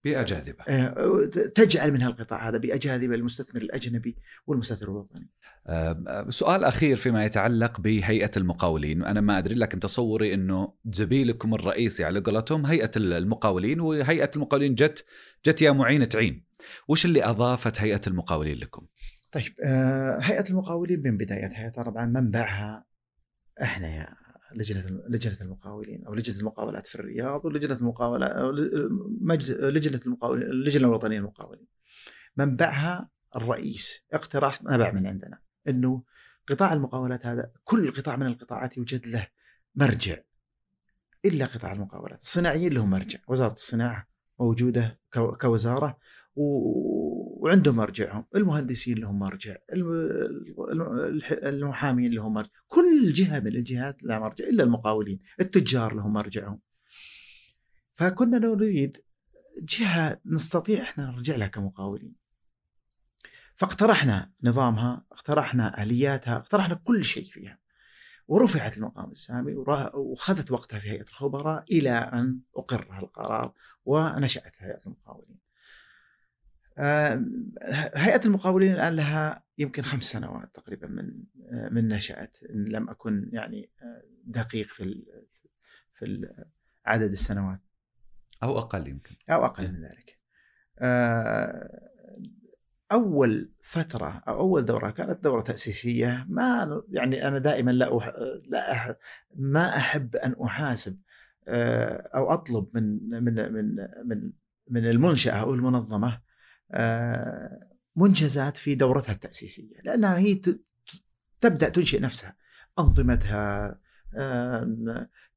آه، 0.00 0.08
بيئه 0.08 0.22
جاذبه 0.22 0.64
آه، 0.68 1.26
تجعل 1.54 1.92
من 1.92 2.02
هالقطاع 2.02 2.48
هذا 2.48 2.58
بيئه 2.58 2.76
جاذبه 2.76 3.16
للمستثمر 3.16 3.62
الأجنبي 3.62 4.16
والمستثمر 4.46 4.88
الوطني. 4.90 5.28
آه، 5.66 6.26
سؤال 6.28 6.64
أخير 6.64 6.96
فيما 6.96 7.24
يتعلق 7.24 7.80
بهيئة 7.80 8.30
المقاولين. 8.36 9.04
أنا 9.04 9.20
ما 9.20 9.38
أدري 9.38 9.54
لكن 9.54 9.80
تصوري 9.80 10.34
إنه 10.34 10.72
زميلكم 10.84 11.54
الرئيسي 11.54 12.04
على 12.04 12.20
قولتهم 12.20 12.66
هيئة 12.66 12.90
المقاولين 12.96 13.80
وهيئة 13.80 14.30
المقاولين 14.36 14.74
جت 14.74 15.04
جت 15.46 15.62
يا 15.62 15.72
معين 15.72 16.08
تعين. 16.08 16.44
وش 16.88 17.04
اللي 17.04 17.24
أضافت 17.24 17.80
هيئة 17.80 18.00
المقاولين 18.06 18.58
لكم؟ 18.58 18.86
طيب 19.32 19.52
آه، 19.64 20.18
هيئة 20.22 20.50
المقاولين 20.50 21.02
من 21.04 21.16
بدايتها 21.16 21.70
طبعا 21.70 22.06
منبعها 22.06 22.84
إحنا 23.62 23.88
يا 23.88 24.19
لجنة 24.54 25.02
لجنة 25.08 25.36
المقاولين 25.40 26.04
أو 26.06 26.14
لجنة 26.14 26.38
المقاولات 26.38 26.86
في 26.86 26.94
الرياض 26.94 27.44
ولجنة 27.44 27.74
المقاولات 27.78 28.32
مجلس 29.20 29.50
لجنة 29.50 30.00
المقاولين 30.06 30.50
اللجنة 30.50 30.88
الوطنية 30.88 31.18
للمقاولين. 31.18 31.66
منبعها 32.36 33.08
الرئيس 33.36 34.04
اقتراح 34.12 34.62
نبع 34.62 34.92
من 34.92 35.06
عندنا 35.06 35.38
إنه 35.68 36.02
قطاع 36.48 36.72
المقاولات 36.72 37.26
هذا 37.26 37.52
كل 37.64 37.90
قطاع 37.90 38.16
من 38.16 38.26
القطاعات 38.26 38.76
يوجد 38.76 39.06
له 39.06 39.26
مرجع 39.74 40.16
إلا 41.24 41.46
قطاع 41.46 41.72
المقاولات، 41.72 42.22
الصناعيين 42.22 42.72
لهم 42.72 42.90
مرجع، 42.90 43.18
وزارة 43.28 43.52
الصناعة 43.52 44.06
موجودة 44.40 44.98
كو- 45.14 45.36
كوزارة 45.36 45.98
وعندهم 46.36 47.76
مرجعهم، 47.76 48.24
المهندسين 48.36 48.98
لهم 48.98 49.18
مرجع، 49.18 49.56
الم- 49.72 50.10
الم- 50.72 51.20
المحامين 51.32 52.12
لهم 52.12 52.32
مرجع، 52.34 52.50
كل 52.68 52.89
جهة 53.06 53.40
من 53.40 53.46
الجهات 53.46 54.02
لها 54.02 54.18
مرجع 54.18 54.44
إلا 54.44 54.64
المقاولين، 54.64 55.20
التجار 55.40 55.94
لهم 55.94 56.12
مرجعهم. 56.12 56.60
فكنا 57.94 58.38
نريد 58.38 59.02
جهة 59.62 60.20
نستطيع 60.26 60.82
إحنا 60.82 61.06
نرجع 61.06 61.36
لها 61.36 61.48
كمقاولين. 61.48 62.14
فاقترحنا 63.56 64.32
نظامها، 64.42 65.04
اقترحنا 65.12 65.82
آلياتها، 65.82 66.36
اقترحنا 66.36 66.74
كل 66.74 67.04
شيء 67.04 67.24
فيها. 67.24 67.58
ورفعت 68.28 68.76
المقام 68.76 69.10
السامي 69.10 69.54
وخذت 69.94 70.50
وقتها 70.50 70.78
في 70.78 70.90
هيئة 70.90 71.02
الخبراء 71.02 71.64
إلى 71.70 71.90
أن 71.90 72.40
اقر 72.56 72.98
القرار 73.02 73.52
ونشأت 73.84 74.56
هيئة 74.58 74.80
المقاولين. 74.86 75.38
آه، 76.78 77.24
هيئة 77.94 78.24
المقاولين 78.24 78.72
الآن 78.72 78.96
لها 78.96 79.42
يمكن 79.60 79.82
خمس 79.82 80.04
سنوات 80.04 80.54
تقريبا 80.54 80.86
من 80.86 81.24
من 81.70 81.88
نشأت. 81.88 82.38
إن 82.50 82.64
لم 82.64 82.90
أكن 82.90 83.30
يعني 83.32 83.70
آه، 83.82 84.02
دقيق 84.24 84.66
في 84.66 85.04
في 85.94 86.28
عدد 86.86 87.12
السنوات. 87.12 87.60
أو 88.42 88.58
أقل 88.58 88.88
يمكن. 88.88 89.16
أو 89.30 89.44
أقل 89.44 89.72
من 89.72 89.84
ذلك. 89.84 90.18
آه، 90.78 91.90
أول 92.92 93.52
فترة 93.62 94.22
أو 94.28 94.40
أول 94.40 94.64
دورة 94.64 94.90
كانت 94.90 95.24
دورة 95.24 95.40
تأسيسية. 95.40 96.26
ما 96.28 96.82
يعني 96.88 97.28
أنا 97.28 97.38
دائما 97.38 97.70
لا 97.70 97.98
أح 97.98 98.12
لا 98.48 98.72
أح 98.72 98.94
ما 99.36 99.76
أحب 99.76 100.16
أن 100.16 100.34
أحاسب 100.44 101.00
آه، 101.48 102.10
أو 102.14 102.32
أطلب 102.32 102.68
من 102.74 103.10
من 103.10 103.52
من 103.52 103.76
من 104.04 104.32
من 104.68 104.90
المنشأة 104.90 105.32
أو 105.32 105.54
المنظمة. 105.54 106.20
آه، 106.72 107.69
منجزات 108.00 108.56
في 108.56 108.74
دورتها 108.74 109.12
التأسيسية 109.12 109.76
لأنها 109.84 110.18
هي 110.18 110.34
ت- 110.34 110.60
تبدأ 111.40 111.68
تنشئ 111.68 112.00
نفسها. 112.00 112.36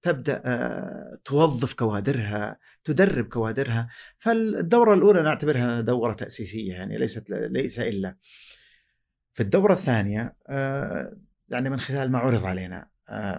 تبدأ 0.02 0.42
آه، 0.46 1.20
توظف 1.26 1.74
كوادرها 1.74 2.58
تدرب 2.84 3.26
كوادرها. 3.26 3.90
فالدورة 4.20 4.94
الأولى 4.94 5.24
نعتبرها 5.24 5.82
دورة 5.82 6.14
تأسيسية 6.14 6.74
يعني 6.74 6.98
ليست 6.98 7.30
ليس 7.30 7.80
إلا. 7.80 8.18
في 9.34 9.44
الدورة 9.44 9.74
الثانية 9.74 10.36
آه، 10.48 11.18
يعني 11.50 11.70
من 11.70 11.80
خلال 11.80 12.12
ما 12.12 12.20
عرض 12.20 12.46
علينا 12.46 12.88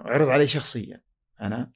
عرض 0.05 0.29
علي 0.29 0.47
شخصيا 0.47 1.01
آه، 1.41 1.73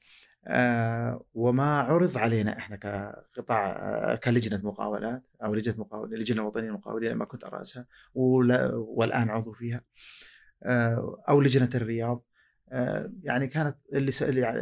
وما 1.33 1.79
عرض 1.79 2.17
علينا 2.17 2.57
إحنا 2.57 2.75
كقطاع 2.75 3.71
آه، 3.71 4.15
كلجنة 4.15 4.61
مقاولات 4.63 5.23
أو 5.43 5.53
لجنة 5.53 5.75
مقاولين 5.77 6.13
اللجنه 6.13 6.41
الوطنيه 6.41 6.67
للمقاولين 6.67 7.11
لما 7.11 7.25
كنت 7.25 7.43
أرأسها 7.43 7.85
والآن 8.13 9.29
عضو 9.29 9.51
فيها 9.51 9.81
آه، 10.63 11.23
أو 11.29 11.41
لجنة 11.41 11.69
الرياض 11.75 12.25
آه، 12.71 13.11
يعني 13.23 13.47
كانت 13.47 13.77
اللي 13.93 14.11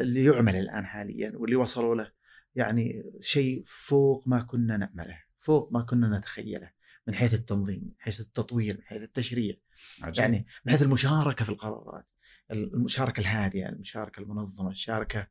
اللي 0.01 0.25
يعمل 0.25 0.55
الآن 0.55 0.85
حاليا 0.85 1.31
واللي 1.35 1.55
وصلوا 1.55 1.95
له 1.95 2.11
يعني 2.55 3.03
شيء 3.21 3.63
فوق 3.67 4.23
ما 4.27 4.41
كنا 4.41 4.77
نامله 4.77 5.19
فوق 5.39 5.73
ما 5.73 5.81
كنا 5.81 6.17
نتخيله 6.17 6.71
من 7.07 7.15
حيث 7.15 7.33
التنظيم 7.33 7.83
من 7.83 7.91
حيث 7.99 8.19
التطوير 8.19 8.77
من 8.77 8.83
حيث 8.83 9.01
التشريع 9.01 9.55
عجيب. 10.01 10.21
يعني 10.21 10.45
من 10.65 10.71
حيث 10.71 10.83
المشاركة 10.83 11.45
في 11.45 11.51
القرارات 11.51 12.05
المشاركة 12.51 13.19
الهادئة 13.19 13.69
المشاركة 13.69 14.19
المنظمة 14.19 14.69
الشاركه 14.69 15.19
آه، 15.19 15.27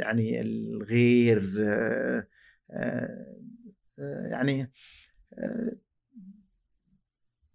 يعني 0.00 0.40
الغير 0.40 1.54
آه، 1.58 2.26
آه، 2.70 3.36
آه، 3.98 4.26
يعني 4.30 4.72
آه، 5.38 5.76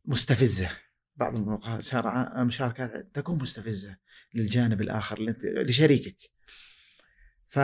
مستفزة. 0.05 0.69
بعض 1.15 1.37
المشاركات 2.37 3.15
تكون 3.15 3.39
مستفزة 3.39 3.97
للجانب 4.33 4.81
الآخر 4.81 5.35
لشريكك. 5.43 6.17
ف 7.49 7.59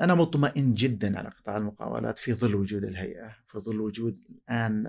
أنا 0.00 0.14
مطمئن 0.14 0.74
جدا 0.74 1.18
على 1.18 1.28
قطاع 1.28 1.56
المقاولات 1.56 2.18
في 2.18 2.34
ظل 2.34 2.54
وجود 2.54 2.84
الهيئة 2.84 3.36
في 3.46 3.58
ظل 3.58 3.80
وجود 3.80 4.18
الآن 4.30 4.86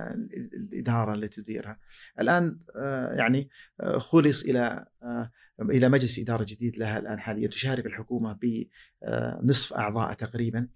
الإدارة 0.53 1.13
التي 1.13 1.41
تديرها. 1.41 1.79
الآن 2.19 2.59
آه، 2.75 3.13
يعني 3.13 3.49
آه، 3.81 3.97
خلص 3.97 4.43
إلى 4.43 4.85
آه، 5.03 5.31
إلى 5.61 5.89
مجلس 5.89 6.19
إدارة 6.19 6.43
جديد 6.43 6.77
لها 6.77 6.99
الآن 6.99 7.19
حاليا 7.19 7.47
تشارك 7.47 7.85
الحكومة 7.85 8.37
بنصف 8.41 9.73
اعضاء 9.73 10.13
تقريبا. 10.13 10.67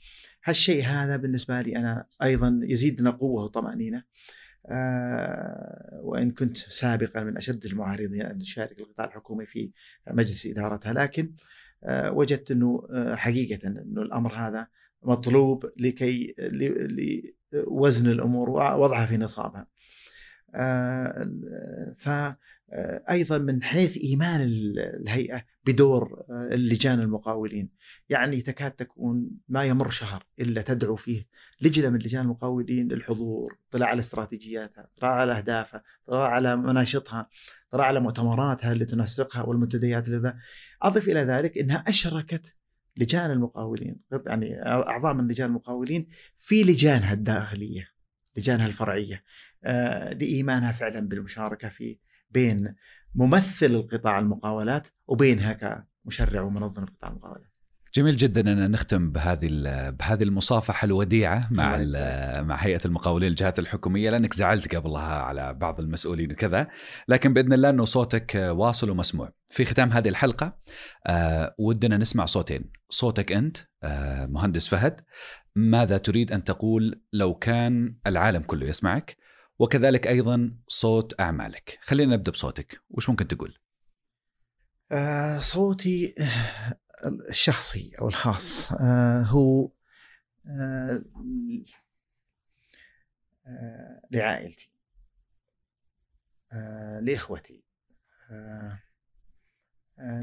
هالشيء 0.44 0.86
هذا 0.86 1.18
بالنسبة 1.18 1.62
لي 1.62 1.76
أنا 1.76 2.06
أيضا 2.24 2.60
يزيدنا 2.64 3.10
قوة 3.10 3.44
وطمأنينة. 3.44 4.04
آه، 4.70 6.00
وإن 6.04 6.32
كنت 6.32 6.58
سابقا 6.58 7.24
من 7.24 7.38
أشد 7.38 7.66
المعارضين 7.66 8.22
أن 8.22 8.40
تشارك 8.40 8.80
القطاع 8.80 9.06
الحكومي 9.06 9.46
في 9.46 9.72
مجلس 10.08 10.46
إدارتها. 10.48 10.94
لكن 10.94 11.34
آه، 11.84 12.12
وجدت 12.12 12.52
إنه 12.52 12.88
آه، 12.92 13.16
حقيقة 13.16 13.68
إنه 13.68 14.02
الأمر 14.02 14.36
هذا 14.36 14.68
مطلوب 15.04 15.72
لكي 15.78 16.36
لوزن 17.54 18.12
الأمور 18.12 18.50
ووضعها 18.50 19.06
في 19.06 19.18
نصابها. 19.18 19.68
فايضا 22.74 23.38
من 23.38 23.64
حيث 23.64 23.98
إيمان 23.98 24.42
ال- 24.42 24.80
الهيئة 24.80 25.44
بدور 25.66 26.24
آه، 26.30 26.50
اللجان 26.56 27.00
المقاولين 27.00 27.70
يعني 28.10 28.42
تكاد 28.42 28.72
تكون 28.72 29.30
ما 29.50 29.64
يمر 29.64 29.90
شهر 29.90 30.24
إلا 30.40 30.62
تدعو 30.62 30.96
فيه 30.96 31.28
لجنة 31.62 31.90
من 31.90 32.00
لجان 32.00 32.22
المقاولين 32.22 32.88
للحضور، 32.88 33.58
اطلاع 33.70 33.90
على 33.90 34.00
استراتيجياتها، 34.00 34.88
اطلاع 34.98 35.12
على 35.12 35.38
أهدافها، 35.38 35.84
اطلاع 36.08 36.28
على 36.28 36.56
مناشطها، 36.56 37.30
اطلاع 37.70 37.88
على 37.88 38.00
مؤتمراتها 38.00 38.72
اللي 38.72 38.86
تنسقها 38.86 39.44
والمنتديات 39.44 40.08
اللي. 40.08 40.38
أضف 40.82 41.08
إلى 41.10 41.20
ذلك 41.20 41.58
إنها 41.58 41.84
أشركت 41.88 42.56
لجان 42.98 43.32
المقاولين 43.32 43.96
يعني 44.28 44.62
أعضاء 44.66 45.14
من 45.14 45.28
لجان 45.28 45.48
المقاولين 45.50 46.08
في 46.38 46.64
لجانها 46.64 47.14
الداخلية 47.14 47.88
لجانها 48.38 48.68
الفرعية 48.68 49.24
آه، 49.64 50.14
لإيمانها 50.14 50.72
فعلا 50.72 51.00
بالمشاركة 51.08 51.70
في 51.70 51.98
بين 52.34 52.76
ممثل 53.16 53.66
القطاع 53.66 54.20
المقاولات 54.20 54.88
وبينها 55.08 55.54
كمشرع 56.06 56.42
ومنظم 56.42 56.84
القطاع 56.84 57.10
المقاولات. 57.10 57.54
جميل 57.96 58.18
جدا 58.18 58.42
أن 58.42 58.72
نختم 58.72 59.12
بهذه 59.12 59.50
بهذه 59.90 60.24
المصافحة 60.24 60.86
الوديعة 60.86 61.50
مع. 61.52 61.78
مع 62.42 62.56
هيئة 62.56 62.80
المقاولين 62.86 63.30
الجهات 63.30 63.60
الحكومية 63.60 64.10
لأنك 64.10 64.34
زعلت 64.34 64.76
قبلها 64.76 65.14
على 65.14 65.54
بعض 65.54 65.80
المسؤولين 65.80 66.32
وكذا 66.32 66.68
لكن 67.08 67.34
بإذن 67.34 67.54
الله 67.54 67.70
أنه 67.70 67.86
صوتك 67.86 68.36
واصل 68.36 68.90
ومسموع. 68.90 69.34
في 69.50 69.66
ختام 69.66 69.92
هذه 69.92 70.10
الحلقة 70.10 70.58
آه 71.08 71.56
ودنا 71.60 71.98
نسمع 71.98 72.26
صوتين، 72.26 72.72
صوتك 72.90 73.32
أنت 73.32 73.58
آه 73.84 74.26
مهندس 74.26 74.68
فهد 74.68 75.02
ماذا 75.56 75.98
تريد 75.98 76.32
أن 76.32 76.44
تقول 76.44 77.02
لو 77.14 77.34
كان 77.34 77.96
العالم 78.08 78.42
كله 78.42 78.68
يسمعك؟ 78.68 79.23
وكذلك 79.60 80.08
أيضا 80.08 80.58
صوت 80.68 81.20
أعمالك. 81.20 81.80
خلينا 81.82 82.16
نبدأ 82.16 82.32
بصوتك، 82.32 82.82
وش 82.90 83.10
ممكن 83.10 83.28
تقول؟ 83.28 83.58
آه، 84.92 85.40
صوتي 85.40 86.16
آه، 86.20 86.78
الشخصي 87.30 87.92
أو 88.00 88.08
الخاص. 88.08 88.72
آه، 88.72 89.22
هو 89.22 89.72
لعائلتي. 94.12 94.70
لإخوتي. 97.02 97.64
آه، 98.32 98.80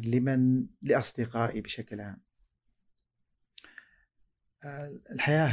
لمن 0.05 0.67
لأصدقائي 0.83 1.61
بشكل 1.61 2.01
عام. 2.01 2.23
الحياة 5.11 5.49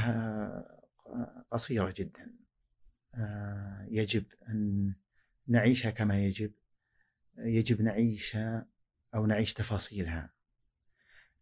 آه، 1.07 1.45
قصيرة 1.51 1.93
جدا. 1.97 2.46
يجب 3.89 4.23
أن 4.49 4.93
نعيشها 5.47 5.91
كما 5.91 6.19
يجب. 6.19 6.51
يجب 7.37 7.81
نعيشها 7.81 8.65
أو 9.15 9.25
نعيش 9.25 9.53
تفاصيلها. 9.53 10.29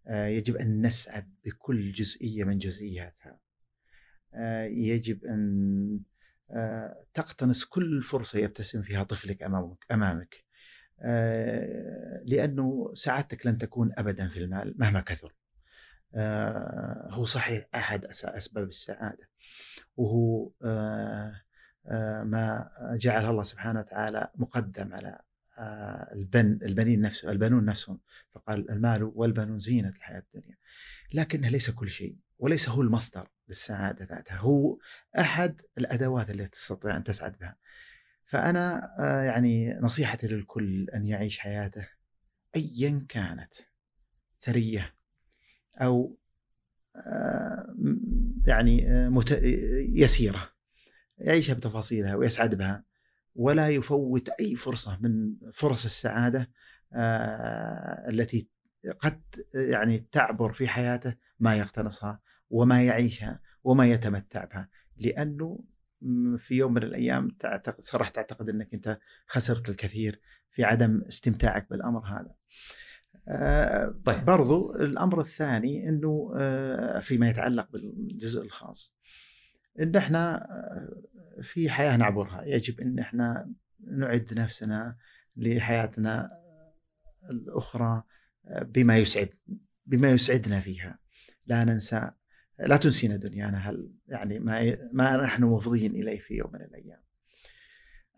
آه، 0.08 0.28
يجب 0.28 0.56
أن 0.56 0.86
نسعد 0.86 1.34
بكل 1.46 1.92
جزئية 1.92 2.44
من 2.44 2.58
جزئياتها. 2.58 3.40
آه، 4.34 4.64
يجب 4.64 5.26
أن 5.26 6.00
آه، 6.52 7.06
تقتنص 7.14 7.66
كل 7.66 8.02
فرصة 8.02 8.40
يبتسم 8.40 8.82
فيها 8.82 9.04
طفلك 9.04 9.44
أمامك 9.44 9.86
أمامك. 9.92 10.44
آه، 11.00 12.22
لأنه 12.26 12.92
سعادتك 12.94 13.46
لن 13.46 13.58
تكون 13.58 13.92
أبدا 13.98 14.28
في 14.28 14.40
المال 14.40 14.76
مهما 14.78 15.02
كثر. 15.02 15.36
آه، 16.16 17.08
هو 17.12 17.26
صحيح 17.26 17.68
أحد 17.76 18.06
أس- 18.06 18.36
أسباب 18.36 18.68
السعادة. 18.68 19.30
وهو 19.98 20.52
آه، 20.64 20.66
آه، 20.66 21.42
ما 22.26 22.70
جعله 22.94 23.30
الله 23.30 23.44
سبحانه 23.44 23.80
وتعالى 23.80 24.30
مقدم 24.36 24.94
على 24.94 25.20
آه، 25.57 26.14
البن 26.14 26.60
البنين 26.64 27.02
نفسه 27.02 27.32
البنون 27.32 27.66
نفسهم. 27.66 27.99
فقال 28.34 28.72
المال 28.72 29.03
والبنون 29.16 29.60
زينة 29.60 29.90
الحياة 29.90 30.24
الدنيا. 30.36 30.57
لكنه 31.14 31.49
ليس 31.49 31.70
كل 31.70 31.90
شيء 31.90 32.16
وليس 32.40 32.70
هو 32.70 32.82
المصدر 32.82 33.28
للسعادة 33.48 34.06
ذاتها. 34.06 34.38
هو 34.38 34.78
أحد 35.20 35.62
الأدوات 35.78 36.30
التي 36.30 36.48
تستطيع 36.48 36.98
أن 36.98 37.03
تسعد 37.03 37.36
بها. 37.41 37.57
فأنا 38.26 38.95
آه، 38.99 39.24
يعني 39.24 39.74
نصيحتي 39.74 40.28
للكل 40.28 40.90
أن 40.90 41.06
يعيش 41.06 41.40
حياته 41.40 41.88
أيا 42.56 43.06
كانت 43.10 43.53
ثرية 44.41 44.95
أو 45.82 46.18
آه، 46.95 47.76
يعني 48.48 48.91
آه، 48.91 49.24
يسيرة. 49.94 50.55
يعيشها 51.18 51.54
بتفاصيلها 51.54 52.16
ويسعد 52.16 52.56
بها 52.56 52.84
ولا 53.36 53.70
يفوت 53.70 54.30
أي 54.30 54.56
فرصة 54.56 54.98
من 55.02 55.36
فرص 55.54 55.86
السعادة 55.86 56.52
آه، 56.94 58.10
التي 58.10 58.50
قد 59.00 59.22
يعني 59.54 60.08
تعبر 60.12 60.54
في 60.54 60.68
حياته 60.68 61.16
ما 61.40 61.56
يقتنصها 61.56 62.20
وما 62.50 62.84
يعيشها 62.84 63.40
وما 63.64 63.86
يتمتع 63.86 64.46
بها 64.46 64.70
لأنه 64.98 65.64
في 66.38 66.56
يوم 66.56 66.74
من 66.74 66.84
الأيام 66.84 67.30
تعتقد 67.30 67.84
صرح 67.84 68.10
تعتقد 68.10 68.50
أنك 68.50 68.74
أنت 68.74 69.00
خسرت 69.28 69.70
الكثير 69.70 70.22
في 70.52 70.64
عدم 70.64 71.02
استمتاعك 71.08 71.70
بالأمر 71.70 72.06
هذا. 72.06 72.36
آه، 73.28 73.96
طيب. 74.06 74.26
برضو 74.26 74.76
الأمر 74.76 75.20
الثاني 75.20 75.90
أنه 75.90 76.34
آه، 76.38 77.00
فيما 77.00 77.30
يتعلق 77.30 77.72
بالجزء 77.72 78.42
الخاص 78.42 78.98
إن 79.80 79.96
إحنا 79.96 80.48
في 81.42 81.70
حياة 81.70 81.98
نعبرها. 81.98 82.44
يجب 82.46 82.80
إن 82.80 83.00
إحنا 83.00 83.52
نعد 83.88 84.34
نفسنا 84.34 84.98
لحياتنا 85.38 86.32
الأخرى 87.30 88.04
بما 88.62 88.98
يسعد 88.98 89.30
بما 89.86 90.10
يسعدنا 90.10 90.60
فيها. 90.60 91.00
لا 91.46 91.64
ننسى 91.64 92.12
لا 92.60 92.78
تنسينا 92.78 93.16
دنيانا 93.16 93.58
هل 93.58 93.92
يعني 94.08 94.40
ما 94.40 94.78
ما 94.94 95.18
نحن 95.18 95.44
مفضين 95.44 95.96
إليه 95.96 96.20
في 96.20 96.34
يوم 96.34 96.52
من 96.54 96.62
الأيام. 96.62 97.00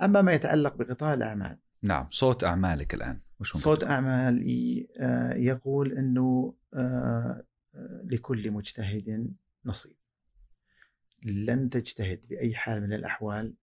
أما 0.02 0.22
ما 0.22 0.34
يتعلق 0.34 0.76
بقطاع 0.76 1.14
الأعمال. 1.14 1.58
نعم 1.82 2.08
صوت 2.10 2.44
أعمالك 2.44 2.94
الآن. 2.94 3.22
وش 3.40 3.54
صوت 3.54 3.82
تقول؟ 3.82 3.92
أعمالي 3.92 4.88
آه، 5.00 5.34
يقول 5.34 5.98
آه، 6.74 7.44
آه، 7.76 8.02
لكل 8.06 8.52
مجتهد 8.52 9.34
نصيب. 9.66 9.96
لن 11.24 11.70
تجتهد 11.70 12.28
بأي 12.28 12.56
حال 12.56 12.82
من 12.82 12.94
الأحوال 12.94 13.54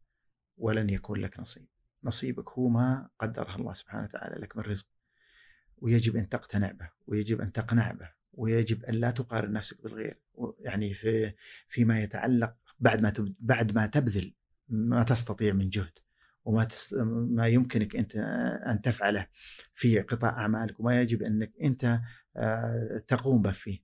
ولن 0.57 0.91
يكون 0.91 1.21
لك 1.21 1.41
نصيب. 1.41 1.67
نصيبك 2.05 2.51
هو 2.51 2.69
ما 2.69 3.09
قدره 3.19 3.57
الله 3.57 3.73
سبحانه 3.73 4.05
وتعالى 4.05 4.41
لك 4.41 4.57
من 4.57 4.63
رزق. 4.63 4.87
ويجب 5.79 6.17
أن 6.17 6.29
تقتنع 6.29 6.71
به 6.73 6.91
ويجب 7.07 7.41
أن 7.41 7.53
تقنع 7.53 7.93
به 7.93 8.11
ويجب 8.33 8.85
أن 8.85 8.95
لا 8.95 9.11
تقارن 9.11 9.53
نفسك 9.53 9.83
بالغير. 9.83 10.21
يعني 10.61 10.95
في 10.95 11.33
فيما 11.69 12.03
يتعلق 12.03 12.55
بعد 12.81 13.03
ما 13.03 13.35
بعد 13.41 13.75
ما 13.75 13.87
تبذل 13.87 14.35
ما 14.69 15.03
تستطيع 15.03 15.53
من 15.53 15.69
جهد 15.69 15.99
وما 16.45 16.65
تس 16.65 16.95
ما 17.09 17.49
يمكنك 17.49 17.97
أنت 17.97 18.17
أن 18.67 18.81
تفعله 18.81 19.27
في 19.75 20.01
قطاع 20.01 20.31
أعمالك 20.31 20.81
وما 20.81 21.01
يجب 21.01 21.23
أنك 21.23 21.53
أنت 21.63 22.01
آه، 22.37 23.03
تقوم 23.09 23.43
به 23.43 23.51
فيه. 23.51 23.79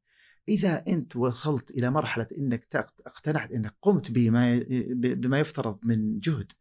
إذا 0.49 0.85
أنت 0.89 1.17
وصلت 1.17 1.71
إلى 1.71 1.91
مرحلة 1.91 2.27
إنك 2.39 2.91
اقتنعت 3.07 3.51
إنك 3.53 3.75
قمت 3.83 4.11
بما 4.11 4.65
بما 4.91 5.41
يفترض 5.41 5.79
من 5.83 6.21
جهد 6.21 6.53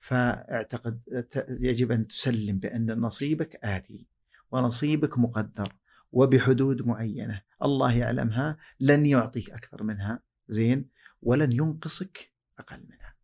فاعتقد 0.00 1.00
يجب 1.48 1.92
أن 1.92 2.06
تسلم 2.06 2.58
بأن 2.58 3.00
نصيبك 3.00 3.56
آتي 3.64 4.06
ونصيبك 4.50 5.18
مقدر 5.18 5.76
وبحدود 6.12 6.86
معينة 6.86 7.42
الله 7.62 7.96
يعلمها 7.96 8.56
لن 8.80 9.06
يعطيك 9.06 9.50
أكثر 9.50 9.82
منها 9.82 10.22
زين 10.48 10.88
ولن 11.22 11.52
ينقصك 11.52 12.32
أقل 12.58 12.80
منها. 12.88 13.14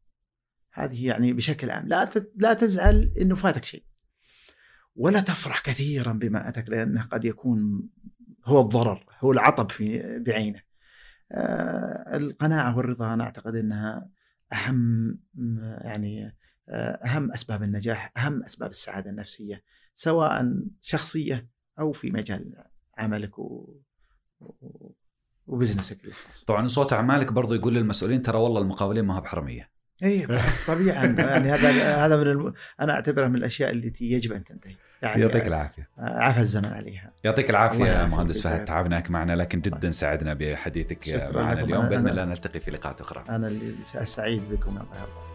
هذه 0.73 1.07
يعني 1.07 1.33
بشكل 1.33 1.71
عام 1.71 1.89
لا 1.89 2.11
لا 2.37 2.55
تزعل 2.55 3.15
إنه 3.21 3.35
فاتك 3.35 3.65
شيء 3.65 3.85
ولا 4.97 5.21
تفرح 5.21 5.61
كثيرا 5.61 6.13
بما 6.13 6.49
اتك 6.49 6.69
لأنه 6.69 7.03
قد 7.03 7.25
يكون 7.25 7.89
هو 8.45 8.61
الضرر 8.61 9.05
هو 9.21 9.33
العطب 9.33 9.71
في 9.71 10.19
بعينه. 10.19 10.61
آه، 11.33 12.17
القناعة 12.17 12.77
والرضا 12.77 13.15
أنا 13.15 13.25
أعتقد 13.25 13.55
إنها 13.55 14.09
أهم 14.53 15.19
م- 15.35 15.59
يعني 15.81 16.37
آه، 16.69 17.01
أهم 17.07 17.33
أسباب 17.33 17.63
النجاح 17.63 18.13
أهم 18.17 18.43
أسباب 18.45 18.71
السعادة 18.71 19.11
النفسية 19.11 19.63
سواء 19.95 20.55
شخصية 20.81 21.49
أو 21.79 21.93
في 21.93 22.11
مجال 22.11 22.65
عملك 22.99 23.39
و... 23.39 23.77
وبزنسك 25.47 26.05
الخاص. 26.05 26.45
طبعا 26.45 26.67
صوت 26.67 26.93
أعمالك 26.93 27.33
برضو 27.33 27.55
يقول 27.55 27.75
للمسؤولين 27.75 28.23
ترى 28.23 28.39
والله 28.39 28.61
المقاولين 28.61 29.05
ما 29.05 29.17
هو 29.17 29.21
بحرمية. 29.21 29.71
اي 30.03 30.27
طبيعا 30.67 31.07
يعني 31.07 31.49
هذا 31.51 31.97
هذا 32.07 32.17
من 32.17 32.31
الم... 32.31 32.55
أنا 32.81 32.93
اعتبرها 32.93 33.29
من 33.29 33.37
الأشياء 33.37 33.71
التي 33.71 34.05
يجب 34.11 34.33
أن 34.33 34.45
تنتهي. 34.45 34.75
يعني 35.05 35.23
يعطيك 35.23 35.47
العافية. 35.47 35.89
عفى 35.99 36.41
الزمن 36.41 36.73
عليها. 36.73 37.11
يعطيك 37.25 37.51
العافية 37.51 37.85
يعافيك. 37.85 38.13
مهندس 38.15 38.43
فهد. 38.43 38.65
تعبناك 38.65 39.11
معنا 39.11 39.37
لكن 39.37 39.61
جدا 39.61 39.91
سعدنا 39.91 40.35
بحديثك 40.35 41.31
معنا. 41.35 41.61
اليوم. 41.61 41.89
باذن 41.89 42.09
الله 42.09 42.25
نلتقي 42.25 42.61
في 42.61 42.71
لقاءات 42.71 43.01
أخرى. 43.01 43.25
أنا 43.29 43.47
اللي 43.47 43.75
سعيد 43.85 44.43
بكم 44.51 44.71
الله 44.71 44.97
يرضى 45.01 45.34